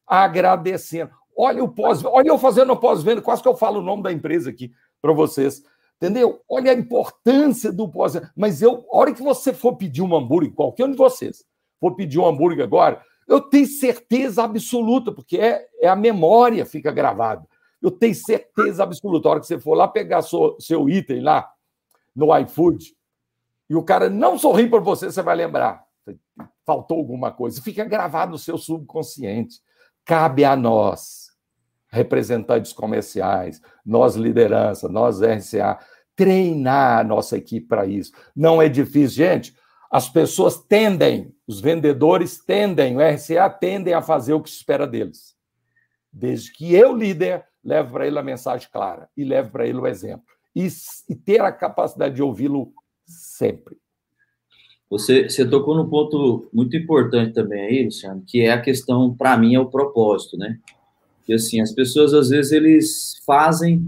agradecendo. 0.07 1.11
Olha 1.37 1.63
o 1.63 1.69
pós, 1.69 2.03
olha 2.03 2.27
eu 2.27 2.37
fazendo 2.37 2.73
o 2.73 2.77
pós-venda, 2.77 3.21
quase 3.21 3.41
que 3.41 3.47
eu 3.47 3.55
falo 3.55 3.79
o 3.79 3.83
nome 3.83 4.03
da 4.03 4.11
empresa 4.11 4.49
aqui 4.49 4.71
para 5.01 5.13
vocês. 5.13 5.63
Entendeu? 5.97 6.41
Olha 6.49 6.71
a 6.71 6.75
importância 6.75 7.71
do 7.71 7.87
pós. 7.87 8.13
Mas 8.35 8.61
eu, 8.61 8.85
a 8.91 8.97
hora 8.97 9.13
que 9.13 9.21
você 9.21 9.53
for 9.53 9.75
pedir 9.75 10.01
um 10.01 10.15
hambúrguer, 10.15 10.53
qualquer 10.53 10.85
um 10.85 10.91
de 10.91 10.97
vocês, 10.97 11.43
for 11.79 11.95
pedir 11.95 12.19
um 12.19 12.25
hambúrguer 12.25 12.63
agora, 12.63 13.01
eu 13.27 13.41
tenho 13.41 13.67
certeza 13.67 14.43
absoluta, 14.43 15.11
porque 15.11 15.37
é, 15.37 15.65
é 15.79 15.87
a 15.87 15.95
memória 15.95 16.65
fica 16.65 16.91
gravada. 16.91 17.45
Eu 17.81 17.91
tenho 17.91 18.15
certeza 18.15 18.83
absoluta. 18.83 19.27
A 19.27 19.31
hora 19.31 19.39
que 19.39 19.47
você 19.47 19.59
for 19.59 19.75
lá 19.75 19.87
pegar 19.87 20.21
seu, 20.21 20.55
seu 20.59 20.89
item 20.89 21.21
lá 21.21 21.49
no 22.15 22.35
iFood, 22.37 22.95
e 23.69 23.75
o 23.75 23.83
cara 23.83 24.09
não 24.09 24.37
sorri 24.37 24.67
para 24.67 24.79
você, 24.79 25.11
você 25.11 25.21
vai 25.21 25.35
lembrar. 25.35 25.85
Faltou 26.65 26.97
alguma 26.97 27.31
coisa. 27.31 27.61
Fica 27.61 27.85
gravado 27.85 28.31
no 28.31 28.37
seu 28.37 28.57
subconsciente. 28.57 29.61
Cabe 30.03 30.43
a 30.43 30.55
nós, 30.55 31.29
representantes 31.87 32.73
comerciais, 32.73 33.61
nós 33.85 34.15
liderança, 34.15 34.89
nós 34.89 35.21
RCA, 35.21 35.77
treinar 36.15 36.99
a 36.99 37.03
nossa 37.03 37.37
equipe 37.37 37.67
para 37.67 37.85
isso. 37.85 38.11
Não 38.35 38.61
é 38.61 38.67
difícil, 38.67 39.17
gente. 39.17 39.55
As 39.91 40.09
pessoas 40.09 40.57
tendem, 40.57 41.33
os 41.47 41.59
vendedores 41.59 42.43
tendem, 42.43 42.97
o 42.97 42.99
RCA 42.99 43.49
tendem 43.49 43.93
a 43.93 44.01
fazer 44.01 44.33
o 44.33 44.41
que 44.41 44.49
se 44.49 44.57
espera 44.57 44.87
deles. 44.87 45.35
Desde 46.11 46.51
que 46.51 46.73
eu, 46.73 46.95
líder, 46.95 47.45
leve 47.63 47.91
para 47.91 48.07
ele 48.07 48.17
a 48.17 48.23
mensagem 48.23 48.67
clara 48.71 49.09
e 49.15 49.23
leve 49.23 49.49
para 49.49 49.67
ele 49.67 49.77
o 49.77 49.87
exemplo. 49.87 50.25
E, 50.59 50.67
e 51.07 51.15
ter 51.15 51.39
a 51.39 51.53
capacidade 51.53 52.15
de 52.15 52.21
ouvi-lo 52.21 52.73
sempre. 53.05 53.77
Você, 54.89 55.29
você 55.29 55.47
tocou 55.47 55.73
num 55.73 55.87
ponto 55.87 56.49
muito 56.51 56.75
importante 56.75 57.33
também 57.33 57.61
aí, 57.61 57.85
Luciano, 57.85 58.21
que 58.27 58.41
é 58.41 58.51
a 58.51 58.59
questão, 58.59 59.15
para 59.15 59.37
mim, 59.37 59.55
é 59.55 59.59
o 59.59 59.69
propósito, 59.69 60.35
né? 60.35 60.59
Que 61.25 61.33
assim, 61.33 61.61
as 61.61 61.71
pessoas 61.71 62.13
às 62.13 62.27
vezes 62.27 62.51
eles 62.51 63.21
fazem, 63.25 63.87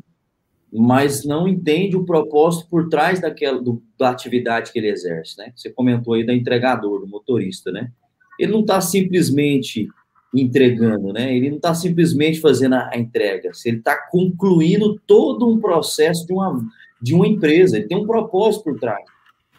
mas 0.72 1.26
não 1.26 1.46
entendem 1.46 1.96
o 1.96 2.06
propósito 2.06 2.70
por 2.70 2.88
trás 2.88 3.20
daquela 3.20 3.62
do, 3.62 3.84
da 3.98 4.10
atividade 4.10 4.72
que 4.72 4.80
ele 4.80 4.90
exerce, 4.90 5.38
né? 5.38 5.52
Você 5.54 5.72
comentou 5.72 6.14
aí 6.14 6.26
da 6.26 6.34
entregador, 6.34 7.02
do 7.02 7.08
motorista, 7.08 7.70
né? 7.70 7.92
Ele 8.40 8.54
não 8.54 8.62
está 8.62 8.80
simplesmente 8.80 9.90
entregando, 10.34 11.12
né? 11.12 11.36
Ele 11.36 11.50
não 11.50 11.58
está 11.58 11.74
simplesmente 11.74 12.40
fazendo 12.40 12.76
a, 12.76 12.92
entrega, 12.96 13.52
ele 13.66 13.78
está 13.78 13.96
concluindo 14.10 15.00
todo 15.06 15.48
um 15.48 15.60
processo 15.60 16.26
de 16.26 16.34
uma, 16.34 16.66
de 17.02 17.14
uma 17.14 17.28
empresa, 17.28 17.78
ele 17.78 17.88
tem 17.88 17.98
um 17.98 18.08
propósito 18.08 18.64
por 18.64 18.80
trás. 18.80 19.04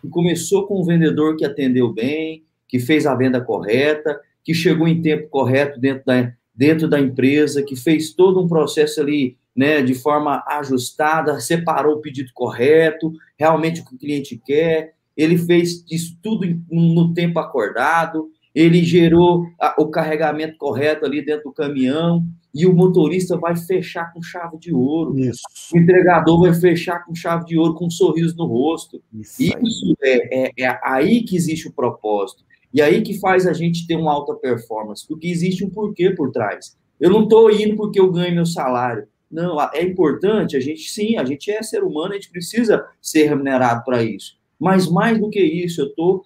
E 0.03 0.09
começou 0.09 0.67
com 0.67 0.81
um 0.81 0.85
vendedor 0.85 1.37
que 1.37 1.45
atendeu 1.45 1.93
bem, 1.93 2.43
que 2.67 2.79
fez 2.79 3.07
a 3.07 3.15
venda 3.15 3.41
correta, 3.41 4.19
que 4.43 4.55
chegou 4.55 4.89
em 4.89 5.03
tempo 5.03 5.29
correto 5.29 5.79
dentro 5.79 6.05
da, 6.07 6.33
dentro 6.55 6.89
da 6.89 6.99
empresa, 6.99 7.63
que 7.63 7.77
fez 7.77 8.13
todo 8.13 8.43
um 8.43 8.49
processo 8.49 9.01
ali, 9.01 9.37
né, 9.55 9.83
de 9.83 9.95
forma 9.95 10.43
ajustada, 10.49 11.39
separou 11.39 11.97
o 11.97 12.01
pedido 12.01 12.31
correto, 12.33 13.13
realmente 13.39 13.83
o 13.83 13.85
que 13.85 13.95
o 13.95 13.99
cliente 13.99 14.41
quer, 14.45 14.95
ele 15.17 15.37
fez 15.37 15.85
isso 15.91 16.17
tudo 16.23 16.47
no 16.71 17.13
tempo 17.13 17.39
acordado, 17.39 18.31
ele 18.55 18.85
gerou 18.85 19.47
o 19.79 19.87
carregamento 19.89 20.57
correto 20.57 21.05
ali 21.05 21.25
dentro 21.25 21.45
do 21.45 21.53
caminhão, 21.53 22.25
e 22.55 22.67
o 22.67 22.75
motorista 22.75 23.37
vai 23.37 23.57
fechar 23.57 24.13
com 24.13 24.23
chave 24.23 24.59
de 24.59 24.75
ouro. 24.75 25.19
Isso. 25.19 25.41
O 25.75 25.79
entregador 25.79 26.41
vai 26.41 26.55
fechar 26.55 27.05
com 27.05 27.15
chave 27.15 27.47
de 27.47 27.57
ouro, 27.57 27.75
com 27.75 27.87
um 27.87 27.91
sorriso 27.91 28.37
no 28.37 28.45
rosto. 28.45 29.03
Isso, 29.13 29.43
Isso 29.43 29.97
é, 30.03 30.45
é, 30.45 30.51
é, 30.59 30.81
aí 30.85 31.23
que 31.23 31.35
existe 31.35 31.69
o 31.69 31.73
propósito. 31.73 32.45
E 32.73 32.81
aí 32.81 33.03
que 33.03 33.19
faz 33.19 33.47
a 33.47 33.53
gente 33.53 33.87
ter 33.87 33.97
uma 33.97 34.13
alta 34.13 34.35
performance, 34.35 35.07
porque 35.07 35.29
existe 35.29 35.65
um 35.65 35.71
porquê 35.71 36.11
por 36.11 36.31
trás. 36.31 36.77
Eu 37.01 37.11
não 37.11 37.25
estou 37.25 37.51
indo 37.51 37.77
porque 37.77 38.01
eu 38.01 38.11
ganho 38.11 38.35
meu 38.35 38.47
salário. 38.47 39.07
Não, 39.31 39.59
é 39.73 39.83
importante, 39.83 40.57
a 40.57 40.61
gente 40.61 40.91
sim, 40.91 41.17
a 41.17 41.25
gente 41.25 41.51
é 41.51 41.63
ser 41.63 41.83
humano, 41.83 42.13
a 42.13 42.15
gente 42.15 42.31
precisa 42.31 42.85
ser 43.01 43.29
remunerado 43.29 43.83
para 43.83 44.03
isso. 44.03 44.37
Mas 44.61 44.91
mais 44.91 45.19
do 45.19 45.31
que 45.31 45.41
isso, 45.41 45.81
eu 45.81 45.87
estou 45.87 46.25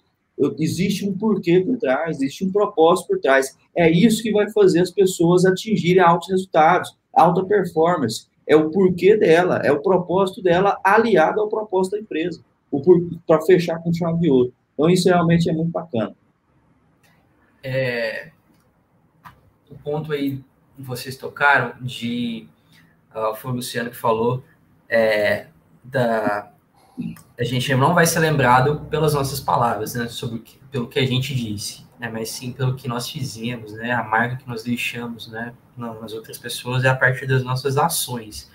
existe 0.59 1.07
um 1.07 1.17
porquê 1.17 1.59
por 1.59 1.77
trás, 1.77 2.17
existe 2.17 2.45
um 2.45 2.51
propósito 2.51 3.07
por 3.07 3.19
trás. 3.19 3.57
É 3.75 3.89
isso 3.89 4.21
que 4.21 4.31
vai 4.31 4.49
fazer 4.51 4.81
as 4.81 4.91
pessoas 4.91 5.45
atingirem 5.45 6.01
altos 6.01 6.29
resultados, 6.29 6.95
alta 7.13 7.43
performance. 7.43 8.27
É 8.45 8.55
o 8.55 8.69
porquê 8.69 9.17
dela, 9.17 9.61
é 9.63 9.71
o 9.71 9.81
propósito 9.81 10.41
dela 10.41 10.79
aliado 10.83 11.41
ao 11.41 11.49
propósito 11.49 11.93
da 11.93 11.99
empresa, 11.99 12.41
para 13.25 13.41
fechar 13.41 13.79
com 13.79 13.93
chave 13.93 14.19
de 14.19 14.29
ouro. 14.29 14.53
Então, 14.73 14.89
isso 14.89 15.09
realmente 15.09 15.49
é 15.49 15.53
muito 15.53 15.71
bacana. 15.71 16.15
É, 17.63 18.29
o 19.69 19.75
ponto 19.75 20.13
aí 20.13 20.37
que 20.75 20.81
vocês 20.81 21.17
tocaram 21.17 21.73
de. 21.81 22.47
Uh, 23.13 23.35
foi 23.35 23.51
o 23.51 23.55
Luciano 23.55 23.89
que 23.89 23.97
falou 23.97 24.43
é, 24.87 25.47
da 25.83 26.51
a 27.37 27.43
gente 27.43 27.73
não 27.75 27.93
vai 27.93 28.05
ser 28.05 28.19
lembrado 28.19 28.81
pelas 28.89 29.13
nossas 29.13 29.39
palavras, 29.39 29.93
né, 29.93 30.07
sobre 30.07 30.39
que, 30.39 30.57
pelo 30.71 30.87
que 30.87 30.99
a 30.99 31.05
gente 31.05 31.35
disse, 31.35 31.85
né, 31.99 32.09
mas 32.11 32.29
sim 32.29 32.51
pelo 32.51 32.75
que 32.75 32.87
nós 32.87 33.09
fizemos, 33.09 33.73
né, 33.73 33.91
a 33.91 34.03
marca 34.03 34.37
que 34.37 34.47
nós 34.47 34.63
deixamos, 34.63 35.27
né, 35.27 35.53
nas 35.77 36.13
outras 36.13 36.37
pessoas 36.37 36.83
é 36.83 36.89
a 36.89 36.95
partir 36.95 37.27
das 37.27 37.43
nossas 37.43 37.77
ações, 37.77 38.51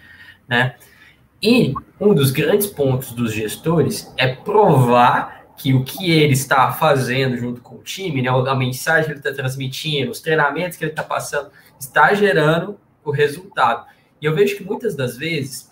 né. 0.49 0.75
E 1.41 1.75
um 2.01 2.15
dos 2.15 2.31
grandes 2.31 2.67
pontos 2.67 3.13
dos 3.13 3.33
gestores 3.33 4.13
é 4.17 4.35
provar 4.35 5.43
que 5.57 5.75
o 5.75 5.85
que 5.85 6.11
ele 6.11 6.33
está 6.33 6.73
fazendo 6.73 7.37
junto 7.37 7.61
com 7.61 7.77
o 7.77 7.83
time, 7.83 8.23
né, 8.23 8.29
a 8.29 8.55
mensagem 8.55 9.07
que 9.07 9.11
ele 9.13 9.19
está 9.21 9.33
transmitindo, 9.33 10.11
os 10.11 10.21
treinamentos 10.21 10.77
que 10.77 10.85
ele 10.85 10.93
está 10.93 11.03
passando, 11.03 11.51
está 11.79 12.15
gerando 12.15 12.79
o 13.05 13.11
resultado. 13.11 13.87
E 14.21 14.25
eu 14.25 14.35
vejo 14.35 14.57
que 14.57 14.65
muitas 14.65 14.95
das 14.95 15.17
vezes 15.17 15.72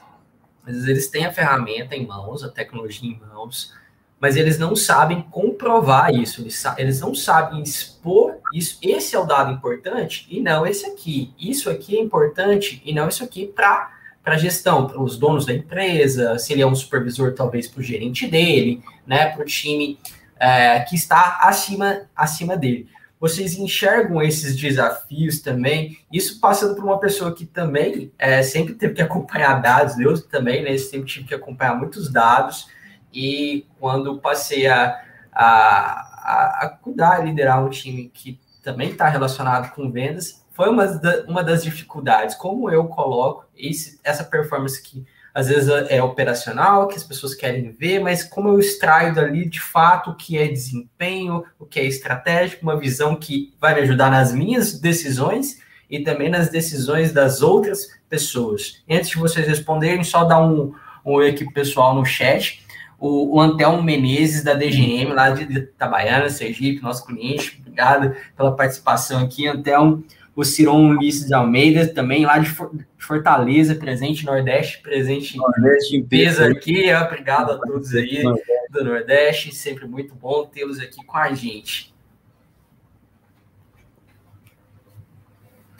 às 0.66 0.72
vezes 0.72 0.88
eles 0.88 1.08
têm 1.08 1.26
a 1.26 1.32
ferramenta 1.32 1.96
em 1.96 2.06
mãos, 2.06 2.44
a 2.44 2.48
tecnologia 2.48 3.10
em 3.10 3.18
mãos, 3.18 3.72
mas 4.20 4.36
eles 4.36 4.58
não 4.58 4.76
sabem 4.76 5.22
comprovar 5.22 6.14
isso, 6.14 6.42
eles, 6.42 6.62
eles 6.76 7.00
não 7.00 7.14
sabem 7.14 7.62
expor 7.62 8.36
isso. 8.52 8.78
Esse 8.82 9.16
é 9.16 9.18
o 9.18 9.24
dado 9.24 9.50
importante 9.50 10.26
e 10.30 10.40
não 10.40 10.66
esse 10.66 10.84
aqui. 10.86 11.32
Isso 11.38 11.70
aqui 11.70 11.96
é 11.96 12.00
importante 12.00 12.82
e 12.84 12.92
não 12.92 13.08
isso 13.08 13.24
aqui 13.24 13.46
para 13.46 13.98
para 14.22 14.36
gestão, 14.36 14.86
para 14.86 15.00
os 15.00 15.16
donos 15.16 15.46
da 15.46 15.54
empresa, 15.54 16.38
se 16.38 16.52
ele 16.52 16.60
é 16.60 16.66
um 16.66 16.74
supervisor, 16.74 17.32
talvez 17.32 17.66
para 17.66 17.80
o 17.80 17.82
gerente 17.82 18.26
dele, 18.26 18.82
né, 19.06 19.30
para 19.30 19.40
o 19.40 19.46
time 19.46 19.98
é, 20.38 20.80
que 20.80 20.94
está 20.94 21.38
acima, 21.42 22.02
acima 22.14 22.54
dele 22.54 22.86
vocês 23.20 23.58
enxergam 23.58 24.22
esses 24.22 24.56
desafios 24.56 25.40
também? 25.40 25.98
Isso 26.10 26.40
passando 26.40 26.74
por 26.74 26.84
uma 26.84 26.98
pessoa 26.98 27.34
que 27.34 27.44
também 27.44 28.10
é, 28.18 28.42
sempre 28.42 28.72
teve 28.72 28.94
que 28.94 29.02
acompanhar 29.02 29.60
dados, 29.60 30.00
eu 30.00 30.20
também, 30.26 30.64
né? 30.64 30.76
Sempre 30.78 31.06
tive 31.06 31.28
que 31.28 31.34
acompanhar 31.34 31.74
muitos 31.76 32.10
dados, 32.10 32.66
e 33.12 33.66
quando 33.78 34.18
passei 34.18 34.66
a, 34.66 34.98
a, 35.32 36.64
a, 36.64 36.78
cuidar, 36.80 37.24
liderar 37.24 37.64
um 37.64 37.68
time 37.68 38.10
que 38.12 38.40
também 38.62 38.90
está 38.90 39.08
relacionado 39.08 39.74
com 39.74 39.90
vendas, 39.90 40.44
foi 40.52 40.68
uma, 40.68 40.86
da, 40.86 41.24
uma 41.24 41.42
das 41.42 41.62
dificuldades. 41.62 42.34
Como 42.34 42.70
eu 42.70 42.86
coloco 42.86 43.46
esse, 43.56 44.00
essa 44.02 44.24
performance 44.24 44.80
que 44.82 45.04
às 45.34 45.48
vezes 45.48 45.68
é 45.88 46.02
operacional, 46.02 46.88
que 46.88 46.96
as 46.96 47.04
pessoas 47.04 47.34
querem 47.34 47.70
ver, 47.70 48.00
mas 48.00 48.24
como 48.24 48.48
eu 48.48 48.58
extraio 48.58 49.14
dali 49.14 49.48
de 49.48 49.60
fato 49.60 50.10
o 50.10 50.14
que 50.16 50.36
é 50.36 50.48
desempenho, 50.48 51.44
o 51.58 51.64
que 51.64 51.78
é 51.78 51.84
estratégico, 51.84 52.62
uma 52.62 52.78
visão 52.78 53.14
que 53.14 53.52
vai 53.60 53.74
me 53.74 53.80
ajudar 53.82 54.10
nas 54.10 54.32
minhas 54.32 54.78
decisões 54.78 55.58
e 55.88 56.00
também 56.00 56.28
nas 56.28 56.48
decisões 56.48 57.12
das 57.12 57.42
outras 57.42 57.88
pessoas. 58.08 58.82
Antes 58.88 59.10
de 59.10 59.18
vocês 59.18 59.46
responderem, 59.46 60.02
só 60.04 60.24
dar 60.24 60.40
um, 60.40 60.72
um 61.04 61.22
equipe 61.22 61.52
pessoal 61.52 61.94
no 61.94 62.04
chat. 62.04 62.64
O, 62.98 63.36
o 63.36 63.40
Antelmo 63.40 63.82
Menezes, 63.82 64.44
da 64.44 64.52
DGM, 64.54 65.12
lá 65.12 65.30
de 65.30 65.44
Itabaiana, 65.44 66.28
Sergipe, 66.28 66.82
nosso 66.82 67.06
cliente, 67.06 67.58
obrigado 67.60 68.14
pela 68.36 68.54
participação 68.54 69.24
aqui, 69.24 69.46
Antelmo 69.46 70.04
o 70.40 70.44
Ciron 70.44 70.88
Ulisses 70.88 71.26
de 71.26 71.34
Almeida, 71.34 71.86
também 71.86 72.24
lá 72.24 72.38
de 72.38 72.48
Fortaleza, 72.96 73.74
presente 73.74 74.24
Nordeste, 74.24 74.80
presente 74.80 75.36
Nordeste 75.36 75.96
em 75.96 76.02
peso 76.02 76.42
aqui. 76.42 76.90
Obrigado 76.94 77.52
a 77.52 77.58
todos 77.58 77.94
aí 77.94 78.22
do 78.70 78.82
Nordeste, 78.82 79.54
sempre 79.54 79.86
muito 79.86 80.14
bom 80.14 80.46
tê-los 80.46 80.80
aqui 80.80 81.04
com 81.04 81.18
a 81.18 81.34
gente. 81.34 81.92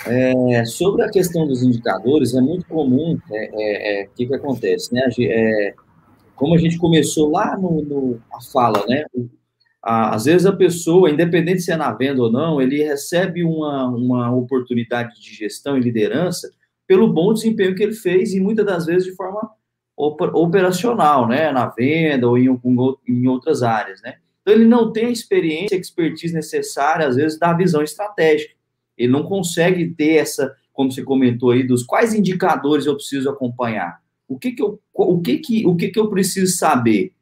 É, 0.07 0.65
sobre 0.67 1.05
a 1.05 1.11
questão 1.11 1.47
dos 1.47 1.63
indicadores, 1.63 2.35
é 2.35 2.41
muito 2.43 2.67
comum, 2.67 3.15
o 3.15 3.35
é, 3.35 3.51
é, 3.53 4.03
é, 4.03 4.07
que, 4.15 4.27
que 4.27 4.35
acontece, 4.35 4.93
né? 4.93 5.09
É, 5.21 5.75
como 6.37 6.55
a 6.55 6.59
gente 6.59 6.77
começou 6.77 7.31
lá 7.31 7.57
no, 7.57 7.83
no 7.83 8.23
a 8.31 8.43
fala, 8.53 8.85
né? 8.87 9.07
Às 9.83 10.27
vezes 10.27 10.47
a 10.47 10.53
pessoa, 10.53 11.11
independente 11.11 11.63
se 11.63 11.73
é 11.73 11.77
na 11.77 11.93
venda 11.93 12.23
ou 12.23 12.31
não, 12.31 12.61
ele 12.61 12.83
recebe 12.83 13.43
uma, 13.43 13.89
uma 13.89 14.35
oportunidade 14.35 15.21
de 15.21 15.35
gestão 15.35 15.77
e 15.77 15.81
liderança 15.81 16.51
pelo 16.87 17.13
bom 17.13 17.33
desempenho 17.33 17.75
que 17.75 17.83
ele 17.83 17.95
fez 17.95 18.35
e 18.35 18.41
muitas 18.41 18.67
das 18.67 18.87
vezes 18.87 19.05
de 19.05 19.15
forma 19.15 19.51
operacional, 19.97 21.29
né, 21.29 21.51
na 21.53 21.67
venda 21.67 22.27
ou 22.29 22.37
em, 22.37 22.49
em 23.07 23.27
outras 23.27 23.63
áreas, 23.63 24.01
né. 24.03 24.17
Então 24.43 24.55
ele 24.55 24.67
não 24.67 24.93
tem 24.93 25.07
a 25.07 25.11
experiência, 25.11 25.77
a 25.77 25.81
expertise 25.81 26.35
necessária, 26.35 27.07
às 27.07 27.17
vezes, 27.17 27.39
da 27.39 27.53
visão 27.53 27.83
estratégica. 27.83 28.55
Ele 28.97 29.13
não 29.13 29.23
consegue 29.23 29.89
ter 29.91 30.17
essa, 30.17 30.55
como 30.73 30.91
você 30.91 31.03
comentou 31.03 31.51
aí, 31.51 31.63
dos 31.63 31.83
quais 31.83 32.15
indicadores 32.15 32.87
eu 32.87 32.95
preciso 32.97 33.29
acompanhar. 33.29 34.01
O 34.27 34.39
que 34.39 34.53
que 34.53 34.63
eu, 34.63 34.81
o 34.95 35.21
que 35.21 35.39
que, 35.39 35.67
o 35.67 35.77
que 35.77 35.89
que 35.89 36.01
eu 36.01 36.09
preciso 36.09 36.57
saber 36.57 37.13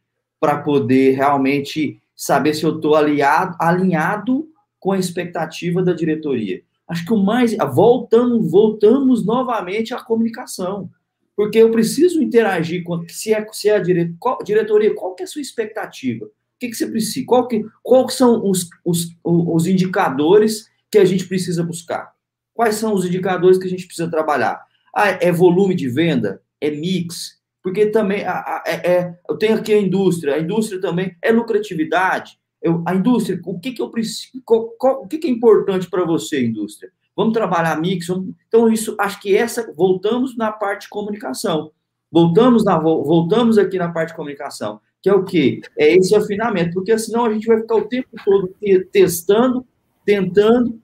para 0.40 0.58
poder 0.58 1.16
realmente 1.16 2.00
saber 2.18 2.52
se 2.52 2.64
eu 2.64 2.76
estou 2.76 2.96
alinhado, 2.96 4.48
com 4.80 4.90
a 4.90 4.98
expectativa 4.98 5.82
da 5.82 5.92
diretoria? 5.92 6.62
Acho 6.88 7.04
que 7.04 7.12
o 7.12 7.22
mais 7.22 7.56
voltamos, 7.72 8.50
voltamos 8.50 9.24
novamente 9.24 9.94
à 9.94 10.00
comunicação, 10.00 10.90
porque 11.36 11.58
eu 11.58 11.70
preciso 11.70 12.20
interagir 12.20 12.82
com 12.82 13.06
se 13.08 13.32
é, 13.32 13.46
se 13.52 13.68
é 13.68 13.76
a 13.76 13.78
dire, 13.78 14.16
qual, 14.18 14.42
diretoria, 14.42 14.92
qual 14.94 15.14
que 15.14 15.22
é 15.22 15.24
a 15.24 15.28
sua 15.28 15.40
expectativa? 15.40 16.24
O 16.24 16.30
que, 16.58 16.68
que 16.68 16.74
você 16.74 16.88
precisa? 16.88 17.24
Qual 17.24 17.46
que, 17.46 17.64
qual 17.82 18.08
são 18.08 18.44
os, 18.44 18.68
os, 18.84 19.14
os 19.22 19.66
indicadores 19.68 20.68
que 20.90 20.98
a 20.98 21.04
gente 21.04 21.28
precisa 21.28 21.62
buscar? 21.62 22.12
Quais 22.52 22.74
são 22.74 22.92
os 22.92 23.06
indicadores 23.06 23.58
que 23.58 23.66
a 23.66 23.70
gente 23.70 23.86
precisa 23.86 24.10
trabalhar? 24.10 24.60
Ah, 24.92 25.10
é 25.10 25.30
volume 25.30 25.76
de 25.76 25.88
venda? 25.88 26.42
É 26.60 26.72
mix? 26.72 27.37
Porque 27.62 27.86
também 27.86 28.24
a, 28.24 28.32
a, 28.32 28.64
é, 28.66 28.90
é, 28.90 29.18
eu 29.28 29.36
tenho 29.36 29.56
aqui 29.56 29.72
a 29.72 29.80
indústria, 29.80 30.34
a 30.34 30.38
indústria 30.38 30.80
também 30.80 31.16
é 31.22 31.32
lucratividade. 31.32 32.38
Eu, 32.60 32.82
a 32.86 32.94
indústria, 32.94 33.40
o 33.44 33.58
que, 33.58 33.72
que 33.72 33.82
eu 33.82 33.90
preciso, 33.90 34.42
qual, 34.44 34.68
qual, 34.78 35.02
o 35.02 35.08
que, 35.08 35.18
que 35.18 35.28
é 35.28 35.30
importante 35.30 35.88
para 35.88 36.04
você, 36.04 36.44
indústria? 36.44 36.90
Vamos 37.16 37.32
trabalhar 37.32 37.80
mix? 37.80 38.06
Vamos, 38.06 38.34
então, 38.46 38.70
isso, 38.72 38.96
acho 38.98 39.20
que 39.20 39.36
essa, 39.36 39.72
voltamos 39.76 40.36
na 40.36 40.52
parte 40.52 40.82
de 40.82 40.88
comunicação. 40.88 41.72
Voltamos, 42.10 42.64
na, 42.64 42.78
voltamos 42.78 43.58
aqui 43.58 43.78
na 43.78 43.92
parte 43.92 44.10
de 44.10 44.16
comunicação, 44.16 44.80
que 45.02 45.10
é 45.10 45.14
o 45.14 45.24
quê? 45.24 45.60
É 45.76 45.94
esse 45.94 46.14
afinamento, 46.14 46.74
porque 46.74 46.96
senão 46.98 47.24
a 47.24 47.32
gente 47.32 47.46
vai 47.46 47.60
ficar 47.60 47.76
o 47.76 47.88
tempo 47.88 48.08
todo 48.24 48.54
testando, 48.90 49.66
tentando, 50.04 50.80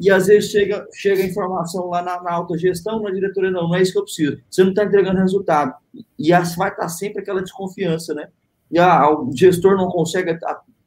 e 0.00 0.10
às 0.10 0.26
vezes 0.26 0.50
chega, 0.50 0.86
chega 0.94 1.22
informação 1.22 1.88
lá 1.88 2.02
na, 2.02 2.22
na 2.22 2.32
alta 2.32 2.56
gestão, 2.56 3.02
na 3.02 3.10
diretoria, 3.10 3.50
não, 3.50 3.68
não 3.68 3.74
é 3.74 3.82
isso 3.82 3.92
que 3.92 3.98
eu 3.98 4.04
preciso. 4.04 4.38
Você 4.48 4.62
não 4.62 4.70
está 4.70 4.84
entregando 4.84 5.18
resultado. 5.18 5.74
E 6.18 6.30
vai 6.30 6.68
estar 6.68 6.76
tá 6.76 6.88
sempre 6.88 7.20
aquela 7.20 7.42
desconfiança, 7.42 8.14
né? 8.14 8.28
E 8.70 8.78
a, 8.78 9.10
o 9.10 9.30
gestor 9.34 9.76
não 9.76 9.88
consegue 9.88 10.38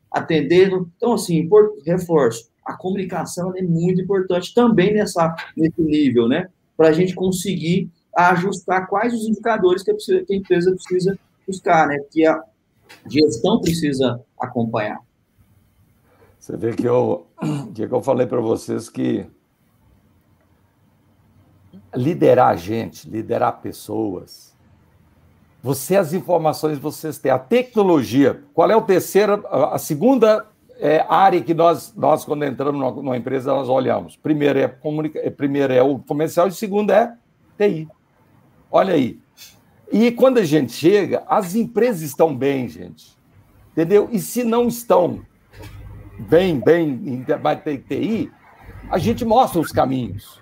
atender. 0.09 0.72
Então, 0.95 1.14
assim, 1.14 1.47
por, 1.47 1.74
reforço, 1.86 2.49
a 2.66 2.74
comunicação 2.74 3.53
é 3.57 3.62
muito 3.62 4.01
importante 4.01 4.53
também 4.53 4.93
nessa, 4.93 5.36
nesse 5.57 5.82
nível, 5.82 6.28
né? 6.28 6.47
Para 6.78 6.89
a 6.89 6.93
gente 6.93 7.14
conseguir 7.14 7.89
ajustar 8.16 8.88
quais 8.88 9.14
os 9.14 9.28
indicadores 9.28 9.84
que 9.84 9.91
a, 9.91 9.95
que 9.95 10.34
a 10.34 10.36
empresa 10.36 10.72
precisa 10.72 11.20
buscar, 11.45 11.88
né? 11.88 11.97
Que 12.12 12.26
a 12.26 12.41
gestão 13.09 13.59
precisa 13.59 14.22
acompanhar. 14.39 14.99
Você 16.41 16.57
vê 16.57 16.73
que 16.73 16.85
eu, 16.85 17.27
que 17.75 17.83
eu 17.83 18.01
falei 18.01 18.25
para 18.25 18.41
vocês 18.41 18.89
que 18.89 19.27
liderar 21.93 22.57
gente, 22.57 23.07
liderar 23.07 23.61
pessoas, 23.61 24.57
você 25.61 25.95
as 25.95 26.13
informações 26.13 26.79
vocês 26.79 27.19
têm, 27.19 27.31
a 27.31 27.37
tecnologia. 27.37 28.43
Qual 28.55 28.71
é 28.71 28.75
o 28.75 28.81
terceiro, 28.81 29.45
a 29.47 29.77
segunda 29.77 30.47
é, 30.79 31.05
área 31.07 31.43
que 31.43 31.53
nós, 31.53 31.93
nós 31.95 32.25
quando 32.25 32.43
entramos 32.43 32.81
numa, 32.81 32.91
numa 32.91 33.17
empresa 33.17 33.53
nós 33.53 33.69
olhamos? 33.69 34.15
Primeiro 34.15 34.57
é 34.57 34.67
comunica, 34.67 35.19
é, 35.19 35.29
primeiro 35.29 35.71
é 35.71 35.83
o 35.83 35.99
comercial 35.99 36.47
e 36.47 36.51
segundo 36.51 36.89
é 36.89 37.15
TI. 37.55 37.87
Olha 38.71 38.95
aí. 38.95 39.19
E 39.91 40.11
quando 40.11 40.39
a 40.39 40.43
gente 40.43 40.73
chega, 40.73 41.21
as 41.27 41.53
empresas 41.53 42.01
estão 42.01 42.35
bem, 42.35 42.67
gente. 42.67 43.15
Entendeu? 43.73 44.09
E 44.11 44.17
se 44.17 44.43
não 44.43 44.67
estão, 44.67 45.21
bem, 46.22 46.59
bem 46.59 46.89
em 46.89 47.78
TI, 47.78 48.32
a 48.89 48.97
gente 48.97 49.26
mostra 49.26 49.59
os 49.59 49.72
caminhos. 49.72 50.41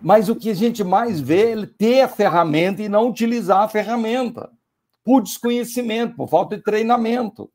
Mas 0.00 0.28
o 0.28 0.36
que 0.36 0.50
a 0.50 0.54
gente 0.54 0.82
mais 0.82 1.20
vê 1.20 1.52
é 1.52 1.66
ter 1.66 2.00
a 2.02 2.08
ferramenta 2.08 2.82
e 2.82 2.88
não 2.88 3.08
utilizar 3.08 3.62
a 3.62 3.68
ferramenta, 3.68 4.50
por 5.04 5.22
desconhecimento, 5.22 6.16
por 6.16 6.28
falta 6.28 6.56
de 6.56 6.62
treinamento. 6.62 7.50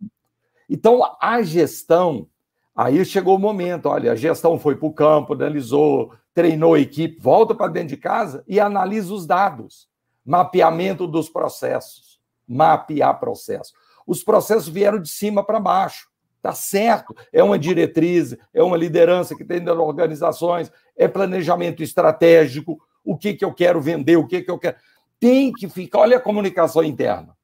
Então, 0.69 1.01
a 1.21 1.41
gestão, 1.41 2.27
aí 2.75 3.03
chegou 3.05 3.35
o 3.35 3.39
momento, 3.39 3.87
olha, 3.87 4.11
a 4.11 4.15
gestão 4.15 4.57
foi 4.57 4.75
para 4.75 4.87
o 4.87 4.93
campo, 4.93 5.33
analisou, 5.33 6.13
treinou 6.33 6.73
a 6.73 6.79
equipe, 6.79 7.21
volta 7.21 7.53
para 7.53 7.71
dentro 7.71 7.89
de 7.89 7.97
casa 7.97 8.43
e 8.47 8.59
analisa 8.59 9.13
os 9.13 9.25
dados. 9.25 9.87
Mapeamento 10.25 11.07
dos 11.07 11.29
processos. 11.29 12.19
Mapear 12.47 13.19
processo. 13.19 13.73
Os 14.05 14.23
processos 14.23 14.69
vieram 14.69 15.01
de 15.01 15.09
cima 15.09 15.43
para 15.43 15.59
baixo. 15.59 16.07
Tá 16.47 16.53
certo, 16.53 17.13
é 17.33 17.43
uma 17.43 17.59
diretriz, 17.59 18.33
é 18.53 18.63
uma 18.63 18.77
liderança 18.77 19.35
que 19.35 19.43
tem 19.43 19.61
das 19.61 19.77
organizações, 19.77 20.71
é 20.95 21.05
planejamento 21.05 21.83
estratégico, 21.83 22.81
o 23.03 23.17
que, 23.17 23.33
que 23.33 23.43
eu 23.43 23.53
quero 23.53 23.81
vender, 23.81 24.15
o 24.15 24.25
que, 24.25 24.41
que 24.41 24.49
eu 24.49 24.57
quero. 24.57 24.77
Tem 25.19 25.51
que 25.51 25.67
ficar, 25.67 25.99
olha 25.99 26.15
a 26.15 26.21
comunicação 26.21 26.81
interna. 26.81 27.35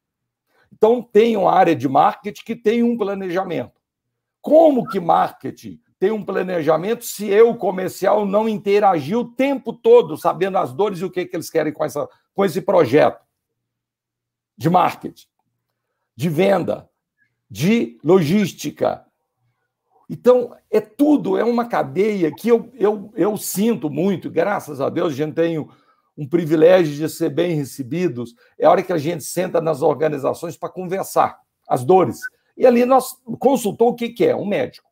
Então, 0.71 1.01
tem 1.01 1.35
uma 1.35 1.51
área 1.51 1.75
de 1.75 1.85
marketing 1.89 2.45
que 2.45 2.55
tem 2.55 2.81
um 2.81 2.97
planejamento. 2.97 3.73
Como 4.41 4.87
que 4.87 5.01
marketing 5.01 5.81
tem 5.99 6.09
um 6.09 6.23
planejamento 6.23 7.03
se 7.03 7.27
eu, 7.27 7.53
comercial, 7.57 8.25
não 8.25 8.47
interagir 8.47 9.17
o 9.17 9.25
tempo 9.25 9.73
todo 9.73 10.15
sabendo 10.15 10.57
as 10.59 10.71
dores 10.71 10.99
e 10.99 11.03
o 11.03 11.11
que, 11.11 11.25
que 11.25 11.35
eles 11.35 11.49
querem 11.49 11.73
com, 11.73 11.83
essa, 11.83 12.07
com 12.33 12.45
esse 12.45 12.61
projeto 12.61 13.21
de 14.57 14.69
marketing, 14.69 15.27
de 16.15 16.29
venda, 16.29 16.89
de 17.53 17.99
logística. 18.03 19.05
Então, 20.09 20.55
é 20.71 20.81
tudo, 20.81 21.37
é 21.37 21.43
uma 21.43 21.67
cadeia 21.67 22.33
que 22.33 22.49
eu, 22.49 22.71
eu, 22.73 23.11
eu 23.15 23.37
sinto 23.37 23.91
muito, 23.91 24.27
graças 24.27 24.81
a 24.81 24.89
Deus, 24.89 25.13
a 25.13 25.15
gente 25.15 25.35
tem 25.35 25.59
um 26.17 26.27
privilégio 26.27 26.95
de 26.95 27.07
ser 27.07 27.29
bem 27.29 27.53
recebidos. 27.53 28.33
É 28.57 28.65
a 28.65 28.71
hora 28.71 28.81
que 28.81 28.91
a 28.91 28.97
gente 28.97 29.23
senta 29.23 29.61
nas 29.61 29.83
organizações 29.83 30.57
para 30.57 30.67
conversar 30.67 31.37
as 31.69 31.85
dores. 31.85 32.21
E 32.57 32.65
ali 32.65 32.85
nós 32.85 33.17
consultou 33.37 33.89
o 33.89 33.95
que, 33.95 34.09
que 34.09 34.25
é 34.25 34.35
um 34.35 34.47
médico. 34.47 34.89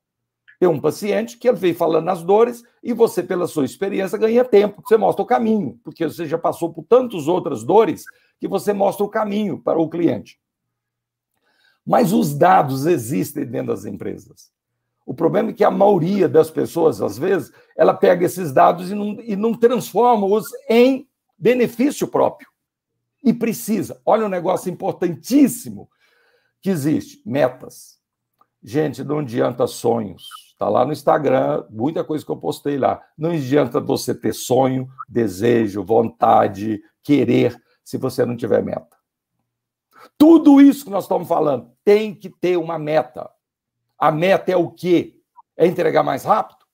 Tem 0.60 0.70
um 0.70 0.80
paciente 0.80 1.40
que 1.40 1.50
ele 1.50 1.58
veio 1.58 1.74
falando 1.74 2.10
as 2.10 2.22
dores 2.22 2.62
e 2.84 2.94
você, 2.94 3.24
pela 3.24 3.48
sua 3.48 3.66
experiência, 3.66 4.20
ganha 4.20 4.46
tempo, 4.46 4.84
você 4.86 4.98
mostra 4.98 5.24
o 5.24 5.26
caminho, 5.26 5.80
porque 5.84 6.08
você 6.08 6.28
já 6.28 6.38
passou 6.38 6.72
por 6.72 6.84
tantas 6.84 7.28
outras 7.28 7.64
dores 7.64 8.04
que 8.40 8.48
você 8.48 8.72
mostra 8.72 9.04
o 9.04 9.10
caminho 9.10 9.60
para 9.60 9.80
o 9.80 9.90
cliente. 9.90 10.40
Mas 11.86 12.14
os 12.14 12.34
dados 12.34 12.86
existem 12.86 13.46
dentro 13.46 13.74
das 13.74 13.86
empresas. 13.86 14.52
O 15.06 15.14
problema 15.14 15.50
é 15.50 15.54
que 15.54 15.64
a 15.64 15.72
maioria 15.72 16.30
das 16.30 16.50
pessoas, 16.50 17.02
às 17.02 17.18
vezes, 17.18 17.52
ela 17.76 17.94
pega 17.94 18.26
esses 18.26 18.54
dados 18.54 18.92
e 18.92 18.96
não, 18.96 19.20
e 19.22 19.36
não 19.36 19.54
transforma-os 19.54 20.48
em 20.70 21.08
benefício 21.38 22.08
próprio. 22.08 22.48
E 23.24 23.34
precisa. 23.34 24.00
Olha 24.06 24.26
um 24.26 24.30
negócio 24.30 24.72
importantíssimo 24.72 25.90
que 26.62 26.70
existe: 26.70 27.22
metas. 27.26 28.00
Gente, 28.64 29.04
não 29.04 29.20
adianta 29.20 29.66
sonhos. 29.66 30.24
Está 30.52 30.70
lá 30.70 30.86
no 30.86 30.94
Instagram, 30.94 31.66
muita 31.72 32.04
coisa 32.04 32.24
que 32.24 32.32
eu 32.32 32.38
postei 32.38 32.78
lá. 32.78 33.02
Não 33.18 33.32
adianta 33.32 33.80
você 33.80 34.14
ter 34.14 34.34
sonho, 34.34 34.88
desejo, 35.10 35.84
vontade, 35.84 36.80
querer, 37.02 37.60
se 37.84 37.98
você 37.98 38.24
não 38.24 38.38
tiver 38.38 38.64
meta. 38.64 38.96
Tudo 40.18 40.62
isso 40.62 40.86
que 40.86 40.92
nós 40.92 41.06
estamos 41.06 41.28
falando 41.28 41.71
tem 41.84 42.14
que 42.14 42.30
ter 42.30 42.58
uma 42.58 42.78
meta. 42.78 43.30
A 43.98 44.12
meta 44.12 44.52
é 44.52 44.56
o 44.56 44.70
quê? 44.70 45.20
É 45.56 45.66
entregar 45.66 46.04
mais 46.04 46.24
rápido? 46.24 46.66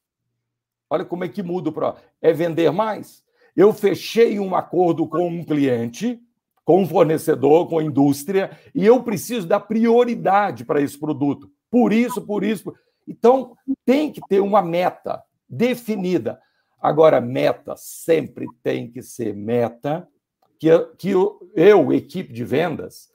Olha 0.89 1.03
como 1.03 1.23
é 1.23 1.29
que 1.29 1.43
muda 1.43 1.71
pro. 1.71 1.95
É 2.21 2.31
vender 2.31 2.71
mais? 2.71 3.23
Eu 3.55 3.73
fechei 3.73 4.39
um 4.39 4.55
acordo 4.55 5.07
com 5.07 5.27
um 5.27 5.43
cliente, 5.43 6.21
com 6.63 6.81
um 6.81 6.87
fornecedor, 6.87 7.67
com 7.67 7.79
a 7.79 7.83
indústria, 7.83 8.51
e 8.73 8.85
eu 8.85 9.01
preciso 9.03 9.47
dar 9.47 9.61
prioridade 9.61 10.63
para 10.63 10.81
esse 10.81 10.97
produto. 10.97 11.49
Por 11.69 11.91
isso, 11.91 12.21
por 12.21 12.43
isso. 12.43 12.73
Então, 13.07 13.57
tem 13.85 14.11
que 14.11 14.21
ter 14.27 14.39
uma 14.39 14.61
meta 14.61 15.23
definida. 15.49 16.39
Agora, 16.79 17.19
meta 17.19 17.75
sempre 17.75 18.45
tem 18.61 18.89
que 18.91 19.01
ser 19.01 19.35
meta 19.35 20.07
que, 20.59 20.69
que 20.97 21.09
eu 21.55 21.91
equipe 21.93 22.31
de 22.31 22.43
vendas, 22.43 23.09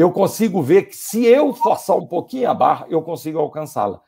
eu 0.00 0.10
consigo 0.10 0.62
ver 0.62 0.84
que 0.84 0.96
se 0.96 1.26
eu 1.26 1.52
forçar 1.52 1.94
um 1.94 2.06
pouquinho 2.06 2.48
a 2.48 2.54
barra, 2.54 2.86
eu 2.88 3.02
consigo 3.02 3.38
alcançá-la. 3.38 4.00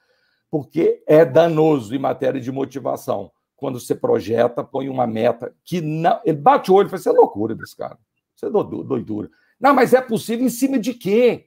Porque 0.51 1.03
é 1.07 1.23
danoso 1.23 1.95
em 1.95 1.99
matéria 1.99 2.41
de 2.41 2.51
motivação. 2.51 3.31
Quando 3.57 3.79
você 3.79 3.95
projeta, 3.95 4.65
põe 4.65 4.89
uma 4.89 5.07
meta 5.07 5.55
que 5.63 5.83
não. 5.83 6.19
Ele 6.25 6.39
bate 6.39 6.71
o 6.71 6.75
olho 6.75 6.87
e 6.87 6.89
fala: 6.89 6.99
Isso 6.99 7.09
é 7.11 7.13
loucura 7.13 7.55
desse 7.55 7.77
cara. 7.77 7.99
Isso 8.35 8.47
é 8.47 8.51
doidura. 8.51 9.31
Não, 9.61 9.75
mas 9.75 9.93
é 9.93 10.01
possível 10.01 10.47
em 10.47 10.51
cima 10.51 10.79
de 10.79 10.95
quê? 10.95 11.47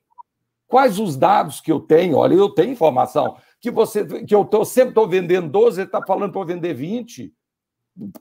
Quais 0.68 1.00
os 1.00 1.18
dados 1.18 1.60
que 1.60 1.72
eu 1.72 1.80
tenho? 1.80 2.18
Olha, 2.18 2.36
eu 2.36 2.50
tenho 2.50 2.72
informação 2.72 3.38
que 3.60 3.70
você 3.72 4.06
que 4.26 4.34
eu 4.34 4.46
tô, 4.46 4.64
sempre 4.64 4.90
estou 4.90 5.08
vendendo 5.08 5.50
12, 5.50 5.82
ele 5.82 5.88
está 5.88 6.06
falando 6.06 6.32
para 6.32 6.46
vender 6.46 6.74
20. 6.74 7.34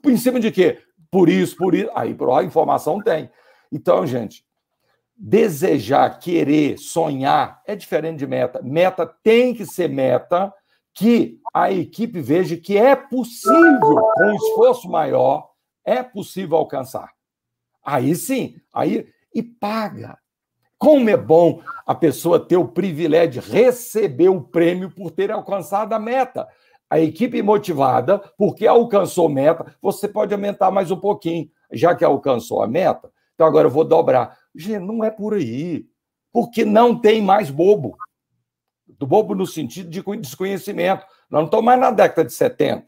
Em 0.05 0.17
cima 0.17 0.39
de 0.39 0.51
quê? 0.51 0.79
Por 1.09 1.29
isso, 1.29 1.55
por 1.55 1.73
isso. 1.73 1.89
Aí, 1.95 2.15
a 2.33 2.43
informação 2.43 3.01
tem. 3.01 3.29
Então, 3.71 4.05
gente, 4.05 4.44
desejar, 5.15 6.19
querer, 6.19 6.77
sonhar 6.77 7.61
é 7.65 7.75
diferente 7.75 8.19
de 8.19 8.27
meta. 8.27 8.61
Meta 8.61 9.05
tem 9.23 9.53
que 9.53 9.65
ser 9.65 9.89
meta 9.89 10.53
que 10.93 11.39
a 11.53 11.71
equipe 11.71 12.19
veja 12.21 12.57
que 12.57 12.77
é 12.77 12.95
possível, 12.95 14.09
com 14.13 14.35
esforço 14.35 14.89
maior, 14.89 15.49
é 15.83 16.01
possível 16.03 16.57
alcançar. 16.57 17.11
Aí 17.83 18.15
sim, 18.15 18.55
aí 18.73 19.07
e 19.33 19.43
paga. 19.43 20.17
Como 20.77 21.09
é 21.09 21.17
bom 21.17 21.61
a 21.85 21.95
pessoa 21.95 22.39
ter 22.39 22.57
o 22.57 22.67
privilégio 22.67 23.41
de 23.41 23.51
receber 23.51 24.29
o 24.29 24.41
prêmio 24.41 24.89
por 24.89 25.11
ter 25.11 25.31
alcançado 25.31 25.93
a 25.93 25.99
meta. 25.99 26.47
A 26.89 26.99
equipe 26.99 27.41
motivada, 27.41 28.19
porque 28.37 28.67
alcançou 28.67 29.27
meta, 29.27 29.75
você 29.81 30.07
pode 30.07 30.33
aumentar 30.33 30.71
mais 30.71 30.91
um 30.91 30.97
pouquinho, 30.97 31.49
já 31.71 31.95
que 31.95 32.05
alcançou 32.05 32.61
a 32.61 32.67
meta. 32.67 33.11
Então 33.33 33.47
agora 33.47 33.67
eu 33.67 33.71
vou 33.71 33.83
dobrar. 33.83 34.37
Gente, 34.55 34.83
não 34.85 35.03
é 35.03 35.11
por 35.11 35.33
aí. 35.33 35.87
Porque 36.31 36.65
não 36.65 36.99
tem 36.99 37.21
mais 37.21 37.49
bobo. 37.49 37.97
Do 38.87 39.07
bobo 39.07 39.35
no 39.35 39.45
sentido 39.45 39.89
de 39.89 40.01
desconhecimento. 40.17 41.05
Nós 41.29 41.41
não 41.41 41.45
estamos 41.45 41.65
mais 41.65 41.79
na 41.79 41.91
década 41.91 42.25
de 42.25 42.33
70 42.33 42.85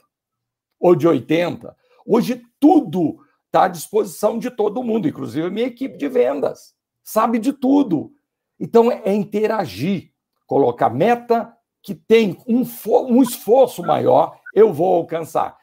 ou 0.79 0.95
de 0.95 1.07
80. 1.07 1.75
Hoje 2.05 2.41
tudo 2.59 3.19
está 3.45 3.63
à 3.63 3.67
disposição 3.67 4.37
de 4.37 4.51
todo 4.51 4.83
mundo, 4.83 5.07
inclusive 5.07 5.47
a 5.47 5.49
minha 5.49 5.67
equipe 5.67 5.97
de 5.97 6.07
vendas 6.07 6.77
sabe 7.07 7.39
de 7.39 7.53
tudo. 7.53 8.11
Então, 8.59 8.91
é 8.91 9.13
interagir, 9.13 10.11
colocar 10.45 10.89
meta 10.89 11.53
que 11.81 11.95
tem 11.95 12.37
um, 12.45 12.63
um 13.07 13.23
esforço 13.23 13.81
maior, 13.81 14.37
eu 14.53 14.73
vou 14.73 14.93
alcançar. 14.93 15.57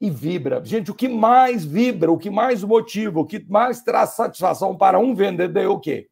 E 0.00 0.10
vibra. 0.10 0.64
Gente, 0.64 0.90
o 0.90 0.94
que 0.94 1.08
mais 1.08 1.64
vibra, 1.64 2.10
o 2.10 2.18
que 2.18 2.30
mais 2.30 2.62
motiva, 2.62 3.18
o 3.18 3.26
que 3.26 3.44
mais 3.48 3.82
traz 3.82 4.10
satisfação 4.10 4.76
para 4.76 4.98
um 4.98 5.14
vendedor 5.14 5.62
é 5.62 5.68
o 5.68 5.80
quê? 5.80 6.08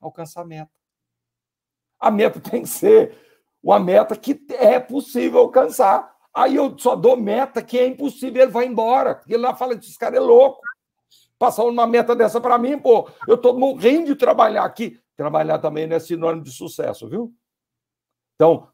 Alcançar 0.00 0.42
a 0.42 0.44
meta. 0.44 0.70
A 1.98 2.10
meta 2.10 2.38
tem 2.38 2.62
que 2.62 2.68
ser 2.68 3.16
uma 3.62 3.80
meta 3.80 4.14
que 4.16 4.40
é 4.50 4.78
possível 4.78 5.40
alcançar. 5.40 6.14
Aí 6.32 6.56
eu 6.56 6.78
só 6.78 6.94
dou 6.94 7.16
meta 7.16 7.62
que 7.62 7.78
é 7.78 7.86
impossível, 7.86 8.42
ele 8.42 8.50
vai 8.50 8.66
embora. 8.66 9.22
Ele 9.26 9.38
lá 9.38 9.54
fala, 9.54 9.74
esse 9.74 9.98
cara 9.98 10.16
é 10.16 10.20
louco 10.20 10.60
passar 11.38 11.64
uma 11.64 11.86
meta 11.86 12.14
dessa 12.16 12.40
para 12.40 12.56
mim, 12.58 12.78
pô, 12.78 13.08
eu 13.28 13.34
estou 13.34 13.58
morrendo 13.58 14.06
de 14.06 14.16
trabalhar 14.16 14.64
aqui. 14.64 14.98
Trabalhar 15.16 15.58
também 15.58 15.86
não 15.86 15.96
é 15.96 16.00
sinônimo 16.00 16.42
de 16.42 16.50
sucesso, 16.50 17.08
viu? 17.08 17.32
Então, 18.34 18.68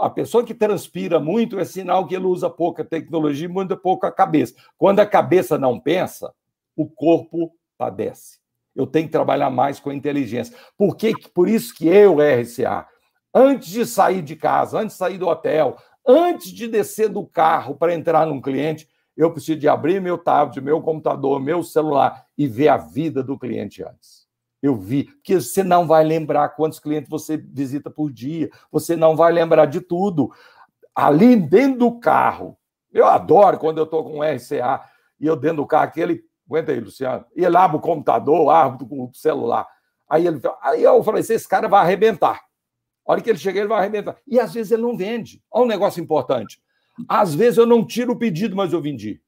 a 0.00 0.10
pessoa 0.10 0.44
que 0.44 0.54
transpira 0.54 1.20
muito 1.20 1.58
é 1.58 1.64
sinal 1.64 2.06
que 2.06 2.14
ele 2.14 2.24
usa 2.24 2.48
pouca 2.48 2.84
tecnologia 2.84 3.48
manda 3.48 3.76
pouco 3.76 4.06
a 4.06 4.12
cabeça. 4.12 4.54
Quando 4.78 5.00
a 5.00 5.06
cabeça 5.06 5.58
não 5.58 5.78
pensa, 5.78 6.32
o 6.74 6.86
corpo 6.88 7.54
padece. 7.76 8.38
Eu 8.74 8.86
tenho 8.86 9.06
que 9.06 9.12
trabalhar 9.12 9.50
mais 9.50 9.78
com 9.78 9.90
a 9.90 9.94
inteligência. 9.94 10.56
Por, 10.76 10.96
que, 10.96 11.12
por 11.32 11.48
isso 11.48 11.74
que 11.74 11.86
eu, 11.86 12.16
RCA, 12.18 12.86
antes 13.32 13.68
de 13.68 13.86
sair 13.86 14.22
de 14.22 14.34
casa, 14.34 14.78
antes 14.78 14.94
de 14.94 14.98
sair 14.98 15.18
do 15.18 15.28
hotel, 15.28 15.76
antes 16.06 16.50
de 16.50 16.66
descer 16.66 17.08
do 17.08 17.24
carro 17.24 17.76
para 17.76 17.94
entrar 17.94 18.26
num 18.26 18.40
cliente, 18.40 18.88
eu 19.16 19.30
preciso 19.30 19.58
de 19.58 19.68
abrir 19.68 20.00
meu 20.00 20.18
tablet, 20.18 20.60
meu 20.60 20.80
computador, 20.80 21.38
meu 21.38 21.62
celular 21.62 22.26
e 22.36 22.48
ver 22.48 22.68
a 22.68 22.76
vida 22.76 23.22
do 23.22 23.38
cliente 23.38 23.82
antes. 23.82 24.23
Eu 24.64 24.74
vi, 24.74 25.04
porque 25.04 25.38
você 25.38 25.62
não 25.62 25.86
vai 25.86 26.02
lembrar 26.02 26.48
quantos 26.48 26.80
clientes 26.80 27.10
você 27.10 27.36
visita 27.36 27.90
por 27.90 28.10
dia, 28.10 28.48
você 28.72 28.96
não 28.96 29.14
vai 29.14 29.30
lembrar 29.30 29.66
de 29.66 29.78
tudo. 29.78 30.32
Ali 30.94 31.36
dentro 31.36 31.80
do 31.80 32.00
carro, 32.00 32.56
eu 32.90 33.04
adoro 33.04 33.58
quando 33.58 33.76
eu 33.76 33.84
estou 33.84 34.02
com 34.02 34.20
um 34.20 34.22
RCA 34.22 34.80
e 35.20 35.26
eu 35.26 35.36
dentro 35.36 35.58
do 35.58 35.66
carro, 35.66 35.84
aquele, 35.84 36.24
aguenta 36.48 36.72
aí, 36.72 36.80
Luciano, 36.80 37.26
e 37.36 37.44
ele 37.44 37.54
abre 37.58 37.76
o 37.76 37.80
computador, 37.80 38.48
abre 38.48 38.86
o 38.90 39.10
celular. 39.12 39.68
Aí, 40.08 40.26
ele, 40.26 40.40
aí 40.62 40.82
eu 40.82 41.04
falei, 41.04 41.20
esse 41.20 41.46
cara 41.46 41.68
vai 41.68 41.82
arrebentar. 41.82 42.40
A 43.06 43.12
hora 43.12 43.20
que 43.20 43.28
ele 43.28 43.38
chegar, 43.38 43.60
ele 43.60 43.68
vai 43.68 43.80
arrebentar. 43.80 44.16
E 44.26 44.40
às 44.40 44.54
vezes 44.54 44.72
ele 44.72 44.80
não 44.80 44.96
vende. 44.96 45.42
Olha 45.50 45.66
um 45.66 45.68
negócio 45.68 46.02
importante. 46.02 46.58
Às 47.06 47.34
vezes 47.34 47.58
eu 47.58 47.66
não 47.66 47.84
tiro 47.84 48.12
o 48.14 48.18
pedido, 48.18 48.56
mas 48.56 48.72
eu 48.72 48.80
vendi. 48.80 49.20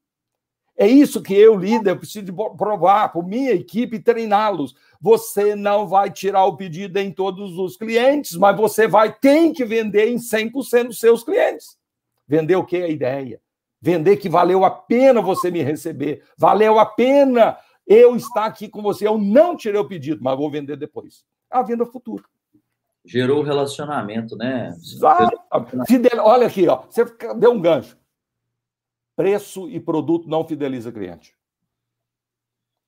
É 0.76 0.86
isso 0.86 1.22
que 1.22 1.34
eu, 1.34 1.56
líder, 1.56 1.96
preciso 1.96 2.32
provar 2.56 3.08
para 3.08 3.22
minha 3.22 3.52
equipe 3.52 3.98
treiná-los. 3.98 4.74
Você 5.00 5.54
não 5.54 5.86
vai 5.86 6.10
tirar 6.10 6.44
o 6.44 6.56
pedido 6.56 6.98
em 6.98 7.10
todos 7.10 7.58
os 7.58 7.76
clientes, 7.76 8.36
mas 8.36 8.56
você 8.56 8.86
vai 8.86 9.12
tem 9.12 9.52
que 9.52 9.64
vender 9.64 10.08
em 10.08 10.16
100% 10.16 10.88
dos 10.88 11.00
seus 11.00 11.22
clientes. 11.22 11.78
Vender 12.28 12.56
o 12.56 12.64
que? 12.64 12.76
A 12.76 12.88
ideia. 12.88 13.40
Vender 13.80 14.16
que 14.16 14.28
valeu 14.28 14.64
a 14.64 14.70
pena 14.70 15.22
você 15.22 15.50
me 15.50 15.62
receber. 15.62 16.22
Valeu 16.36 16.78
a 16.78 16.84
pena 16.84 17.56
eu 17.86 18.16
estar 18.16 18.44
aqui 18.44 18.68
com 18.68 18.82
você. 18.82 19.06
Eu 19.06 19.16
não 19.16 19.56
tirei 19.56 19.80
o 19.80 19.88
pedido, 19.88 20.22
mas 20.22 20.36
vou 20.36 20.50
vender 20.50 20.76
depois. 20.76 21.24
A 21.50 21.62
venda 21.62 21.86
futura 21.86 22.24
gerou 23.06 23.42
relacionamento, 23.42 24.36
né? 24.36 24.76
Fidel, 25.86 26.24
olha 26.24 26.46
aqui, 26.48 26.68
ó, 26.68 26.82
você 26.90 27.04
deu 27.38 27.52
um 27.52 27.60
gancho. 27.60 27.96
Preço 29.16 29.68
e 29.70 29.80
produto 29.80 30.28
não 30.28 30.46
fideliza 30.46 30.92
cliente. 30.92 31.34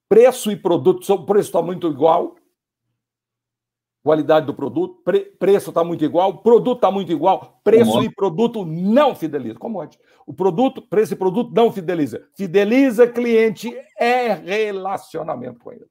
Preço 0.09 0.51
e 0.51 0.57
produto, 0.57 1.11
o 1.12 1.26
preço 1.26 1.49
está 1.49 1.61
muito 1.61 1.89
igual, 1.89 2.37
qualidade 4.03 4.47
do 4.47 4.55
produto, 4.55 5.03
pre, 5.05 5.20
preço 5.20 5.70
está 5.70 5.83
muito 5.83 6.05
igual, 6.05 6.39
produto 6.39 6.79
está 6.79 6.91
muito 6.91 7.11
igual, 7.11 7.61
preço 7.64 8.03
e 8.03 8.14
produto 8.14 8.64
não 8.64 9.14
fideliza. 9.14 9.59
Como 9.59 9.83
é? 9.83 9.89
O 10.26 10.33
produto, 10.33 10.81
preço 10.81 11.14
e 11.14 11.16
produto 11.16 11.53
não 11.55 11.72
fideliza. 11.72 12.26
Fideliza 12.35 13.07
cliente 13.07 13.74
é 13.99 14.33
relacionamento 14.33 15.59
com 15.61 15.72
ele. 15.72 15.87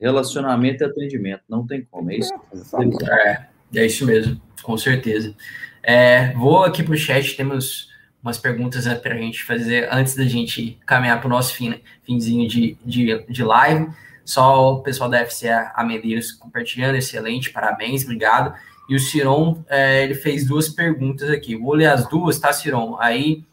Relacionamento 0.00 0.84
e 0.84 0.86
atendimento, 0.86 1.42
não 1.48 1.66
tem 1.66 1.84
como, 1.84 2.10
é 2.12 2.16
isso? 2.16 2.32
É, 2.34 3.32
é. 3.32 3.48
É 3.74 3.84
isso 3.84 4.06
mesmo, 4.06 4.40
com 4.62 4.76
certeza. 4.78 5.34
É, 5.82 6.32
vou 6.34 6.64
aqui 6.64 6.82
para 6.82 6.94
o 6.94 6.96
chat, 6.96 7.36
temos 7.36 7.88
umas 8.22 8.38
perguntas 8.38 8.86
né, 8.86 8.94
para 8.94 9.14
a 9.14 9.18
gente 9.18 9.44
fazer 9.44 9.88
antes 9.92 10.14
da 10.14 10.24
gente 10.24 10.78
caminhar 10.84 11.20
para 11.20 11.26
o 11.26 11.30
nosso 11.30 11.54
fim, 11.54 11.80
finzinho 12.02 12.48
de, 12.48 12.76
de, 12.84 13.24
de 13.28 13.44
live. 13.44 13.88
Só 14.24 14.74
o 14.74 14.82
pessoal 14.82 15.08
da 15.08 15.24
FCA 15.24 15.72
a 15.74 15.82
Medeiros 15.82 16.32
compartilhando, 16.32 16.96
excelente, 16.96 17.50
parabéns, 17.50 18.04
obrigado. 18.04 18.54
E 18.88 18.94
o 18.94 19.00
Ciron, 19.00 19.64
é, 19.68 20.04
ele 20.04 20.14
fez 20.14 20.46
duas 20.46 20.68
perguntas 20.68 21.30
aqui. 21.30 21.56
Vou 21.56 21.74
ler 21.74 21.86
as 21.86 22.08
duas, 22.08 22.38
tá, 22.38 22.52
Ciron? 22.52 22.96
Aí 22.98 23.44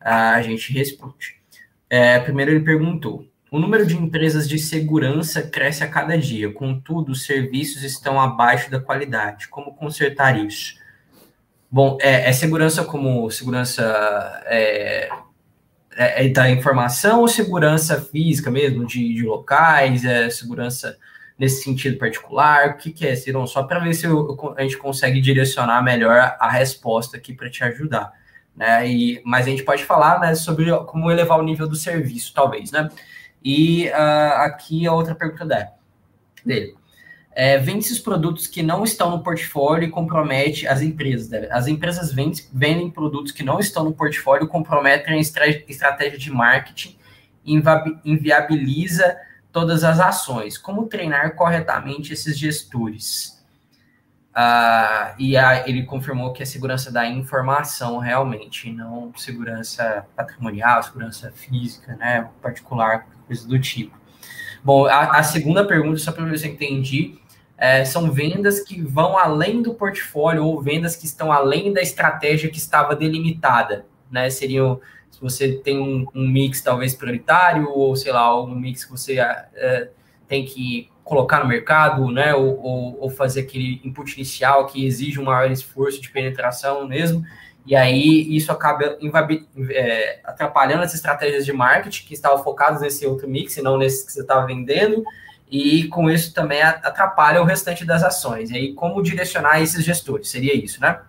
a 0.00 0.40
gente 0.42 0.72
responde. 0.72 1.36
É, 1.88 2.18
primeiro 2.18 2.50
ele 2.50 2.64
perguntou: 2.64 3.26
o 3.50 3.58
número 3.58 3.86
de 3.86 3.96
empresas 3.96 4.48
de 4.48 4.58
segurança 4.58 5.42
cresce 5.42 5.84
a 5.84 5.88
cada 5.88 6.18
dia, 6.18 6.52
contudo, 6.52 7.12
os 7.12 7.24
serviços 7.24 7.82
estão 7.82 8.20
abaixo 8.20 8.70
da 8.70 8.80
qualidade. 8.80 9.48
Como 9.48 9.74
consertar 9.74 10.38
isso? 10.44 10.74
Bom, 11.74 11.98
é, 12.00 12.30
é 12.30 12.32
segurança 12.32 12.84
como 12.84 13.28
segurança 13.32 13.82
é, 14.46 15.08
é, 15.96 16.24
é, 16.24 16.28
da 16.28 16.48
informação 16.48 17.22
ou 17.22 17.26
segurança 17.26 18.00
física 18.00 18.48
mesmo, 18.48 18.86
de, 18.86 19.12
de 19.12 19.24
locais, 19.24 20.04
é 20.04 20.30
segurança 20.30 20.96
nesse 21.36 21.64
sentido 21.64 21.98
particular? 21.98 22.68
O 22.68 22.76
que, 22.76 22.92
que 22.92 23.04
é, 23.04 23.16
Ciron? 23.16 23.44
Só 23.48 23.64
para 23.64 23.80
ver 23.80 23.92
se 23.92 24.06
eu, 24.06 24.54
a 24.56 24.62
gente 24.62 24.78
consegue 24.78 25.20
direcionar 25.20 25.82
melhor 25.82 26.36
a 26.38 26.48
resposta 26.48 27.16
aqui 27.16 27.34
para 27.34 27.50
te 27.50 27.64
ajudar. 27.64 28.12
Né? 28.54 28.88
E, 28.88 29.22
mas 29.24 29.44
a 29.48 29.50
gente 29.50 29.64
pode 29.64 29.84
falar 29.84 30.20
né, 30.20 30.36
sobre 30.36 30.70
como 30.84 31.10
elevar 31.10 31.40
o 31.40 31.42
nível 31.42 31.66
do 31.66 31.74
serviço, 31.74 32.32
talvez, 32.32 32.70
né? 32.70 32.88
E 33.42 33.88
uh, 33.88 34.42
aqui 34.44 34.86
a 34.86 34.92
outra 34.92 35.12
pergunta 35.12 35.44
dele. 36.46 36.76
É, 37.36 37.58
vende 37.58 37.90
os 37.90 37.98
produtos 37.98 38.46
que 38.46 38.62
não 38.62 38.84
estão 38.84 39.10
no 39.10 39.22
portfólio 39.22 39.88
e 39.88 39.90
compromete 39.90 40.68
as 40.68 40.82
empresas. 40.82 41.28
Né? 41.28 41.48
As 41.50 41.66
empresas 41.66 42.12
vendem, 42.12 42.44
vendem 42.52 42.90
produtos 42.90 43.32
que 43.32 43.42
não 43.42 43.58
estão 43.58 43.84
no 43.84 43.92
portfólio, 43.92 44.46
comprometem 44.46 45.14
a 45.14 45.18
estratégia 45.18 46.16
de 46.16 46.30
marketing 46.30 46.96
e 47.44 47.60
inviabiliza 48.04 49.16
todas 49.52 49.82
as 49.82 49.98
ações. 49.98 50.56
Como 50.56 50.86
treinar 50.86 51.34
corretamente 51.34 52.12
esses 52.12 52.38
gestores? 52.38 53.34
Uh, 54.34 55.14
e 55.16 55.36
a, 55.36 55.68
ele 55.68 55.84
confirmou 55.84 56.32
que 56.32 56.42
é 56.42 56.46
segurança 56.46 56.90
da 56.90 57.06
informação 57.06 57.98
realmente, 57.98 58.72
não 58.72 59.12
segurança 59.16 60.04
patrimonial, 60.16 60.82
segurança 60.82 61.30
física, 61.30 61.94
né, 61.94 62.28
particular, 62.42 63.06
coisa 63.28 63.46
do 63.46 63.60
tipo. 63.60 63.96
Bom, 64.64 64.86
a, 64.86 65.18
a 65.18 65.22
segunda 65.22 65.64
pergunta, 65.64 65.98
só 65.98 66.10
para 66.10 66.24
ver 66.24 66.36
se 66.36 66.48
eu 66.48 66.52
entendi, 66.52 67.16
é, 67.56 67.84
são 67.84 68.10
vendas 68.10 68.60
que 68.60 68.80
vão 68.80 69.16
além 69.16 69.62
do 69.62 69.74
portfólio 69.74 70.44
ou 70.44 70.60
vendas 70.60 70.96
que 70.96 71.06
estão 71.06 71.32
além 71.32 71.72
da 71.72 71.80
estratégia 71.80 72.50
que 72.50 72.58
estava 72.58 72.96
delimitada, 72.96 73.86
né? 74.10 74.28
Seriam 74.30 74.80
se 75.10 75.20
você 75.20 75.52
tem 75.52 75.78
um, 75.78 76.06
um 76.12 76.26
mix 76.26 76.60
talvez 76.60 76.94
prioritário 76.94 77.70
ou 77.70 77.94
sei 77.94 78.12
lá 78.12 78.42
um 78.42 78.54
mix 78.54 78.84
que 78.84 78.90
você 78.90 79.20
é, 79.20 79.88
tem 80.26 80.44
que 80.44 80.90
colocar 81.04 81.40
no 81.40 81.48
mercado, 81.48 82.10
né? 82.10 82.34
Ou, 82.34 82.60
ou, 82.60 82.98
ou, 83.02 83.10
fazer 83.10 83.42
aquele 83.42 83.80
input 83.84 84.12
inicial 84.14 84.66
que 84.66 84.84
exige 84.84 85.20
um 85.20 85.24
maior 85.24 85.50
esforço 85.50 86.00
de 86.00 86.10
penetração 86.10 86.88
mesmo. 86.88 87.24
E 87.66 87.76
aí 87.76 88.36
isso 88.36 88.50
acaba 88.50 88.98
é, 89.70 90.20
atrapalhando 90.24 90.82
as 90.82 90.94
estratégias 90.94 91.46
de 91.46 91.52
marketing 91.52 92.06
que 92.06 92.14
estavam 92.14 92.42
focadas 92.42 92.80
nesse 92.80 93.06
outro 93.06 93.28
mix 93.28 93.56
e 93.56 93.62
não 93.62 93.78
nesse 93.78 94.04
que 94.04 94.12
você 94.12 94.22
estava 94.22 94.46
vendendo. 94.46 95.04
E 95.54 95.86
com 95.86 96.10
isso 96.10 96.34
também 96.34 96.60
atrapalha 96.60 97.40
o 97.40 97.44
restante 97.44 97.84
das 97.84 98.02
ações. 98.02 98.50
E 98.50 98.56
aí, 98.56 98.72
como 98.72 99.00
direcionar 99.00 99.62
esses 99.62 99.84
gestores? 99.84 100.28
Seria 100.28 100.52
isso, 100.52 100.80
né? 100.80 101.00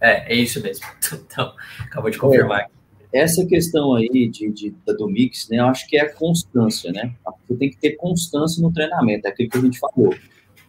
É, 0.00 0.32
é 0.32 0.36
isso 0.36 0.62
mesmo. 0.62 0.86
Então, 1.26 1.52
acabou 1.80 2.08
de 2.08 2.16
confirmar. 2.16 2.70
essa 3.12 3.44
questão 3.44 3.94
aí 3.94 4.08
de, 4.28 4.52
de, 4.52 4.74
do 4.86 5.08
mix, 5.08 5.48
né, 5.48 5.58
eu 5.58 5.66
acho 5.66 5.84
que 5.88 5.96
é 5.96 6.02
a 6.02 6.12
constância, 6.12 6.92
né? 6.92 7.12
Você 7.48 7.56
tem 7.56 7.68
que 7.68 7.76
ter 7.76 7.96
constância 7.96 8.62
no 8.62 8.72
treinamento, 8.72 9.26
é 9.26 9.30
aquilo 9.30 9.50
que 9.50 9.58
a 9.58 9.60
gente 9.60 9.80
falou. 9.80 10.14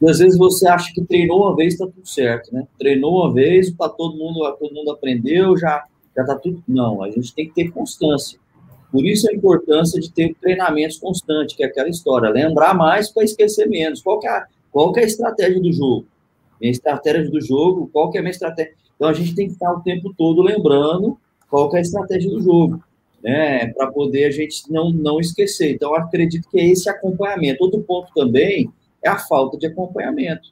E 0.01 0.09
às 0.09 0.17
vezes 0.17 0.35
você 0.35 0.67
acha 0.67 0.91
que 0.91 1.03
treinou 1.03 1.43
uma 1.43 1.55
vez, 1.55 1.73
está 1.73 1.85
tudo 1.85 2.07
certo, 2.07 2.51
né? 2.51 2.67
Treinou 2.79 3.21
uma 3.21 3.31
vez, 3.31 3.71
tá 3.73 3.87
todo 3.89 4.17
mundo, 4.17 4.39
todo 4.59 4.73
mundo 4.73 4.89
aprendeu, 4.89 5.55
já 5.55 5.85
já 6.15 6.25
tá 6.25 6.35
tudo. 6.35 6.63
Não, 6.67 7.03
a 7.03 7.11
gente 7.11 7.31
tem 7.35 7.47
que 7.47 7.53
ter 7.53 7.69
constância. 7.69 8.39
Por 8.91 9.05
isso 9.05 9.29
a 9.29 9.33
importância 9.33 9.99
de 9.99 10.11
ter 10.11 10.33
treinamentos 10.39 10.97
constantes, 10.97 11.55
que 11.55 11.63
é 11.63 11.67
aquela 11.67 11.89
história, 11.89 12.29
lembrar 12.29 12.73
mais 12.73 13.11
para 13.11 13.23
esquecer 13.23 13.67
menos. 13.67 14.01
Qual 14.01 14.19
que, 14.19 14.27
é 14.27 14.43
qual 14.71 14.93
que 14.93 14.99
é 14.99 15.03
a 15.03 15.07
estratégia 15.07 15.61
do 15.61 15.71
jogo? 15.71 16.05
Minha 16.59 16.71
estratégia 16.71 17.29
do 17.29 17.41
jogo, 17.41 17.89
qual 17.91 18.09
que 18.09 18.17
é 18.17 18.19
a 18.19 18.23
minha 18.23 18.31
estratégia? 18.31 18.73
Então 18.95 19.09
a 19.09 19.13
gente 19.13 19.35
tem 19.35 19.47
que 19.47 19.53
estar 19.53 19.71
o 19.71 19.81
tempo 19.81 20.13
todo 20.17 20.41
lembrando 20.41 21.17
qual 21.49 21.69
que 21.69 21.75
é 21.75 21.79
a 21.79 21.81
estratégia 21.81 22.29
do 22.29 22.41
jogo, 22.41 22.83
né? 23.23 23.67
Para 23.73 23.91
poder 23.91 24.25
a 24.25 24.31
gente 24.31 24.71
não, 24.71 24.91
não 24.91 25.19
esquecer. 25.19 25.73
Então, 25.73 25.95
acredito 25.95 26.49
que 26.49 26.59
é 26.59 26.65
esse 26.65 26.89
acompanhamento. 26.89 27.63
Outro 27.63 27.81
ponto 27.81 28.11
também 28.13 28.69
é 29.03 29.09
a 29.09 29.17
falta 29.17 29.57
de 29.57 29.67
acompanhamento. 29.67 30.49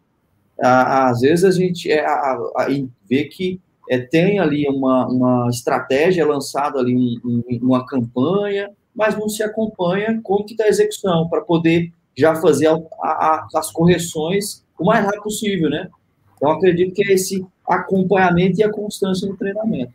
Às 0.57 1.21
vezes 1.21 1.43
a 1.43 1.51
gente 1.51 1.91
é, 1.91 2.05
a, 2.05 2.33
a, 2.55 2.67
vê 3.09 3.25
que 3.25 3.59
é, 3.89 3.99
tem 3.99 4.39
ali 4.39 4.67
uma, 4.67 5.07
uma 5.07 5.49
estratégia 5.49 6.25
lançada 6.25 6.79
ali, 6.79 6.95
um, 6.95 7.19
um, 7.25 7.59
uma 7.61 7.85
campanha, 7.85 8.69
mas 8.95 9.17
não 9.17 9.29
se 9.29 9.43
acompanha 9.43 10.19
como 10.23 10.45
que 10.45 10.53
está 10.53 10.65
a 10.65 10.69
execução, 10.69 11.27
para 11.27 11.41
poder 11.41 11.91
já 12.17 12.35
fazer 12.35 12.67
a, 12.67 13.47
as 13.55 13.71
correções 13.71 14.63
o 14.79 14.85
mais 14.85 15.03
rápido 15.03 15.23
possível, 15.23 15.69
né? 15.69 15.89
Então, 16.35 16.51
acredito 16.51 16.93
que 16.93 17.07
é 17.07 17.13
esse 17.13 17.45
acompanhamento 17.67 18.59
e 18.59 18.63
a 18.63 18.71
constância 18.71 19.27
no 19.27 19.37
treinamento. 19.37 19.93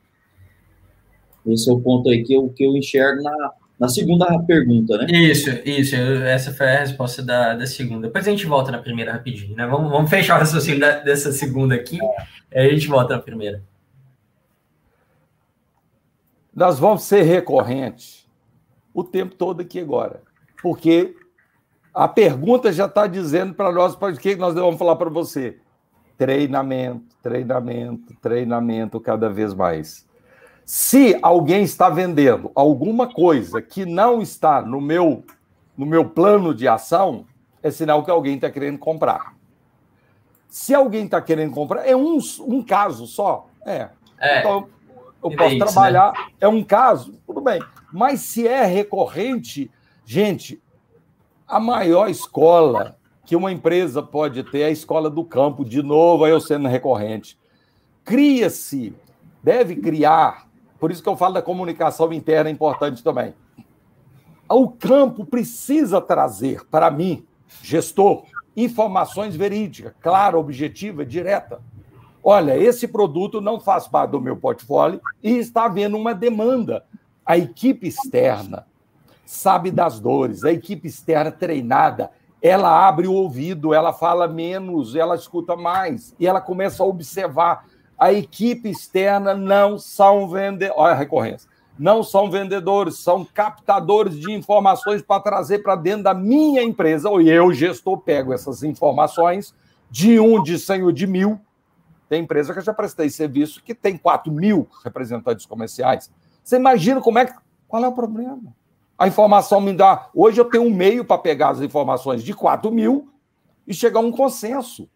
Esse 1.47 1.71
é 1.71 1.73
o 1.73 1.81
ponto 1.81 2.09
aí 2.09 2.23
que 2.23 2.35
eu, 2.35 2.49
que 2.51 2.65
eu 2.65 2.77
enxergo 2.77 3.23
na, 3.23 3.53
na 3.79 3.89
segunda 3.89 4.27
pergunta, 4.43 4.99
né? 4.99 5.07
Isso, 5.11 5.51
isso. 5.65 5.97
Essa 5.97 6.53
foi 6.53 6.67
a 6.67 6.81
resposta 6.81 7.23
da, 7.23 7.55
da 7.55 7.67
segunda. 7.67 8.07
Depois 8.07 8.27
a 8.27 8.31
gente 8.31 8.47
volta 8.47 8.71
na 8.71 8.79
primeira 8.79 9.13
rapidinho, 9.13 9.57
né? 9.57 9.67
Vamos, 9.67 9.91
vamos 9.91 10.11
fechar 10.11 10.37
o 10.37 10.41
raciocínio 10.41 10.81
da, 10.81 10.99
dessa 10.99 11.33
segunda 11.33 11.75
aqui, 11.75 11.99
é. 12.51 12.61
aí 12.61 12.69
a 12.69 12.73
gente 12.73 12.89
volta 12.89 13.15
na 13.15 13.23
primeira. 13.23 13.63
Nós 16.55 16.79
vamos 16.79 17.03
ser 17.03 17.23
recorrentes 17.23 18.29
o 18.93 19.05
tempo 19.05 19.35
todo 19.35 19.61
aqui 19.61 19.81
agora, 19.81 20.23
porque 20.63 21.15
a 21.95 22.09
pergunta 22.09 22.73
já 22.73 22.87
está 22.87 23.07
dizendo 23.07 23.55
para 23.55 23.73
nós 23.73 23.95
para 23.95 24.13
o 24.13 24.17
que 24.17 24.37
nós 24.37 24.55
vamos 24.55 24.79
falar 24.79 24.97
para 24.97 25.11
você. 25.11 25.59
Treinamento, 26.17 27.17
treinamento, 27.23 28.15
treinamento 28.21 29.01
cada 29.01 29.29
vez 29.29 29.55
mais. 29.55 30.07
Se 30.65 31.19
alguém 31.23 31.63
está 31.63 31.89
vendendo 31.89 32.53
alguma 32.55 33.13
coisa 33.13 33.61
que 33.61 33.85
não 33.85 34.21
está 34.21 34.61
no 34.63 34.81
meu, 34.81 35.25
no 35.77 35.87
meu 35.87 36.05
plano 36.09 36.55
de 36.55 36.69
ação, 36.69 37.27
é 37.63 37.71
sinal 37.71 38.05
que 38.05 38.11
alguém 38.11 38.37
está 38.37 38.51
querendo 38.51 38.79
comprar. 38.79 39.35
Se 40.49 40.75
alguém 40.75 41.05
está 41.05 41.21
querendo 41.21 41.53
comprar, 41.53 41.87
é 41.87 41.97
um, 41.97 42.19
um 42.41 42.63
caso 42.63 43.07
só. 43.07 43.49
É. 43.65 43.89
é 44.19 44.41
então, 44.41 44.69
eu 45.23 45.31
posso 45.37 45.55
isso, 45.55 45.59
trabalhar, 45.59 46.13
né? 46.13 46.25
é 46.41 46.49
um 46.49 46.63
caso, 46.63 47.21
tudo 47.27 47.41
bem. 47.41 47.61
Mas 47.93 48.21
se 48.21 48.47
é 48.47 48.65
recorrente, 48.65 49.71
gente, 50.05 50.63
a 51.47 51.61
maior 51.61 52.09
escola 52.09 52.97
que 53.27 53.37
uma 53.37 53.53
empresa 53.53 54.03
pode 54.03 54.43
ter 54.45 54.61
é 54.61 54.67
a 54.67 54.71
escola 54.71 55.09
do 55.11 55.25
campo, 55.25 55.65
de 55.65 55.83
novo, 55.83 56.27
eu 56.27 56.41
sendo 56.41 56.69
recorrente. 56.69 57.39
Cria-se, 58.05 58.95
deve 59.43 59.77
criar 59.77 60.51
por 60.81 60.91
isso 60.91 61.03
que 61.03 61.09
eu 61.09 61.17
falo 61.17 61.35
da 61.35 61.43
comunicação 61.43 62.11
interna 62.11 62.49
é 62.49 62.53
importante 62.53 63.05
também. 63.05 63.35
O 64.49 64.69
campo 64.71 65.27
precisa 65.27 66.01
trazer 66.01 66.65
para 66.69 66.91
mim, 66.91 67.25
gestor, 67.63 68.25
informações 68.57 69.37
verídicas, 69.37 69.93
clara, 70.01 70.39
objetiva, 70.39 71.05
direta. 71.05 71.61
Olha, 72.23 72.57
esse 72.57 72.87
produto 72.87 73.41
não 73.41 73.59
faz 73.59 73.89
parte 73.89 74.11
do 74.11 74.21
meu 74.21 74.37
portfólio 74.37 75.01
e 75.23 75.39
está 75.39 75.65
havendo 75.65 75.97
uma 75.97 76.15
demanda. 76.15 76.85
A 77.25 77.39
equipe 77.39 77.89
externa 77.89 78.67
sabe 79.25 79.71
das 79.71 80.01
dores, 80.01 80.45
a 80.45 80.53
equipe 80.53 80.89
externa 80.89 81.31
treinada, 81.31 82.11
ela 82.43 82.89
abre 82.89 83.07
o 83.07 83.13
ouvido, 83.13 83.73
ela 83.73 83.93
fala 83.93 84.27
menos, 84.27 84.97
ela 84.97 85.15
escuta 85.15 85.55
mais 85.57 86.15
e 86.19 86.27
ela 86.27 86.41
começa 86.41 86.83
a 86.83 86.87
observar 86.87 87.65
a 88.01 88.15
equipe 88.15 88.71
externa 88.71 89.35
não 89.35 89.79
são 89.79 90.27
vendedores. 90.27 90.75
Olha 90.79 90.95
a 90.95 90.97
recorrência. 90.97 91.51
Não 91.79 92.03
são 92.03 92.31
vendedores, 92.31 92.97
são 92.97 93.27
captadores 93.27 94.19
de 94.19 94.33
informações 94.33 95.03
para 95.03 95.21
trazer 95.21 95.59
para 95.59 95.77
dentro 95.77 96.05
da 96.05 96.15
minha 96.15 96.63
empresa. 96.63 97.11
Ou 97.11 97.21
eu, 97.21 97.53
gestor, 97.53 97.99
pego 97.99 98.33
essas 98.33 98.63
informações 98.63 99.55
de 99.91 100.19
um, 100.19 100.43
de 100.43 100.59
cem 100.59 100.83
ou 100.83 100.91
de 100.91 101.07
mil. 101.07 101.39
Tem 102.11 102.25
empresa 102.25 102.53
que 102.53 102.59
eu 102.59 102.65
já 102.65 102.75
prestei 102.75 103.09
serviço 103.09 103.63
que 103.63 103.73
tem 103.73 103.97
4 103.97 104.33
mil 104.33 104.67
representantes 104.83 105.47
comerciais. 105.47 106.11
Você 106.43 106.57
imagina 106.57 107.01
como 107.01 107.21
é 107.21 107.27
que. 107.27 107.35
Qual 107.69 107.85
é 107.85 107.87
o 107.87 107.93
problema? 107.93 108.53
A 108.99 109.07
informação 109.07 109.61
me 109.61 109.73
dá. 109.73 110.11
Hoje 110.13 110.41
eu 110.41 110.45
tenho 110.45 110.65
um 110.65 110.75
meio 110.75 111.05
para 111.05 111.19
pegar 111.19 111.51
as 111.51 111.61
informações 111.61 112.25
de 112.25 112.35
4 112.35 112.69
mil 112.73 113.13
e 113.65 113.73
chegar 113.73 114.01
a 114.01 114.03
um 114.03 114.11
consenso. 114.11 114.91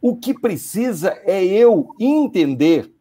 O 0.00 0.16
que 0.16 0.34
precisa 0.34 1.16
é 1.22 1.44
eu 1.44 1.94
entender 2.00 2.92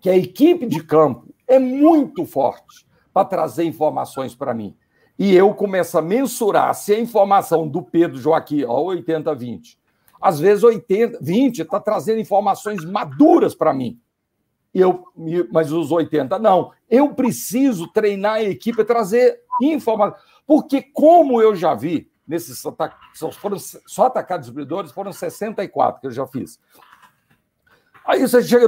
que 0.00 0.08
a 0.08 0.16
equipe 0.16 0.64
de 0.64 0.84
campo 0.84 1.34
é 1.48 1.58
muito 1.58 2.24
forte 2.24 2.86
para 3.12 3.26
trazer 3.26 3.64
informações 3.64 4.36
para 4.36 4.54
mim. 4.54 4.76
E 5.18 5.34
eu 5.34 5.52
começo 5.52 5.98
a 5.98 6.02
mensurar 6.02 6.72
se 6.76 6.94
a 6.94 7.00
informação 7.00 7.66
do 7.66 7.82
Pedro 7.82 8.20
Joaquim, 8.20 8.62
ó, 8.62 8.84
80-20, 8.84 9.76
às 10.22 10.38
vezes 10.38 10.62
80, 10.62 11.18
20 11.20 11.62
está 11.62 11.80
trazendo 11.80 12.20
informações 12.20 12.84
maduras 12.84 13.56
para 13.56 13.74
mim. 13.74 14.00
E 14.72 14.80
eu, 14.80 15.04
mas 15.50 15.72
os 15.72 15.90
80 15.90 16.38
não. 16.38 16.70
Eu 16.88 17.12
preciso 17.12 17.88
treinar 17.88 18.34
a 18.34 18.42
equipe 18.42 18.80
a 18.80 18.84
trazer 18.84 19.40
informação. 19.60 20.18
Porque, 20.46 20.80
como 20.80 21.42
eu 21.42 21.54
já 21.56 21.74
vi, 21.74 22.10
nesses 22.26 22.62
foram 23.38 23.58
só 23.58 24.06
atacados 24.06 24.46
distribuidores 24.46 24.92
foram 24.92 25.12
64 25.12 26.00
que 26.00 26.06
eu 26.06 26.12
já 26.12 26.26
fiz. 26.26 26.58
Aí 28.04 28.20
você 28.20 28.42
chega 28.42 28.66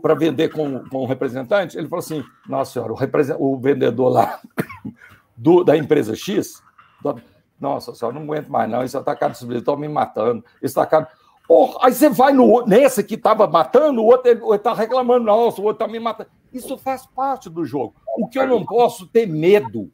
para 0.00 0.14
vender 0.14 0.50
com, 0.50 0.88
com 0.88 1.02
um 1.02 1.06
representante, 1.06 1.76
ele 1.76 1.88
fala 1.88 2.00
assim: 2.00 2.22
Nossa 2.48 2.72
senhora, 2.72 2.92
o, 2.92 3.52
o 3.54 3.58
vendedor 3.58 4.08
lá 4.10 4.40
do, 5.36 5.64
da 5.64 5.76
empresa 5.76 6.14
X, 6.14 6.62
do, 7.02 7.20
nossa 7.60 7.94
senhora, 7.94 8.16
não 8.16 8.24
aguento 8.24 8.48
mais, 8.48 8.70
não. 8.70 8.82
Esse 8.82 8.96
atacado 8.96 9.32
distribuidor 9.32 9.74
está 9.74 9.76
me 9.76 9.88
matando. 9.92 10.44
Esse 10.62 10.78
atacado. 10.78 11.08
Porra, 11.46 11.78
aí 11.82 11.92
você 11.92 12.08
vai 12.08 12.32
no, 12.32 12.64
nesse 12.64 13.02
que 13.04 13.16
estava 13.16 13.46
matando, 13.46 14.00
o 14.00 14.06
outro 14.06 14.54
está 14.54 14.72
reclamando, 14.72 15.26
nossa, 15.26 15.60
o 15.60 15.64
outro 15.64 15.84
está 15.84 15.92
me 15.92 15.98
matando. 15.98 16.30
Isso 16.52 16.78
faz 16.78 17.04
parte 17.06 17.50
do 17.50 17.64
jogo. 17.64 17.94
O 18.16 18.28
que 18.28 18.38
eu 18.38 18.46
não 18.46 18.64
posso 18.64 19.06
ter 19.06 19.26
medo, 19.26 19.90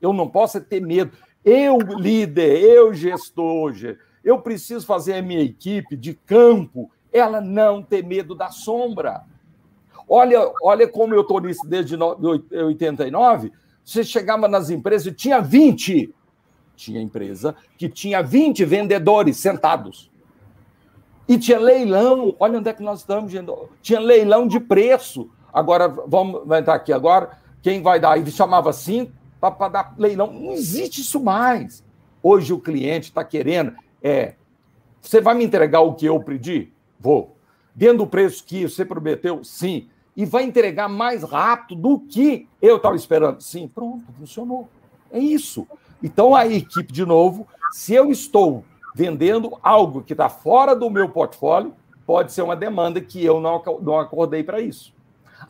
eu 0.00 0.12
não 0.12 0.28
posso 0.28 0.60
ter 0.60 0.80
medo. 0.80 1.12
Eu, 1.44 1.78
líder, 1.78 2.62
eu, 2.62 2.92
gestor, 2.92 3.72
eu 4.22 4.40
preciso 4.40 4.86
fazer 4.86 5.14
a 5.14 5.22
minha 5.22 5.42
equipe 5.42 5.96
de 5.96 6.14
campo 6.14 6.90
ela 7.12 7.40
não 7.40 7.82
ter 7.82 8.04
medo 8.04 8.34
da 8.34 8.50
sombra. 8.50 9.22
Olha, 10.08 10.52
olha 10.62 10.88
como 10.88 11.14
eu 11.14 11.22
estou 11.22 11.40
nisso 11.40 11.66
desde 11.66 11.96
89. 11.96 13.52
Você 13.84 14.04
chegava 14.04 14.46
nas 14.46 14.70
empresas 14.70 15.06
e 15.06 15.12
tinha 15.12 15.40
20. 15.40 16.14
Tinha 16.80 16.98
empresa 16.98 17.54
que 17.76 17.90
tinha 17.90 18.22
20 18.22 18.64
vendedores 18.64 19.36
sentados. 19.36 20.10
E 21.28 21.38
tinha 21.38 21.58
leilão. 21.58 22.34
Olha 22.40 22.58
onde 22.58 22.70
é 22.70 22.72
que 22.72 22.82
nós 22.82 23.00
estamos, 23.00 23.30
gente. 23.30 23.52
Tinha 23.82 24.00
leilão 24.00 24.48
de 24.48 24.58
preço. 24.58 25.30
Agora, 25.52 25.88
vamos 25.88 26.40
entrar 26.58 26.74
aqui 26.76 26.90
agora. 26.90 27.38
Quem 27.60 27.82
vai 27.82 28.00
dar? 28.00 28.16
Ele 28.16 28.30
chamava 28.30 28.72
cinco 28.72 29.12
para 29.38 29.68
dar 29.68 29.94
leilão. 29.98 30.32
Não 30.32 30.52
existe 30.52 31.02
isso 31.02 31.20
mais. 31.20 31.84
Hoje 32.22 32.50
o 32.54 32.58
cliente 32.58 33.10
está 33.10 33.22
querendo. 33.22 33.74
É, 34.02 34.36
você 35.02 35.20
vai 35.20 35.34
me 35.34 35.44
entregar 35.44 35.82
o 35.82 35.92
que 35.92 36.06
eu 36.06 36.18
pedi? 36.18 36.72
Vou. 36.98 37.36
Dentro 37.74 37.98
do 37.98 38.06
preço 38.06 38.42
que 38.42 38.66
você 38.66 38.86
prometeu? 38.86 39.44
Sim. 39.44 39.86
E 40.16 40.24
vai 40.24 40.44
entregar 40.44 40.88
mais 40.88 41.22
rápido 41.22 41.82
do 41.82 42.00
que 42.00 42.48
eu 42.62 42.76
estava 42.76 42.96
esperando? 42.96 43.42
Sim. 43.42 43.68
Pronto, 43.68 44.02
funcionou. 44.18 44.66
É 45.12 45.18
isso. 45.18 45.66
Então 46.02 46.34
a 46.34 46.46
equipe, 46.46 46.92
de 46.92 47.04
novo, 47.04 47.46
se 47.72 47.94
eu 47.94 48.10
estou 48.10 48.64
vendendo 48.94 49.56
algo 49.62 50.02
que 50.02 50.12
está 50.12 50.28
fora 50.28 50.74
do 50.74 50.90
meu 50.90 51.08
portfólio, 51.08 51.74
pode 52.06 52.32
ser 52.32 52.42
uma 52.42 52.56
demanda 52.56 53.00
que 53.00 53.24
eu 53.24 53.40
não, 53.40 53.62
não 53.80 53.98
acordei 53.98 54.42
para 54.42 54.60
isso. 54.60 54.92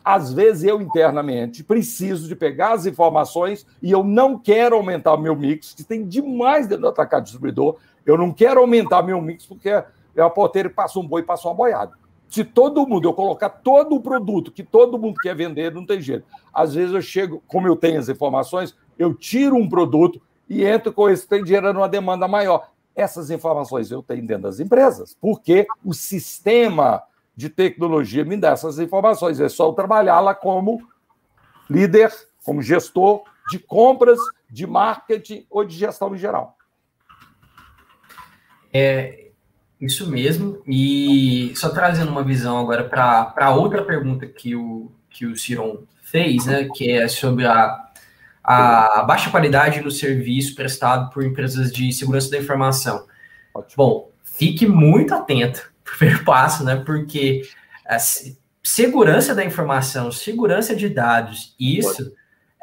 Às 0.03 0.31
vezes 0.31 0.63
eu 0.63 0.81
internamente 0.81 1.63
preciso 1.63 2.27
de 2.27 2.35
pegar 2.35 2.73
as 2.73 2.85
informações 2.85 3.65
e 3.81 3.91
eu 3.91 4.03
não 4.03 4.37
quero 4.37 4.75
aumentar 4.75 5.13
o 5.13 5.21
meu 5.21 5.35
mix, 5.35 5.73
que 5.73 5.83
tem 5.83 6.05
demais 6.05 6.67
dentro 6.67 6.83
do 6.83 6.87
atacado 6.87 7.23
distribuidor. 7.23 7.77
Eu 8.05 8.17
não 8.17 8.31
quero 8.31 8.61
aumentar 8.61 9.03
meu 9.03 9.21
mix 9.21 9.45
porque 9.45 9.69
é 9.69 9.85
a 10.17 10.29
porteira 10.29 10.69
passa 10.69 10.99
um 10.99 11.07
boi 11.07 11.21
e 11.21 11.25
passa 11.25 11.47
uma 11.47 11.53
boiada. 11.53 11.93
Se 12.29 12.45
todo 12.45 12.87
mundo, 12.87 13.07
eu 13.07 13.13
colocar 13.13 13.49
todo 13.49 13.95
o 13.95 13.99
produto 13.99 14.51
que 14.51 14.63
todo 14.63 14.97
mundo 14.97 15.15
quer 15.21 15.35
vender, 15.35 15.73
não 15.73 15.85
tem 15.85 15.99
jeito. 15.99 16.25
Às 16.53 16.73
vezes 16.73 16.93
eu 16.95 17.01
chego, 17.01 17.43
como 17.45 17.67
eu 17.67 17.75
tenho 17.75 17.99
as 17.99 18.07
informações, 18.07 18.75
eu 18.97 19.13
tiro 19.13 19.55
um 19.55 19.67
produto 19.67 20.21
e 20.51 20.65
entro 20.65 20.91
com 20.91 21.09
esse, 21.09 21.25
tem 21.25 21.45
gerando 21.45 21.77
uma 21.77 21.87
demanda 21.87 22.27
maior. 22.27 22.67
Essas 22.93 23.31
informações 23.31 23.89
eu 23.89 24.03
tenho 24.03 24.27
dentro 24.27 24.43
das 24.43 24.59
empresas, 24.59 25.15
porque 25.21 25.65
o 25.81 25.93
sistema 25.93 27.01
de 27.33 27.47
tecnologia 27.47 28.25
me 28.25 28.35
dá 28.35 28.49
essas 28.49 28.77
informações. 28.77 29.39
É 29.39 29.47
só 29.47 29.69
eu 29.69 29.71
trabalhar 29.71 30.19
lá 30.19 30.35
como 30.35 30.85
líder, 31.69 32.11
como 32.43 32.61
gestor 32.61 33.23
de 33.49 33.59
compras, 33.59 34.19
de 34.49 34.67
marketing 34.67 35.45
ou 35.49 35.63
de 35.63 35.73
gestão 35.73 36.13
em 36.13 36.17
geral. 36.17 36.57
É 38.73 39.27
isso 39.79 40.11
mesmo. 40.11 40.61
E 40.67 41.53
só 41.55 41.69
trazendo 41.69 42.11
uma 42.11 42.25
visão 42.25 42.59
agora 42.59 42.83
para 42.83 43.55
outra 43.55 43.85
pergunta 43.85 44.27
que 44.27 44.53
o, 44.53 44.91
que 45.09 45.25
o 45.25 45.37
Ciron 45.37 45.83
fez, 46.01 46.45
né, 46.45 46.67
que 46.75 46.91
é 46.91 47.07
sobre 47.07 47.45
a, 47.45 47.90
a 48.43 49.03
baixa 49.03 49.29
qualidade 49.29 49.81
no 49.81 49.91
serviço 49.91 50.55
prestado 50.55 51.09
por 51.11 51.23
empresas 51.23 51.71
de 51.71 51.91
segurança 51.91 52.29
da 52.31 52.37
informação. 52.37 53.05
Ótimo. 53.53 53.75
Bom, 53.77 54.11
fique 54.23 54.65
muito 54.65 55.13
atento, 55.13 55.71
primeiro 55.83 56.23
passo, 56.23 56.63
né, 56.63 56.77
porque 56.85 57.43
a 57.85 57.97
segurança 58.63 59.35
da 59.35 59.43
informação, 59.43 60.11
segurança 60.11 60.75
de 60.75 60.89
dados, 60.89 61.55
isso 61.59 62.13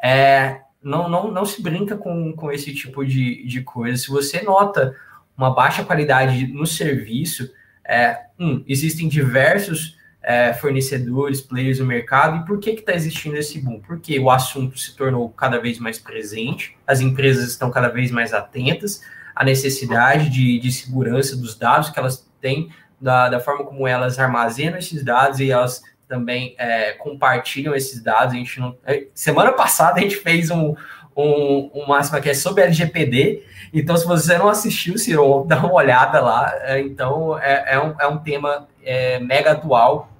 é 0.01 0.61
não, 0.81 1.09
não, 1.09 1.31
não 1.31 1.45
se 1.45 1.61
brinca 1.61 1.97
com, 1.97 2.33
com 2.33 2.51
esse 2.51 2.73
tipo 2.73 3.05
de, 3.05 3.45
de 3.45 3.61
coisa. 3.61 4.01
Se 4.01 4.09
você 4.09 4.41
nota 4.41 4.95
uma 5.37 5.53
baixa 5.53 5.83
qualidade 5.83 6.47
no 6.47 6.65
serviço, 6.65 7.51
é, 7.85 8.17
um, 8.39 8.63
existem 8.67 9.07
diversos 9.07 9.97
é, 10.21 10.53
fornecedores, 10.53 11.41
players 11.41 11.79
no 11.79 11.85
mercado, 11.85 12.37
e 12.37 12.45
por 12.45 12.59
que 12.59 12.71
está 12.71 12.93
existindo 12.93 13.37
esse 13.37 13.59
boom? 13.59 13.79
Porque 13.79 14.19
o 14.19 14.29
assunto 14.29 14.77
se 14.77 14.95
tornou 14.95 15.29
cada 15.29 15.59
vez 15.59 15.79
mais 15.79 15.97
presente, 15.97 16.77
as 16.85 16.99
empresas 16.99 17.47
estão 17.49 17.71
cada 17.71 17.87
vez 17.87 18.11
mais 18.11 18.33
atentas 18.33 19.01
à 19.35 19.43
necessidade 19.43 20.29
de, 20.29 20.59
de 20.59 20.71
segurança 20.71 21.35
dos 21.35 21.55
dados 21.55 21.89
que 21.89 21.99
elas 21.99 22.29
têm, 22.41 22.69
da, 22.99 23.29
da 23.29 23.39
forma 23.39 23.63
como 23.63 23.87
elas 23.87 24.19
armazenam 24.19 24.77
esses 24.77 25.03
dados 25.03 25.39
e 25.39 25.51
elas 25.51 25.81
também 26.07 26.55
é, 26.57 26.93
compartilham 26.93 27.73
esses 27.73 28.01
dados. 28.01 28.33
A 28.33 28.37
gente 28.37 28.59
não... 28.59 28.75
É, 28.85 29.07
semana 29.13 29.53
passada 29.53 29.99
a 29.99 30.01
gente 30.01 30.17
fez 30.17 30.49
um, 30.49 30.75
um, 31.15 31.71
um 31.73 31.87
máximo 31.87 32.19
que 32.21 32.29
é 32.29 32.33
sobre 32.33 32.63
LGPD. 32.63 33.43
Então, 33.73 33.95
se 33.95 34.05
você 34.05 34.37
não 34.37 34.49
assistiu, 34.49 34.97
Ciro, 34.97 35.45
dá 35.47 35.59
uma 35.59 35.73
olhada 35.73 36.19
lá. 36.19 36.51
É, 36.63 36.81
então, 36.81 37.37
é, 37.39 37.75
é, 37.75 37.79
um, 37.79 37.95
é 37.99 38.07
um 38.07 38.17
tema 38.17 38.67
é, 38.83 39.19
mega 39.19 39.51
atual, 39.51 40.11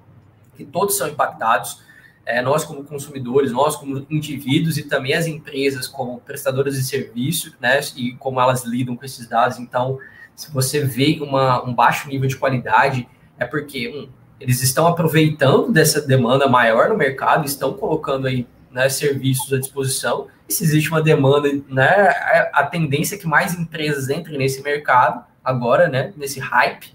que 0.56 0.64
todos 0.64 0.96
são 0.96 1.08
impactados. 1.08 1.82
É, 2.24 2.42
nós, 2.42 2.64
como 2.64 2.84
consumidores, 2.84 3.50
nós, 3.50 3.76
como 3.76 4.06
indivíduos, 4.10 4.78
e 4.78 4.84
também 4.84 5.14
as 5.14 5.26
empresas, 5.26 5.88
como 5.88 6.20
prestadoras 6.20 6.76
de 6.76 6.84
serviço, 6.84 7.54
né, 7.60 7.80
e 7.96 8.12
como 8.14 8.40
elas 8.40 8.64
lidam 8.64 8.94
com 8.94 9.04
esses 9.04 9.26
dados. 9.26 9.58
Então, 9.58 9.98
se 10.36 10.52
você 10.52 10.84
vê 10.84 11.18
uma, 11.20 11.64
um 11.64 11.74
baixo 11.74 12.08
nível 12.08 12.28
de 12.28 12.36
qualidade, 12.36 13.08
é 13.38 13.44
porque, 13.44 13.88
um, 13.88 14.08
eles 14.40 14.62
estão 14.62 14.86
aproveitando 14.86 15.70
dessa 15.70 16.00
demanda 16.00 16.48
maior 16.48 16.88
no 16.88 16.96
mercado, 16.96 17.44
estão 17.44 17.74
colocando 17.74 18.26
aí 18.26 18.46
né, 18.70 18.88
serviços 18.88 19.52
à 19.52 19.58
disposição. 19.58 20.28
E 20.48 20.52
se 20.52 20.64
existe 20.64 20.88
uma 20.88 21.02
demanda, 21.02 21.50
né, 21.68 22.08
a 22.52 22.64
tendência 22.64 23.16
é 23.16 23.18
que 23.18 23.26
mais 23.26 23.54
empresas 23.54 24.08
entrem 24.08 24.38
nesse 24.38 24.62
mercado 24.62 25.24
agora, 25.44 25.88
né, 25.88 26.12
nesse 26.16 26.40
hype. 26.40 26.94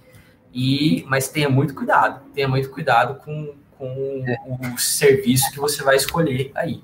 E 0.56 1.03
mas 1.10 1.28
tenha 1.28 1.49
muito 1.49 1.76
cuidado, 1.76 2.24
tenha 2.34 2.47
muito 2.47 2.72
cuidado 2.72 3.22
com, 3.26 3.53
com 3.78 4.24
é. 4.26 4.38
o 4.74 4.78
serviço 4.78 5.51
que 5.51 5.60
você 5.60 5.84
vai 5.84 5.97
escolher 5.97 6.49
aí. 6.56 6.82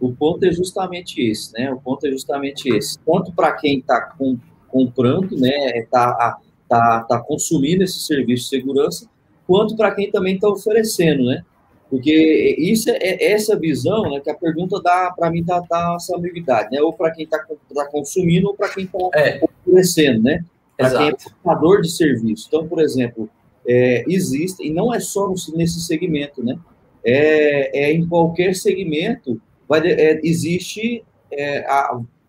O 0.00 0.12
ponto 0.12 0.44
é 0.44 0.50
justamente 0.50 1.22
esse, 1.22 1.52
né? 1.52 1.72
O 1.72 1.80
ponto 1.80 2.04
é 2.04 2.10
justamente 2.10 2.68
esse. 2.68 2.98
Tanto 2.98 3.32
para 3.32 3.52
quem 3.52 3.78
está 3.78 4.00
com, 4.00 4.36
comprando, 4.66 5.36
né, 5.38 5.78
está 5.78 6.36
tá, 6.68 7.04
tá 7.04 7.20
consumindo 7.20 7.84
esse 7.84 8.00
serviço 8.00 8.44
de 8.44 8.48
segurança, 8.48 9.08
quanto 9.46 9.76
para 9.76 9.94
quem 9.94 10.10
também 10.10 10.34
está 10.34 10.48
oferecendo, 10.48 11.26
né? 11.26 11.44
Porque 11.88 12.56
isso 12.58 12.90
é, 12.90 12.96
é 12.96 13.32
essa 13.32 13.56
visão 13.56 14.10
né, 14.10 14.18
que 14.18 14.30
a 14.30 14.34
pergunta 14.34 14.80
dá, 14.82 15.12
para 15.14 15.30
mim, 15.30 15.44
dá, 15.44 15.60
dá 15.60 15.94
essa 15.94 16.16
ambiguidade, 16.16 16.70
né? 16.72 16.82
Ou 16.82 16.92
para 16.92 17.12
quem 17.12 17.24
está 17.24 17.38
tá 17.38 17.86
consumindo 17.86 18.48
ou 18.48 18.54
para 18.54 18.70
quem 18.70 18.84
está 18.84 18.98
é. 19.14 19.40
oferecendo, 19.64 20.22
né? 20.24 20.44
Para 20.90 20.98
quem 20.98 21.08
é 21.08 21.14
prestador 21.14 21.80
de 21.80 21.90
serviço. 21.90 22.46
Então, 22.48 22.68
por 22.68 22.80
exemplo, 22.80 23.28
é, 23.66 24.04
existe, 24.08 24.66
e 24.66 24.72
não 24.72 24.92
é 24.92 25.00
só 25.00 25.32
nesse 25.54 25.80
segmento, 25.82 26.42
né? 26.42 26.58
É, 27.04 27.86
é 27.86 27.92
em 27.92 28.06
qualquer 28.06 28.54
segmento, 28.54 29.40
vai, 29.68 29.80
é, 29.86 30.20
existe 30.22 31.04
é, 31.30 31.66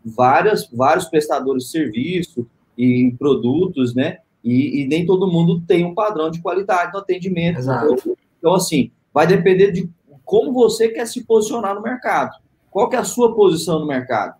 várias, 0.03 0.67
vários 0.71 1.05
prestadores 1.05 1.65
de 1.65 1.69
serviço 1.71 2.47
e 2.77 3.13
produtos, 3.17 3.93
né? 3.93 4.17
E, 4.43 4.81
e, 4.81 4.87
nem 4.87 5.05
todo 5.05 5.31
mundo 5.31 5.61
tem 5.61 5.85
um 5.85 5.93
padrão 5.93 6.29
de 6.29 6.41
qualidade 6.41 6.91
no 6.91 6.99
atendimento. 6.99 7.59
Exato. 7.59 8.17
Então, 8.37 8.53
assim, 8.53 8.91
vai 9.13 9.25
depender 9.25 9.71
de 9.71 9.89
como 10.25 10.51
você 10.51 10.89
quer 10.89 11.07
se 11.07 11.23
posicionar 11.23 11.75
no 11.75 11.81
mercado. 11.81 12.35
Qual 12.69 12.89
que 12.89 12.95
é 12.95 12.99
a 12.99 13.05
sua 13.05 13.35
posição 13.35 13.79
no 13.79 13.85
mercado? 13.85 14.35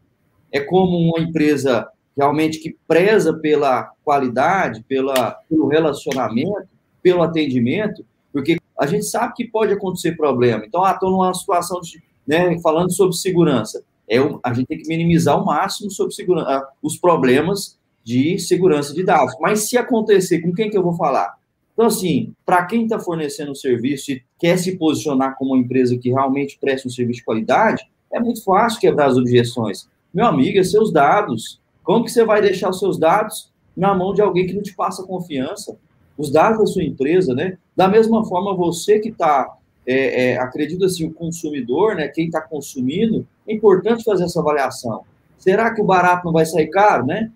É 0.51 0.59
como 0.59 0.97
uma 0.97 1.20
empresa 1.20 1.88
realmente 2.18 2.59
que 2.59 2.76
preza 2.88 3.34
pela 3.34 3.91
qualidade, 4.03 4.84
pela, 4.88 5.32
pelo 5.49 5.68
relacionamento, 5.68 6.68
pelo 7.01 7.24
atendimento, 7.24 8.05
porque 8.32 8.57
a 8.80 8.86
gente 8.88 9.05
sabe 9.05 9.34
que 9.36 9.45
pode 9.45 9.74
acontecer 9.74 10.16
problema. 10.16 10.66
Então, 10.66 10.84
ah, 10.84 10.91
estou 10.91 11.11
numa 11.11 11.34
situação 11.34 11.80
de, 11.82 12.01
né, 12.28 12.59
falando 12.59 12.91
sobre 12.91 13.16
segurança. 13.16 13.84
É, 14.09 14.18
a 14.43 14.53
gente 14.53 14.68
tem 14.68 14.78
que 14.78 14.88
minimizar 14.88 15.36
ao 15.36 15.45
máximo 15.45 15.89
sobre 15.91 16.14
segurança, 16.14 16.49
ah, 16.49 16.70
os 16.82 16.97
problemas 16.97 17.78
de 18.03 18.38
segurança 18.39 18.93
de 18.93 19.03
dados. 19.03 19.36
Mas 19.39 19.70
se 19.70 19.78
acontecer, 19.78 20.41
com 20.41 20.53
quem 20.53 20.70
que 20.70 20.78
eu 20.78 20.84
vou 20.84 20.93
falar? 20.93 21.36
Então, 21.74 21.86
assim, 21.88 22.34
para 22.45 22.66
quem 22.66 22.84
está 22.84 22.99
fornecendo 22.99 23.51
o 23.51 23.55
serviço 23.55 24.11
e 24.11 24.24
quer 24.39 24.57
se 24.57 24.78
posicionar 24.78 25.36
como 25.38 25.53
uma 25.53 25.59
empresa 25.59 25.97
que 25.97 26.09
realmente 26.09 26.57
presta 26.59 26.88
um 26.88 26.91
serviço 26.91 27.20
de 27.20 27.26
qualidade, 27.26 27.88
é 28.11 28.20
muito 28.20 28.43
fácil 28.43 28.80
quebrar 28.80 29.07
as 29.07 29.18
objeções. 29.18 29.89
Meu 30.14 30.26
amigo, 30.26 30.59
é 30.59 30.64
seus 30.64 30.91
dados. 30.91 31.59
Como 31.84 32.06
que 32.06 32.12
você 32.12 32.24
vai 32.24 32.42
deixar 32.42 32.70
os 32.70 32.80
seus 32.80 32.98
dados 32.98 33.52
na 33.76 33.94
mão 33.94 34.14
de 34.14 34.22
alguém 34.22 34.48
que 34.48 34.54
não 34.54 34.62
te 34.62 34.74
passa 34.74 35.04
confiança? 35.04 35.78
Os 36.18 36.32
dados 36.32 36.60
da 36.60 36.66
sua 36.66 36.84
empresa, 36.84 37.34
né? 37.34 37.58
Da 37.76 37.88
mesma 37.88 38.24
forma, 38.26 38.56
você 38.56 39.00
que 39.00 39.10
está, 39.10 39.58
é, 39.86 40.32
é, 40.32 40.38
acredito 40.38 40.86
assim, 40.86 41.06
o 41.06 41.14
consumidor, 41.14 41.96
né? 41.96 42.08
Quem 42.08 42.28
está 42.28 42.40
consumindo, 42.40 43.28
é 43.48 43.54
importante 43.54 44.04
fazer 44.04 44.24
essa 44.24 44.40
avaliação. 44.40 45.02
Será 45.38 45.74
que 45.74 45.82
o 45.82 45.86
barato 45.86 46.26
não 46.26 46.32
vai 46.32 46.46
sair 46.46 46.68
caro, 46.68 47.06
né? 47.06 47.32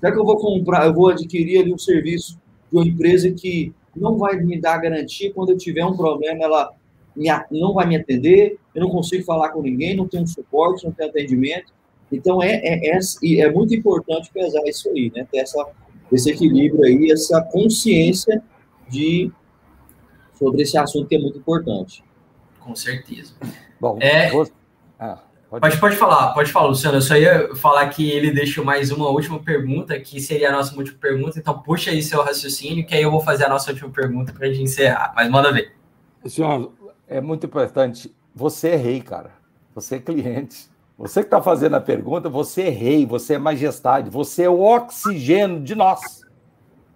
Será 0.00 0.12
que 0.12 0.18
eu 0.18 0.24
vou 0.24 0.36
comprar, 0.36 0.86
eu 0.86 0.92
vou 0.92 1.08
adquirir 1.08 1.60
ali 1.60 1.72
um 1.72 1.78
serviço 1.78 2.38
de 2.70 2.76
uma 2.76 2.86
empresa 2.86 3.30
que 3.30 3.72
não 3.94 4.18
vai 4.18 4.36
me 4.36 4.60
dar 4.60 4.76
garantia 4.78 5.32
quando 5.32 5.50
eu 5.50 5.56
tiver 5.56 5.84
um 5.84 5.96
problema, 5.96 6.44
ela 6.44 6.70
me, 7.16 7.28
não 7.50 7.72
vai 7.72 7.86
me 7.86 7.96
atender, 7.96 8.58
eu 8.74 8.82
não 8.82 8.90
consigo 8.90 9.24
falar 9.24 9.48
com 9.48 9.62
ninguém, 9.62 9.96
não 9.96 10.06
tenho 10.06 10.26
suporte, 10.26 10.84
não 10.84 10.92
tenho 10.92 11.08
atendimento. 11.08 11.72
Então, 12.16 12.42
é, 12.42 12.56
é, 12.56 12.96
é, 12.96 13.40
é 13.40 13.50
muito 13.50 13.74
importante 13.74 14.30
pesar 14.32 14.62
isso 14.66 14.88
aí, 14.90 15.12
né? 15.14 15.26
Ter 15.30 15.38
essa, 15.38 15.64
esse 16.12 16.30
equilíbrio 16.30 16.84
aí, 16.84 17.10
essa 17.10 17.40
consciência 17.42 18.42
de 18.88 19.30
sobre 20.38 20.62
esse 20.62 20.76
assunto 20.76 21.08
que 21.08 21.16
é 21.16 21.18
muito 21.18 21.38
importante. 21.38 22.04
Com 22.60 22.74
certeza. 22.74 23.34
Bom, 23.80 23.98
é, 24.00 24.30
vou... 24.30 24.48
ah. 24.98 25.22
Pode, 25.48 25.78
pode 25.78 25.96
falar, 25.96 26.34
pode 26.34 26.50
falar, 26.50 26.66
Luciano. 26.66 26.96
Eu 26.96 27.02
só 27.02 27.16
ia 27.16 27.54
falar 27.54 27.88
que 27.88 28.10
ele 28.10 28.32
deixou 28.32 28.64
mais 28.64 28.90
uma 28.90 29.08
última 29.08 29.38
pergunta, 29.38 29.98
que 29.98 30.20
seria 30.20 30.48
a 30.48 30.52
nossa 30.52 30.76
última 30.76 30.98
pergunta. 30.98 31.38
Então, 31.38 31.62
puxa 31.62 31.92
aí 31.92 32.02
seu 32.02 32.20
raciocínio, 32.20 32.84
que 32.84 32.94
aí 32.94 33.02
eu 33.02 33.12
vou 33.12 33.20
fazer 33.20 33.44
a 33.44 33.48
nossa 33.48 33.70
última 33.70 33.88
pergunta 33.90 34.32
para 34.32 34.48
a 34.48 34.50
gente 34.50 34.64
encerrar. 34.64 35.12
Mas 35.14 35.30
manda 35.30 35.52
ver. 35.52 35.72
Senhor, 36.26 36.72
é 37.06 37.20
muito 37.20 37.46
importante. 37.46 38.12
Você 38.34 38.70
é 38.70 38.76
rei, 38.76 39.00
cara. 39.00 39.30
Você 39.74 39.96
é 39.96 39.98
cliente. 40.00 40.68
Você 40.98 41.20
que 41.20 41.26
está 41.26 41.42
fazendo 41.42 41.76
a 41.76 41.80
pergunta, 41.80 42.28
você 42.28 42.62
é 42.62 42.70
rei, 42.70 43.04
você 43.04 43.34
é 43.34 43.38
majestade, 43.38 44.08
você 44.08 44.44
é 44.44 44.50
o 44.50 44.62
oxigênio 44.62 45.62
de 45.62 45.74
nós. 45.74 46.22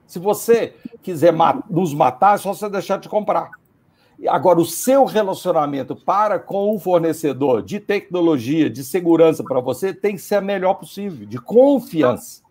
Se 0.07 0.19
você 0.19 0.75
quiser 1.03 1.35
nos 1.69 1.93
matar, 1.93 2.35
é 2.35 2.39
só 2.39 2.55
você 2.55 2.69
deixar 2.69 2.99
de 2.99 3.09
comprar. 3.09 3.51
Agora, 4.29 4.59
o 4.59 4.67
seu 4.67 5.05
relacionamento 5.05 5.95
para 5.95 6.39
com 6.39 6.75
o 6.75 6.79
fornecedor 6.79 7.63
de 7.63 7.79
tecnologia, 7.79 8.69
de 8.69 8.83
segurança 8.85 9.45
para 9.45 9.61
você, 9.61 9.95
tem 9.95 10.15
que 10.15 10.21
ser 10.21 10.37
a 10.37 10.41
melhor 10.41 10.75
possível, 10.75 11.27
de 11.27 11.39
confiança. 11.39 12.43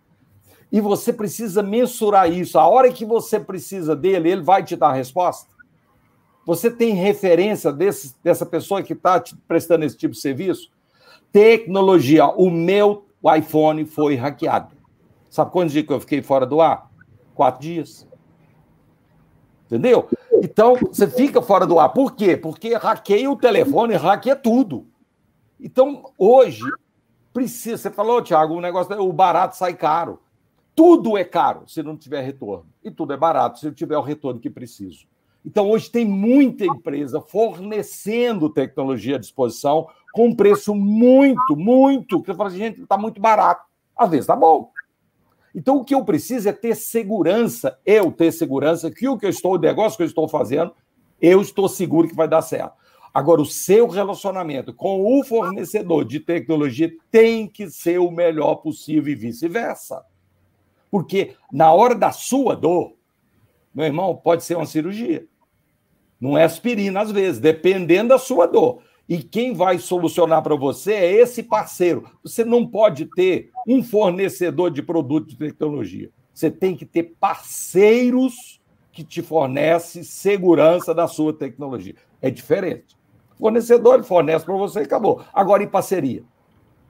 E 0.72 0.80
você 0.80 1.12
precisa 1.12 1.64
mensurar 1.64 2.32
isso. 2.32 2.60
A 2.60 2.68
hora 2.68 2.91
que 2.91 3.06
você 3.06 3.39
precisa 3.39 3.95
dele, 3.95 4.32
ele 4.32 4.41
vai 4.41 4.64
te 4.64 4.76
dar 4.76 4.89
a 4.89 4.93
resposta. 4.93 5.50
Você 6.45 6.72
tem 6.72 6.93
referência 6.93 7.72
desse, 7.72 8.16
dessa 8.24 8.45
pessoa 8.45 8.82
que 8.82 8.93
está 8.93 9.20
te 9.20 9.36
prestando 9.47 9.86
esse 9.86 9.97
tipo 9.97 10.14
de 10.14 10.22
serviço? 10.22 10.72
Tecnologia. 11.32 12.27
O 12.27 12.49
meu 12.49 13.05
iPhone 13.38 13.86
foi 13.86 14.15
hackeado. 14.15 14.75
Sabe 15.30 15.51
quantos 15.51 15.73
dias 15.73 15.86
que 15.86 15.93
eu 15.93 15.99
fiquei 15.99 16.21
fora 16.21 16.45
do 16.45 16.59
ar? 16.59 16.89
Quatro 17.36 17.61
dias. 17.61 18.07
Entendeu? 19.65 20.09
Então, 20.41 20.75
você 20.75 21.07
fica 21.07 21.41
fora 21.41 21.67
do 21.67 21.80
ar. 21.80 21.89
Por 21.89 22.15
quê? 22.15 22.36
Porque 22.36 22.73
hackeia 22.75 23.30
o 23.30 23.36
telefone, 23.36 23.93
hackeia 23.95 24.36
tudo. 24.36 24.88
Então, 25.59 26.11
hoje, 26.17 26.63
precisa. 27.32 27.77
Você 27.77 27.91
falou, 27.91 28.21
Thiago, 28.21 28.55
o 28.55 28.61
negócio, 28.61 28.99
o 28.99 29.13
barato 29.13 29.55
sai 29.55 29.75
caro. 29.75 30.19
Tudo 30.73 31.17
é 31.17 31.23
caro 31.23 31.63
se 31.67 31.84
não 31.84 31.95
tiver 31.95 32.21
retorno. 32.21 32.65
E 32.84 32.89
tudo 32.89 33.13
é 33.13 33.17
barato 33.17 33.59
se 33.59 33.67
eu 33.67 33.73
tiver 33.73 33.97
o 33.97 34.01
retorno 34.01 34.39
que 34.39 34.49
preciso. 34.49 35.05
Então, 35.45 35.69
hoje 35.69 35.89
tem 35.91 36.05
muita 36.05 36.65
empresa 36.65 37.21
fornecendo 37.21 38.49
tecnologia 38.49 39.17
à 39.17 39.19
disposição 39.19 39.88
com 40.14 40.28
um 40.28 40.36
preço 40.36 40.74
muito, 40.76 41.55
muito. 41.55 42.22
Que 42.22 42.28
você 42.28 42.38
fala 42.38 42.49
assim, 42.49 42.57
gente, 42.57 42.82
está 42.82 42.97
muito 42.97 43.20
barato. 43.20 43.64
Às 43.95 44.10
vezes 44.10 44.24
está 44.24 44.36
bom. 44.36 44.72
Então, 45.53 45.78
o 45.78 45.84
que 45.84 45.95
eu 45.95 46.05
preciso 46.05 46.47
é 46.47 46.53
ter 46.53 46.76
segurança, 46.76 47.78
eu 47.86 48.12
ter 48.12 48.32
segurança 48.32 48.91
que 48.91 49.07
o 49.07 49.18
que 49.18 49.26
eu 49.26 49.30
estou, 49.30 49.55
o 49.55 49.60
negócio 49.60 49.97
que 49.97 50.03
eu 50.03 50.07
estou 50.07 50.28
fazendo, 50.28 50.72
eu 51.22 51.41
estou 51.41 51.68
seguro 51.68 52.07
que 52.07 52.16
vai 52.16 52.28
dar 52.28 52.41
certo. 52.41 52.74
Agora, 53.14 53.41
o 53.41 53.45
seu 53.45 53.88
relacionamento 53.88 54.74
com 54.74 55.20
o 55.20 55.24
fornecedor 55.24 56.05
de 56.05 56.20
tecnologia 56.20 56.91
tem 57.10 57.47
que 57.47 57.70
ser 57.70 57.99
o 57.99 58.12
melhor 58.12 58.55
possível 58.57 59.12
e 59.12 59.16
vice-versa. 59.16 60.05
Porque 60.91 61.36
na 61.51 61.74
hora 61.74 61.95
da 61.95 62.12
sua 62.12 62.55
dor, 62.55 62.93
meu 63.74 63.86
irmão, 63.86 64.16
pode 64.16 64.43
ser 64.43 64.55
uma 64.55 64.66
cirurgia. 64.66 65.26
Não 66.20 66.38
é 66.38 66.43
aspirina, 66.43 67.01
às 67.01 67.12
vezes, 67.12 67.39
dependendo 67.39 68.10
da 68.10 68.18
sua 68.18 68.45
dor. 68.45 68.82
E 69.10 69.24
quem 69.24 69.55
vai 69.55 69.80
solucionar 69.80 70.43
para 70.43 70.55
você 70.55 70.93
é 70.93 71.12
esse 71.14 71.41
parceiro. 71.41 72.05
Você 72.24 72.45
não 72.45 72.64
pode 72.68 73.07
ter 73.07 73.49
um 73.68 73.84
fornecedor 73.84 74.70
de 74.70 74.84
produto 74.84 75.30
de 75.30 75.36
tecnologia. 75.36 76.12
Você 76.32 76.51
tem 76.51 76.76
que 76.76 76.86
ter 76.86 77.16
parceiros 77.20 78.62
que 78.91 79.03
te 79.03 79.24
fornecem 79.24 80.03
segurança 80.03 80.93
da 80.93 81.07
sua 81.07 81.34
tecnologia. 81.34 81.95
É 82.22 82.30
diferente. 82.30 82.95
O 83.34 83.45
fornecedor 83.45 84.03
fornece 84.03 84.45
para 84.45 84.55
você 84.55 84.82
e 84.82 84.84
acabou. 84.84 85.24
Agora, 85.34 85.64
em 85.64 85.68
parceria. 85.68 86.24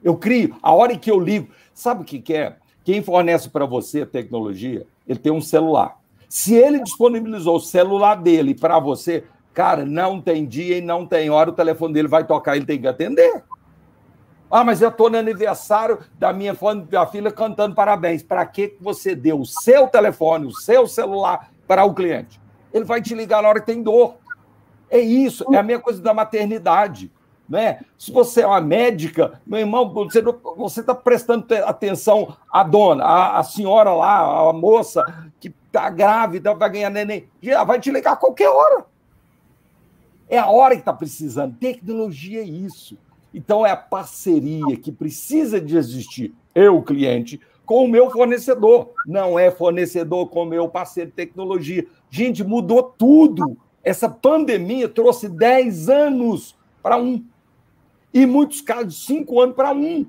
Eu 0.03 0.17
crio, 0.17 0.57
a 0.61 0.73
hora 0.73 0.97
que 0.97 1.09
eu 1.09 1.19
ligo. 1.19 1.47
Sabe 1.73 2.01
o 2.01 2.05
que 2.05 2.33
é? 2.33 2.57
Quem 2.83 3.01
fornece 3.01 3.49
para 3.49 3.65
você 3.65 4.01
a 4.01 4.05
tecnologia, 4.05 4.85
ele 5.07 5.19
tem 5.19 5.31
um 5.31 5.41
celular. 5.41 5.97
Se 6.27 6.53
ele 6.53 6.83
disponibilizou 6.83 7.55
o 7.55 7.61
celular 7.61 8.15
dele 8.15 8.53
para 8.53 8.77
você, 8.77 9.23
Cara, 9.59 9.83
não 9.83 10.21
tem 10.21 10.45
dia 10.45 10.77
e 10.77 10.81
não 10.81 11.05
tem 11.05 11.29
hora, 11.29 11.49
o 11.49 11.53
telefone 11.53 11.93
dele 11.93 12.07
vai 12.07 12.23
tocar, 12.23 12.55
ele 12.55 12.65
tem 12.65 12.79
que 12.79 12.87
atender. 12.87 13.43
Ah, 14.49 14.63
mas 14.63 14.81
eu 14.81 14.87
estou 14.87 15.09
no 15.09 15.17
aniversário 15.17 15.99
da 16.17 16.31
minha, 16.31 16.55
filha 17.11 17.29
cantando 17.29 17.75
parabéns. 17.75 18.23
Para 18.23 18.45
que 18.45 18.77
você 18.79 19.13
deu 19.13 19.41
o 19.41 19.45
seu 19.45 19.85
telefone, 19.89 20.45
o 20.45 20.53
seu 20.53 20.87
celular 20.87 21.51
para 21.67 21.83
o 21.83 21.93
cliente? 21.93 22.39
Ele 22.73 22.85
vai 22.85 23.01
te 23.01 23.13
ligar 23.13 23.43
na 23.43 23.49
hora 23.49 23.59
que 23.59 23.65
tem 23.65 23.83
dor. 23.83 24.15
É 24.89 24.97
isso, 24.97 25.43
é 25.53 25.57
a 25.57 25.63
mesma 25.63 25.83
coisa 25.83 26.01
da 26.01 26.13
maternidade. 26.13 27.11
Né? 27.49 27.81
Se 27.97 28.13
você 28.13 28.43
é 28.43 28.47
uma 28.47 28.61
médica, 28.61 29.41
meu 29.45 29.59
irmão, 29.59 29.93
você 30.55 30.79
está 30.79 30.95
prestando 30.95 31.45
atenção 31.65 32.33
à 32.49 32.63
dona, 32.63 33.03
à, 33.03 33.39
à, 33.39 33.43
senhora 33.43 33.93
lá, 33.93 34.49
a 34.49 34.53
moça 34.53 35.03
que 35.37 35.53
está 35.67 35.89
grávida, 35.89 36.55
vai 36.55 36.69
ganhar 36.69 36.89
neném, 36.89 37.27
vai 37.67 37.77
te 37.77 37.91
ligar 37.91 38.13
a 38.13 38.15
qualquer 38.15 38.47
hora. 38.47 38.85
É 40.29 40.37
a 40.37 40.47
hora 40.47 40.75
que 40.75 40.81
está 40.81 40.93
precisando. 40.93 41.57
Tecnologia 41.57 42.41
é 42.41 42.45
isso. 42.45 42.97
Então, 43.33 43.65
é 43.65 43.71
a 43.71 43.77
parceria 43.77 44.77
que 44.77 44.91
precisa 44.91 45.59
de 45.59 45.75
existir, 45.75 46.33
eu, 46.53 46.81
cliente, 46.81 47.39
com 47.65 47.83
o 47.83 47.87
meu 47.87 48.09
fornecedor. 48.11 48.91
Não 49.05 49.37
é 49.37 49.49
fornecedor 49.49 50.27
com 50.29 50.43
o 50.43 50.45
meu 50.45 50.69
parceiro 50.69 51.09
de 51.09 51.15
tecnologia. 51.15 51.85
Gente, 52.09 52.43
mudou 52.43 52.83
tudo. 52.83 53.57
Essa 53.83 54.07
pandemia 54.07 54.87
trouxe 54.87 55.27
10 55.27 55.89
anos 55.89 56.55
para 56.81 56.97
um. 56.97 57.25
E 58.13 58.25
muitos 58.25 58.61
casos, 58.61 59.05
5 59.05 59.41
anos 59.41 59.55
para 59.55 59.71
um. 59.71 60.05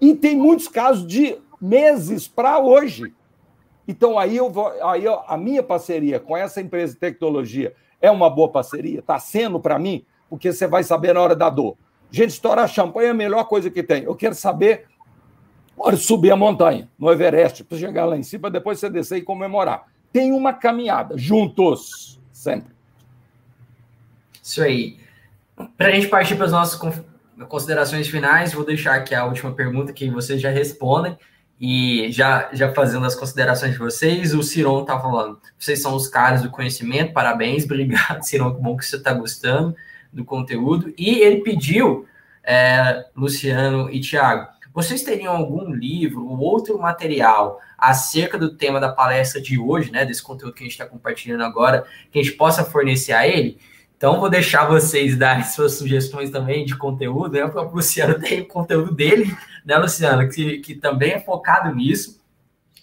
E 0.00 0.14
tem 0.14 0.36
muitos 0.36 0.68
casos 0.68 1.06
de 1.06 1.38
meses 1.60 2.26
para 2.28 2.58
hoje. 2.58 3.14
Então, 3.86 4.18
aí, 4.18 4.36
eu 4.36 4.50
vou, 4.50 4.68
aí 4.82 5.04
eu, 5.04 5.20
a 5.26 5.36
minha 5.36 5.62
parceria 5.62 6.18
com 6.18 6.36
essa 6.36 6.60
empresa 6.60 6.94
de 6.94 7.00
tecnologia 7.00 7.74
é 8.02 8.10
uma 8.10 8.28
boa 8.28 8.50
parceria? 8.50 8.98
Está 8.98 9.18
sendo 9.18 9.58
para 9.58 9.78
mim? 9.78 10.04
Porque 10.28 10.52
você 10.52 10.66
vai 10.66 10.82
saber 10.82 11.14
na 11.14 11.20
hora 11.20 11.36
da 11.36 11.48
dor. 11.48 11.76
Gente, 12.10 12.30
estourar 12.30 12.68
champanhe 12.68 13.08
é 13.08 13.10
a 13.10 13.14
melhor 13.14 13.44
coisa 13.44 13.70
que 13.70 13.82
tem. 13.82 14.02
Eu 14.02 14.14
quero 14.14 14.34
saber 14.34 14.86
na 15.78 15.84
hora 15.86 15.96
de 15.96 16.02
subir 16.02 16.30
a 16.30 16.36
montanha, 16.36 16.90
no 16.98 17.10
Everest, 17.10 17.64
para 17.64 17.78
chegar 17.78 18.04
lá 18.04 18.16
em 18.16 18.22
cima, 18.22 18.50
depois 18.50 18.78
você 18.78 18.90
descer 18.90 19.18
e 19.18 19.22
comemorar. 19.22 19.86
Tem 20.12 20.32
uma 20.32 20.52
caminhada, 20.52 21.16
juntos, 21.16 22.20
sempre. 22.30 22.74
Isso 24.42 24.62
aí. 24.62 24.98
Para 25.78 25.88
a 25.88 25.90
gente 25.92 26.08
partir 26.08 26.34
para 26.34 26.46
as 26.46 26.52
nossas 26.52 26.78
considerações 27.48 28.08
finais, 28.08 28.52
vou 28.52 28.64
deixar 28.64 28.94
aqui 28.96 29.14
a 29.14 29.24
última 29.24 29.52
pergunta 29.52 29.92
que 29.92 30.10
vocês 30.10 30.40
já 30.40 30.50
respondem. 30.50 31.16
E 31.60 32.10
já, 32.10 32.48
já 32.52 32.72
fazendo 32.74 33.06
as 33.06 33.14
considerações 33.14 33.72
de 33.72 33.78
vocês, 33.78 34.34
o 34.34 34.42
Ciron 34.42 34.84
tá 34.84 34.98
falando, 34.98 35.40
vocês 35.56 35.80
são 35.80 35.94
os 35.94 36.08
caras 36.08 36.42
do 36.42 36.50
conhecimento, 36.50 37.12
parabéns, 37.12 37.64
obrigado, 37.66 38.22
Ciron, 38.22 38.54
que 38.54 38.60
bom 38.60 38.76
que 38.76 38.84
você 38.84 38.96
está 38.96 39.12
gostando 39.12 39.74
do 40.12 40.24
conteúdo. 40.24 40.92
E 40.98 41.20
ele 41.20 41.42
pediu, 41.42 42.06
é, 42.42 43.04
Luciano 43.16 43.88
e 43.90 44.00
Tiago, 44.00 44.48
vocês 44.74 45.02
teriam 45.02 45.36
algum 45.36 45.70
livro 45.70 46.26
ou 46.26 46.38
outro 46.38 46.78
material 46.78 47.60
acerca 47.76 48.38
do 48.38 48.56
tema 48.56 48.80
da 48.80 48.90
palestra 48.90 49.40
de 49.40 49.58
hoje, 49.58 49.90
né, 49.90 50.04
desse 50.04 50.22
conteúdo 50.22 50.54
que 50.54 50.62
a 50.62 50.64
gente 50.64 50.72
está 50.72 50.86
compartilhando 50.86 51.44
agora, 51.44 51.84
que 52.10 52.18
a 52.18 52.22
gente 52.22 52.36
possa 52.36 52.64
fornecer 52.64 53.12
a 53.12 53.28
ele? 53.28 53.58
Então, 54.02 54.18
vou 54.18 54.28
deixar 54.28 54.66
vocês 54.66 55.16
darem 55.16 55.44
suas 55.46 55.74
sugestões 55.74 56.28
também 56.28 56.64
de 56.64 56.76
conteúdo. 56.76 57.34
Né? 57.34 57.44
O 57.44 57.62
Luciano 57.72 58.18
tem 58.18 58.40
o 58.40 58.48
conteúdo 58.48 58.92
dele, 58.92 59.32
né, 59.64 59.78
Luciano, 59.78 60.28
que, 60.28 60.58
que 60.58 60.74
também 60.74 61.12
é 61.12 61.20
focado 61.20 61.72
nisso. 61.72 62.20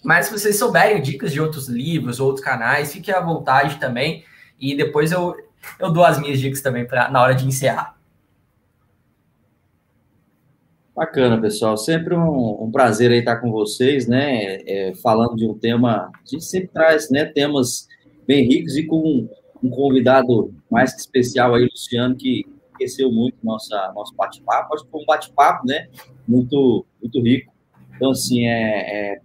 Mas 0.02 0.24
se 0.24 0.32
vocês 0.32 0.58
souberem 0.58 1.02
dicas 1.02 1.30
de 1.30 1.38
outros 1.38 1.68
livros, 1.68 2.20
outros 2.20 2.42
canais, 2.42 2.94
fiquem 2.94 3.12
à 3.12 3.20
vontade 3.20 3.78
também. 3.78 4.24
E 4.58 4.74
depois 4.74 5.12
eu, 5.12 5.36
eu 5.78 5.92
dou 5.92 6.04
as 6.06 6.18
minhas 6.18 6.40
dicas 6.40 6.62
também 6.62 6.86
pra, 6.86 7.10
na 7.10 7.20
hora 7.20 7.34
de 7.34 7.46
encerrar. 7.46 7.98
Bacana, 10.96 11.38
pessoal. 11.38 11.76
Sempre 11.76 12.14
um, 12.14 12.64
um 12.64 12.70
prazer 12.70 13.12
estar 13.12 13.36
com 13.36 13.52
vocês, 13.52 14.06
né? 14.06 14.58
É, 14.66 14.94
falando 15.02 15.36
de 15.36 15.46
um 15.46 15.52
tema. 15.52 16.10
A 16.14 16.26
gente 16.26 16.46
sempre 16.46 16.68
traz 16.68 17.10
né, 17.10 17.26
temas 17.26 17.86
bem 18.26 18.48
ricos 18.48 18.74
e 18.78 18.86
com 18.86 19.28
um 19.62 19.70
convidado 19.70 20.54
mais 20.70 20.94
que 20.94 21.00
especial 21.00 21.54
aí, 21.54 21.64
Luciano, 21.64 22.16
que 22.16 22.46
enriqueceu 22.80 23.12
muito 23.12 23.36
nossa, 23.42 23.92
nosso 23.94 24.14
bate-papo. 24.14 24.74
Acho 24.74 24.84
que 24.84 24.90
foi 24.90 25.02
um 25.02 25.06
bate-papo, 25.06 25.66
né? 25.66 25.88
Muito, 26.26 26.84
muito 27.00 27.22
rico. 27.22 27.52
Então, 27.94 28.10
assim, 28.10 28.46
é, 28.46 29.12
é, 29.12 29.20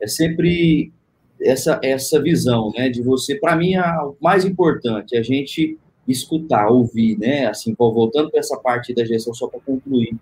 é 0.00 0.06
sempre 0.06 0.92
essa, 1.40 1.80
essa 1.82 2.22
visão, 2.22 2.72
né? 2.76 2.88
De 2.88 3.02
você, 3.02 3.34
para 3.34 3.56
mim, 3.56 3.74
a, 3.74 4.06
o 4.06 4.16
mais 4.20 4.44
importante 4.44 5.16
é 5.16 5.18
a 5.18 5.22
gente 5.22 5.78
escutar, 6.06 6.68
ouvir, 6.68 7.18
né? 7.18 7.46
Assim, 7.46 7.74
voltando 7.76 8.30
para 8.30 8.40
essa 8.40 8.56
parte 8.56 8.94
da 8.94 9.04
gestão, 9.04 9.34
só 9.34 9.48
para 9.48 9.60
concluir. 9.60 10.14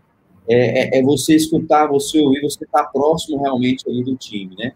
É, 0.48 0.96
é, 0.96 0.98
é, 0.98 1.02
você 1.02 1.34
escutar, 1.34 1.86
você 1.86 2.20
ouvir, 2.20 2.42
você 2.42 2.64
estar 2.64 2.84
tá 2.84 2.90
próximo 2.90 3.40
realmente 3.40 3.88
ali 3.88 4.02
do 4.02 4.16
time, 4.16 4.54
né? 4.56 4.72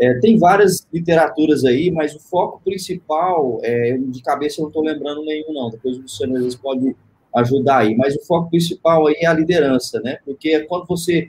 É, 0.00 0.14
tem 0.18 0.38
várias 0.38 0.86
literaturas 0.90 1.62
aí, 1.62 1.90
mas 1.90 2.14
o 2.14 2.20
foco 2.20 2.60
principal, 2.64 3.58
é, 3.62 3.98
de 3.98 4.22
cabeça 4.22 4.58
eu 4.58 4.62
não 4.62 4.68
estou 4.68 4.82
lembrando 4.82 5.22
nenhum, 5.22 5.52
não. 5.52 5.68
Depois 5.68 5.98
o 5.98 6.02
Luciano 6.02 6.36
às 6.36 6.42
vezes 6.42 6.58
pode 6.58 6.96
ajudar 7.36 7.78
aí. 7.78 7.94
Mas 7.94 8.16
o 8.16 8.24
foco 8.24 8.48
principal 8.48 9.06
aí 9.06 9.16
é 9.18 9.26
a 9.26 9.34
liderança, 9.34 10.00
né? 10.00 10.16
Porque 10.24 10.60
quando 10.60 10.86
você 10.86 11.28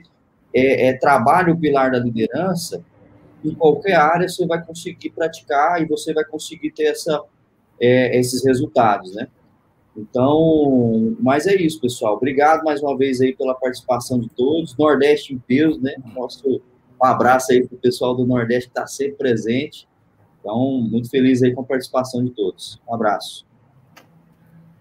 é, 0.54 0.88
é, 0.88 0.92
trabalha 0.94 1.52
o 1.52 1.58
pilar 1.58 1.90
da 1.90 1.98
liderança, 1.98 2.82
em 3.44 3.54
qualquer 3.54 3.94
área 3.94 4.26
você 4.26 4.46
vai 4.46 4.64
conseguir 4.64 5.10
praticar 5.10 5.82
e 5.82 5.86
você 5.86 6.14
vai 6.14 6.24
conseguir 6.24 6.70
ter 6.70 6.84
essa, 6.84 7.22
é, 7.78 8.18
esses 8.18 8.42
resultados, 8.42 9.14
né? 9.14 9.28
Então, 9.94 11.14
mas 11.20 11.46
é 11.46 11.54
isso, 11.54 11.78
pessoal. 11.78 12.16
Obrigado 12.16 12.64
mais 12.64 12.82
uma 12.82 12.96
vez 12.96 13.20
aí 13.20 13.36
pela 13.36 13.54
participação 13.54 14.18
de 14.18 14.30
todos. 14.30 14.74
Nordeste 14.78 15.34
em 15.34 15.38
peso, 15.38 15.78
né? 15.78 15.94
Nosso 16.14 16.62
um 17.02 17.06
abraço 17.06 17.50
aí 17.50 17.66
para 17.66 17.74
o 17.74 17.78
pessoal 17.78 18.14
do 18.14 18.24
Nordeste 18.24 18.70
que 18.70 18.78
está 18.78 18.86
sempre 18.86 19.16
presente. 19.16 19.88
Então, 20.38 20.80
muito 20.80 21.10
feliz 21.10 21.42
aí 21.42 21.52
com 21.52 21.62
a 21.62 21.64
participação 21.64 22.24
de 22.24 22.30
todos. 22.30 22.80
Um 22.88 22.94
abraço. 22.94 23.44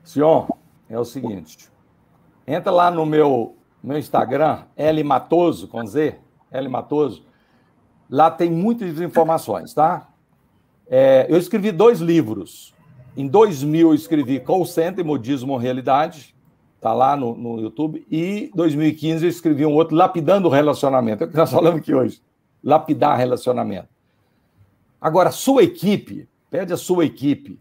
Sion, 0.03 0.47
é 0.89 0.99
o 0.99 1.05
seguinte. 1.05 1.69
Entra 2.45 2.71
lá 2.71 2.91
no 2.91 3.05
meu, 3.05 3.55
meu 3.83 3.97
Instagram, 3.97 4.63
L 4.75 5.03
Matoso, 5.03 5.67
com 5.67 5.85
Z, 5.85 6.19
L 6.51 6.67
Matoso. 6.67 7.25
Lá 8.09 8.29
tem 8.29 8.51
muitas 8.51 8.99
informações, 8.99 9.73
tá? 9.73 10.09
É, 10.87 11.25
eu 11.29 11.37
escrevi 11.37 11.71
dois 11.71 12.01
livros. 12.01 12.75
Em 13.15 13.27
2000 13.27 13.89
eu 13.89 13.95
escrevi 13.95 14.39
Call 14.39 14.65
Center, 14.65 15.03
Modismo 15.03 15.57
Realidade, 15.57 16.35
Está 16.81 16.95
lá 16.95 17.15
no, 17.15 17.35
no 17.35 17.61
YouTube. 17.61 18.03
E 18.09 18.45
em 18.45 18.55
2015 18.55 19.23
eu 19.23 19.29
escrevi 19.29 19.65
um 19.65 19.73
outro, 19.73 19.95
Lapidando 19.95 20.47
o 20.47 20.51
Relacionamento. 20.51 21.23
É 21.23 21.27
o 21.27 21.29
que 21.29 21.37
nós 21.37 21.51
falamos 21.53 21.79
aqui 21.79 21.93
hoje. 21.93 22.19
Lapidar 22.63 23.17
relacionamento. 23.17 23.87
Agora, 24.99 25.31
sua 25.31 25.63
equipe, 25.63 26.27
pede 26.49 26.73
a 26.73 26.77
sua 26.77 27.05
equipe 27.05 27.59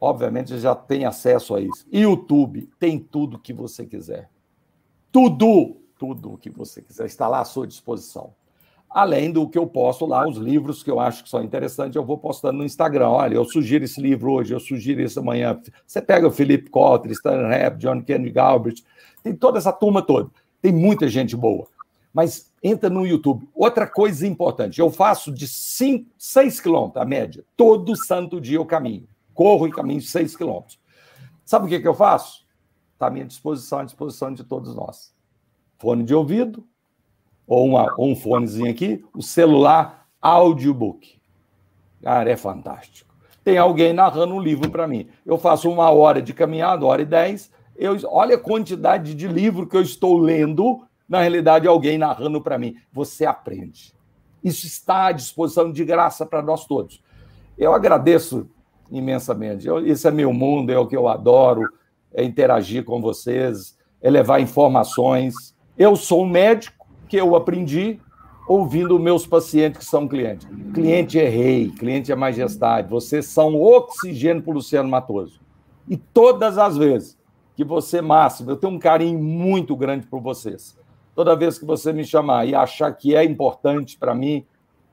obviamente, 0.00 0.56
já 0.58 0.74
tem 0.74 1.04
acesso 1.04 1.54
a 1.54 1.60
isso. 1.60 1.86
YouTube 1.92 2.70
tem 2.78 2.98
tudo 2.98 3.38
que 3.38 3.52
você 3.52 3.84
quiser. 3.84 4.30
Tudo, 5.10 5.76
tudo 5.98 6.34
o 6.34 6.38
que 6.38 6.50
você 6.50 6.82
quiser 6.82 7.06
está 7.06 7.26
lá 7.26 7.40
à 7.40 7.44
sua 7.44 7.66
disposição. 7.66 8.34
Além 8.90 9.30
do 9.30 9.48
que 9.48 9.58
eu 9.58 9.66
posto 9.66 10.06
lá, 10.06 10.26
os 10.26 10.38
livros 10.38 10.82
que 10.82 10.90
eu 10.90 10.98
acho 10.98 11.22
que 11.22 11.28
são 11.28 11.42
interessantes, 11.42 11.94
eu 11.94 12.04
vou 12.04 12.16
postando 12.16 12.58
no 12.58 12.64
Instagram. 12.64 13.08
Olha, 13.08 13.34
eu 13.34 13.44
sugiro 13.44 13.84
esse 13.84 14.00
livro 14.00 14.32
hoje, 14.32 14.54
eu 14.54 14.60
sugiro 14.60 15.02
esse 15.02 15.18
amanhã. 15.18 15.60
Você 15.86 16.00
pega 16.00 16.26
o 16.26 16.30
Felipe 16.30 16.70
Kotler, 16.70 17.12
Stan 17.12 17.46
Rapp, 17.46 17.76
John 17.78 18.02
Kennedy 18.02 18.30
Galbraith, 18.30 18.82
tem 19.22 19.34
toda 19.34 19.58
essa 19.58 19.72
turma 19.72 20.00
toda. 20.00 20.30
Tem 20.62 20.72
muita 20.72 21.06
gente 21.08 21.36
boa. 21.36 21.66
Mas 22.12 22.50
entra 22.62 22.88
no 22.88 23.06
YouTube. 23.06 23.46
Outra 23.54 23.86
coisa 23.86 24.26
importante, 24.26 24.80
eu 24.80 24.90
faço 24.90 25.30
de 25.30 25.46
5, 25.46 26.10
6 26.16 26.60
quilômetros, 26.60 27.02
a 27.02 27.04
média. 27.04 27.44
Todo 27.56 27.94
santo 27.94 28.40
dia 28.40 28.56
eu 28.56 28.64
caminho. 28.64 29.06
Corro 29.34 29.68
e 29.68 29.70
caminho 29.70 30.00
6 30.00 30.34
quilômetros. 30.34 30.80
Sabe 31.44 31.66
o 31.66 31.68
que, 31.68 31.78
que 31.78 31.88
eu 31.88 31.94
faço? 31.94 32.46
Está 32.94 33.06
à 33.06 33.10
minha 33.10 33.24
disposição, 33.24 33.80
à 33.80 33.84
disposição 33.84 34.32
de 34.32 34.42
todos 34.42 34.74
nós. 34.74 35.14
Fone 35.78 36.02
de 36.02 36.14
ouvido, 36.14 36.66
ou, 37.48 37.66
uma, 37.66 37.94
ou 37.96 38.10
um 38.10 38.14
fonezinho 38.14 38.70
aqui, 38.70 39.02
o 39.16 39.22
celular 39.22 40.06
audiobook. 40.20 41.18
Cara, 42.02 42.30
é 42.30 42.36
fantástico. 42.36 43.12
Tem 43.42 43.56
alguém 43.56 43.94
narrando 43.94 44.34
um 44.34 44.40
livro 44.40 44.70
para 44.70 44.86
mim. 44.86 45.08
Eu 45.24 45.38
faço 45.38 45.70
uma 45.70 45.90
hora 45.90 46.20
de 46.20 46.34
caminhada, 46.34 46.84
hora 46.84 47.00
e 47.00 47.06
dez. 47.06 47.50
Eu, 47.74 47.96
olha 48.04 48.36
a 48.36 48.40
quantidade 48.40 49.14
de 49.14 49.26
livro 49.26 49.66
que 49.66 49.76
eu 49.76 49.80
estou 49.80 50.18
lendo. 50.18 50.84
Na 51.08 51.22
realidade, 51.22 51.66
alguém 51.66 51.96
narrando 51.96 52.40
para 52.42 52.58
mim. 52.58 52.76
Você 52.92 53.24
aprende. 53.24 53.94
Isso 54.44 54.66
está 54.66 55.06
à 55.06 55.12
disposição 55.12 55.72
de 55.72 55.84
graça 55.84 56.26
para 56.26 56.42
nós 56.42 56.66
todos. 56.66 57.02
Eu 57.56 57.72
agradeço 57.72 58.48
imensamente. 58.90 59.66
Eu, 59.66 59.84
esse 59.86 60.06
é 60.06 60.10
meu 60.10 60.32
mundo, 60.32 60.70
é 60.70 60.78
o 60.78 60.86
que 60.86 60.96
eu 60.96 61.08
adoro, 61.08 61.62
é 62.12 62.22
interagir 62.22 62.84
com 62.84 63.00
vocês, 63.00 63.76
é 64.02 64.10
levar 64.10 64.40
informações. 64.40 65.56
Eu 65.76 65.96
sou 65.96 66.24
um 66.24 66.28
médico 66.28 66.77
que 67.08 67.16
eu 67.16 67.34
aprendi 67.34 67.98
ouvindo 68.48 68.98
meus 68.98 69.26
pacientes 69.26 69.78
que 69.78 69.84
são 69.84 70.08
clientes. 70.08 70.48
Cliente 70.72 71.18
é 71.20 71.28
rei, 71.28 71.70
cliente 71.70 72.10
é 72.10 72.16
majestade. 72.16 72.88
Vocês 72.88 73.26
são 73.26 73.60
oxigênio 73.60 74.42
para 74.42 74.50
o 74.50 74.54
Luciano 74.54 74.88
Matoso. 74.88 75.40
E 75.86 75.96
todas 75.96 76.56
as 76.56 76.76
vezes 76.76 77.18
que 77.54 77.62
você, 77.62 78.00
Máximo, 78.00 78.50
eu 78.50 78.56
tenho 78.56 78.72
um 78.72 78.78
carinho 78.78 79.18
muito 79.18 79.76
grande 79.76 80.06
por 80.06 80.20
vocês. 80.20 80.76
Toda 81.14 81.36
vez 81.36 81.58
que 81.58 81.64
você 81.66 81.92
me 81.92 82.04
chamar 82.04 82.46
e 82.46 82.54
achar 82.54 82.90
que 82.92 83.14
é 83.14 83.22
importante 83.24 83.98
para 83.98 84.14
mim, 84.14 84.46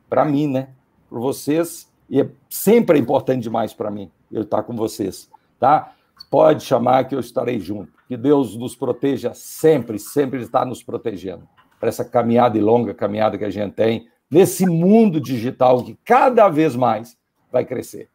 para 0.10 0.26
mim, 0.26 0.48
né? 0.48 0.70
Por 1.10 1.20
vocês, 1.20 1.90
e 2.10 2.20
é 2.20 2.30
sempre 2.50 3.00
importante 3.00 3.44
demais 3.44 3.74
para 3.74 3.92
mim 3.92 4.12
eu 4.32 4.42
estar 4.42 4.64
com 4.64 4.76
vocês, 4.76 5.30
tá? 5.60 5.94
Pode 6.30 6.64
chamar 6.64 7.08
que 7.08 7.16
eu 7.16 7.20
estarei 7.20 7.60
junto. 7.60 7.94
Que 8.08 8.18
Deus 8.18 8.56
nos 8.56 8.76
proteja 8.76 9.34
sempre, 9.34 9.98
sempre 10.00 10.42
está 10.42 10.66
nos 10.66 10.84
protegendo 10.84 11.48
para 11.86 11.90
essa 11.90 12.03
caminhada 12.03 12.57
e 12.57 12.62
longa 12.62 12.95
caminhada 12.95 13.38
que 13.38 13.45
a 13.45 13.49
gente 13.49 13.74
tem 13.74 14.07
nesse 14.30 14.66
mundo 14.66 15.22
digital 15.22 15.84
que 15.84 15.95
cada 16.03 16.49
vez 16.49 16.76
mais 16.76 17.16
vai 17.52 17.64
crescer. 17.64 18.10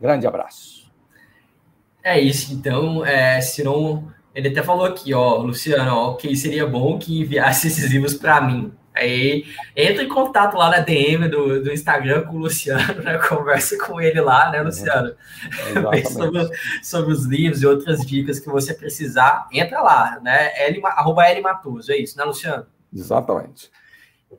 Grande 0.00 0.26
abraço. 0.26 0.90
É 2.02 2.18
isso, 2.20 2.52
então, 2.52 3.06
é, 3.06 3.40
Ciron, 3.40 4.08
ele 4.34 4.48
até 4.48 4.62
falou 4.62 4.84
aqui, 4.84 5.14
ó, 5.14 5.36
Luciano, 5.36 5.94
ó, 5.94 6.14
que 6.14 6.34
seria 6.34 6.66
bom 6.66 6.98
que 6.98 7.20
enviasse 7.20 7.68
esses 7.68 7.90
livros 7.90 8.14
para 8.14 8.40
mim. 8.40 8.72
Aí 8.92 9.44
entra 9.76 10.02
em 10.02 10.08
contato 10.08 10.56
lá 10.56 10.70
na 10.70 10.78
DM 10.80 11.28
do, 11.28 11.62
do 11.62 11.72
Instagram 11.72 12.22
com 12.22 12.36
o 12.36 12.38
Luciano, 12.38 13.02
né? 13.02 13.18
Conversa 13.18 13.76
com 13.78 14.00
ele 14.00 14.20
lá, 14.22 14.50
né, 14.50 14.62
Luciano? 14.62 15.14
sobre, 16.10 16.48
sobre 16.82 17.12
os 17.12 17.26
livros 17.26 17.62
e 17.62 17.66
outras 17.66 18.00
dicas 18.06 18.40
que 18.40 18.48
você 18.48 18.72
precisar, 18.72 19.46
entra 19.52 19.82
lá, 19.82 20.18
né? 20.22 20.50
L, 20.66 20.80
arroba 20.84 21.28
L 21.28 21.42
Matoso, 21.42 21.92
é 21.92 21.98
isso, 21.98 22.16
né, 22.16 22.24
Luciano? 22.24 22.66
Exatamente. 23.00 23.70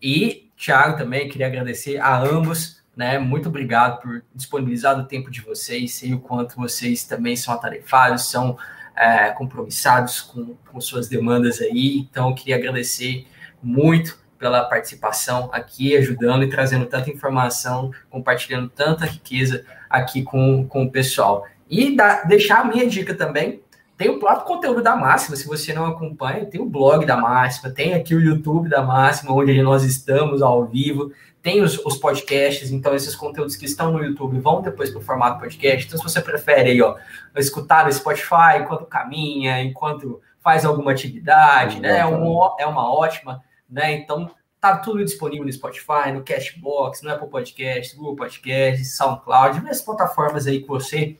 E, 0.01 0.51
Thiago, 0.57 0.97
também 0.97 1.29
queria 1.29 1.47
agradecer 1.47 1.97
a 1.97 2.19
ambos, 2.19 2.83
né? 2.95 3.19
Muito 3.19 3.49
obrigado 3.49 4.01
por 4.01 4.23
disponibilizar 4.33 4.99
o 4.99 5.05
tempo 5.05 5.29
de 5.29 5.41
vocês. 5.41 5.93
Sei 5.93 6.13
o 6.13 6.19
quanto 6.19 6.55
vocês 6.55 7.03
também 7.03 7.35
são 7.35 7.53
atarefados, 7.53 8.29
são 8.29 8.57
é, 8.95 9.29
compromissados 9.29 10.21
com, 10.21 10.55
com 10.71 10.81
suas 10.81 11.07
demandas 11.07 11.61
aí. 11.61 11.97
Então, 11.97 12.33
queria 12.33 12.55
agradecer 12.55 13.27
muito 13.61 14.19
pela 14.37 14.63
participação 14.65 15.49
aqui, 15.51 15.95
ajudando 15.97 16.43
e 16.43 16.49
trazendo 16.49 16.85
tanta 16.85 17.09
informação, 17.09 17.91
compartilhando 18.09 18.69
tanta 18.69 19.05
riqueza 19.05 19.65
aqui 19.89 20.23
com, 20.23 20.67
com 20.67 20.83
o 20.83 20.91
pessoal. 20.91 21.45
E 21.69 21.95
da, 21.95 22.23
deixar 22.23 22.61
a 22.61 22.65
minha 22.65 22.87
dica 22.87 23.13
também, 23.13 23.61
tem 23.97 24.09
o 24.09 24.19
próprio 24.19 24.45
conteúdo 24.45 24.83
da 24.83 24.95
Máxima, 24.95 25.35
se 25.35 25.47
você 25.47 25.73
não 25.73 25.87
acompanha, 25.87 26.45
tem 26.45 26.61
o 26.61 26.69
blog 26.69 27.03
da 27.03 27.17
Máxima, 27.17 27.73
tem 27.73 27.95
aqui 27.95 28.13
o 28.13 28.21
YouTube 28.21 28.69
da 28.69 28.83
Máxima, 28.83 29.33
onde 29.33 29.59
nós 29.63 29.83
estamos 29.83 30.43
ao 30.43 30.65
vivo, 30.65 31.11
tem 31.41 31.61
os, 31.61 31.83
os 31.83 31.97
podcasts, 31.97 32.71
então 32.71 32.93
esses 32.93 33.15
conteúdos 33.15 33.55
que 33.55 33.65
estão 33.65 33.91
no 33.91 34.03
YouTube 34.03 34.39
vão 34.39 34.61
depois 34.61 34.91
para 34.91 34.99
o 34.99 35.03
formato 35.03 35.39
podcast. 35.39 35.87
Então, 35.87 35.97
se 35.97 36.03
você 36.03 36.21
prefere 36.21 36.71
aí, 36.71 36.81
ó, 36.81 36.95
escutar 37.37 37.85
no 37.85 37.91
Spotify 37.91 38.59
enquanto 38.59 38.85
caminha, 38.85 39.63
enquanto 39.63 40.21
faz 40.41 40.63
alguma 40.63 40.91
atividade, 40.91 41.79
né? 41.79 41.99
É 41.99 42.05
uma, 42.05 42.55
é 42.59 42.67
uma 42.67 42.93
ótima, 42.93 43.41
né? 43.67 43.93
Então, 43.93 44.29
tá 44.61 44.77
tudo 44.77 45.03
disponível 45.03 45.45
no 45.45 45.51
Spotify, 45.51 46.11
no 46.13 46.23
Cashbox, 46.23 47.01
no 47.01 47.11
Apple 47.11 47.29
Podcast, 47.29 47.95
Google 47.95 48.15
Podcast, 48.15 48.85
SoundCloud, 48.85 49.55
diversas 49.55 49.83
plataformas 49.83 50.45
aí 50.45 50.61
que 50.61 50.67
você 50.67 51.17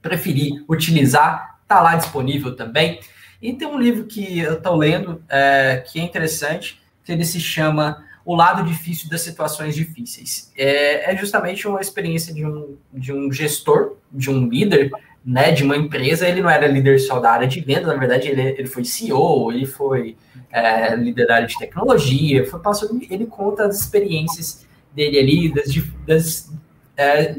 preferir 0.00 0.64
utilizar 0.68 1.57
Está 1.68 1.82
lá 1.82 1.96
disponível 1.96 2.56
também. 2.56 2.98
E 3.42 3.52
tem 3.52 3.68
um 3.68 3.78
livro 3.78 4.06
que 4.06 4.38
eu 4.38 4.54
estou 4.54 4.74
lendo 4.74 5.22
é, 5.28 5.84
que 5.86 6.00
é 6.00 6.02
interessante, 6.02 6.80
que 7.04 7.12
ele 7.12 7.26
se 7.26 7.38
chama 7.38 8.06
O 8.24 8.34
Lado 8.34 8.64
Difícil 8.64 9.06
das 9.10 9.20
Situações 9.20 9.74
Difíceis. 9.74 10.50
É, 10.56 11.12
é 11.12 11.16
justamente 11.18 11.68
uma 11.68 11.82
experiência 11.82 12.32
de 12.32 12.46
um, 12.46 12.78
de 12.90 13.12
um 13.12 13.30
gestor, 13.30 13.96
de 14.10 14.30
um 14.30 14.48
líder, 14.48 14.90
né, 15.22 15.52
de 15.52 15.62
uma 15.62 15.76
empresa. 15.76 16.26
Ele 16.26 16.40
não 16.40 16.48
era 16.48 16.66
líder 16.66 16.98
só 17.00 17.20
da 17.20 17.32
área 17.32 17.46
de 17.46 17.60
venda, 17.60 17.88
na 17.88 17.96
verdade, 17.96 18.28
ele, 18.28 18.40
ele 18.40 18.66
foi 18.66 18.82
CEO, 18.86 19.52
ele 19.52 19.66
foi 19.66 20.16
é, 20.50 20.96
líder 20.96 21.26
da 21.26 21.34
área 21.34 21.46
de 21.46 21.58
tecnologia, 21.58 22.46
foi, 22.46 22.60
passou, 22.60 22.88
ele 23.10 23.26
conta 23.26 23.66
as 23.66 23.78
experiências 23.78 24.66
dele 24.94 25.18
ali, 25.18 25.52
das, 25.52 25.74
das 26.06 26.50
é, 26.96 27.36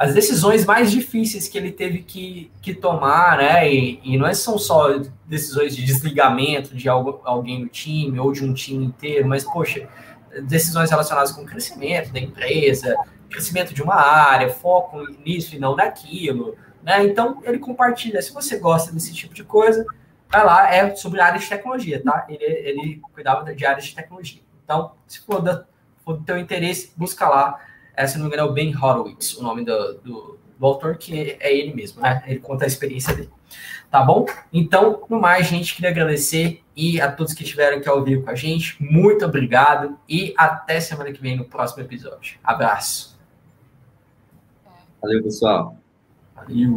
as 0.00 0.14
decisões 0.14 0.64
mais 0.64 0.90
difíceis 0.90 1.46
que 1.46 1.58
ele 1.58 1.70
teve 1.70 1.98
que, 1.98 2.50
que 2.62 2.72
tomar, 2.72 3.36
né? 3.36 3.70
E, 3.70 4.00
e 4.02 4.16
não 4.16 4.26
é, 4.26 4.32
são 4.32 4.58
só 4.58 4.98
decisões 5.26 5.76
de 5.76 5.84
desligamento 5.84 6.74
de 6.74 6.88
algo, 6.88 7.20
alguém 7.22 7.60
do 7.60 7.68
time 7.68 8.18
ou 8.18 8.32
de 8.32 8.42
um 8.42 8.54
time 8.54 8.82
inteiro, 8.82 9.28
mas, 9.28 9.44
poxa, 9.44 9.86
decisões 10.44 10.88
relacionadas 10.88 11.32
com 11.32 11.42
o 11.42 11.44
crescimento 11.44 12.14
da 12.14 12.18
empresa, 12.18 12.96
crescimento 13.28 13.74
de 13.74 13.82
uma 13.82 13.96
área, 13.96 14.48
foco 14.48 15.04
nisso 15.22 15.54
e 15.54 15.58
não 15.58 15.76
naquilo, 15.76 16.56
né? 16.82 17.04
Então, 17.04 17.42
ele 17.44 17.58
compartilha. 17.58 18.22
Se 18.22 18.32
você 18.32 18.56
gosta 18.56 18.90
desse 18.92 19.12
tipo 19.12 19.34
de 19.34 19.44
coisa, 19.44 19.84
vai 20.30 20.42
lá, 20.42 20.74
é 20.74 20.96
sobre 20.96 21.20
área 21.20 21.38
de 21.38 21.46
tecnologia, 21.46 22.02
tá? 22.02 22.24
Ele, 22.26 22.44
ele 22.44 23.02
cuidava 23.12 23.54
de 23.54 23.66
áreas 23.66 23.84
de 23.84 23.94
tecnologia. 23.94 24.40
Então, 24.64 24.92
se 25.06 25.20
for, 25.20 25.42
da, 25.42 25.66
for 26.02 26.16
do 26.16 26.24
teu 26.24 26.38
interesse, 26.38 26.90
busca 26.96 27.28
lá 27.28 27.60
é, 28.00 28.06
se 28.06 28.16
não 28.16 28.24
me 28.24 28.32
engano, 28.32 28.48
é 28.48 28.50
o 28.50 28.54
Ben 28.54 28.74
Horowitz, 28.74 29.36
o 29.36 29.42
nome 29.42 29.64
do, 29.64 29.94
do, 29.94 30.38
do, 30.58 30.66
autor, 30.66 30.96
que 30.96 31.36
é 31.38 31.54
ele 31.54 31.74
mesmo, 31.74 32.00
né? 32.00 32.22
Ele 32.26 32.40
conta 32.40 32.64
a 32.64 32.66
experiência 32.66 33.14
dele. 33.14 33.30
Tá 33.90 34.02
bom? 34.02 34.24
Então, 34.52 35.04
no 35.08 35.20
mais, 35.20 35.48
gente, 35.48 35.74
queria 35.74 35.90
agradecer 35.90 36.62
e 36.76 37.00
a 37.00 37.10
todos 37.10 37.34
que 37.34 37.42
estiveram 37.42 37.78
aqui 37.78 37.88
ao 37.88 38.02
vivo 38.02 38.22
com 38.22 38.30
a 38.30 38.34
gente. 38.34 38.82
Muito 38.82 39.24
obrigado 39.24 39.98
e 40.08 40.32
até 40.36 40.80
semana 40.80 41.12
que 41.12 41.20
vem 41.20 41.36
no 41.36 41.44
próximo 41.44 41.82
episódio. 41.82 42.38
Abraço. 42.42 43.18
Valeu, 45.02 45.22
pessoal. 45.22 45.76
Valeu. 46.34 46.68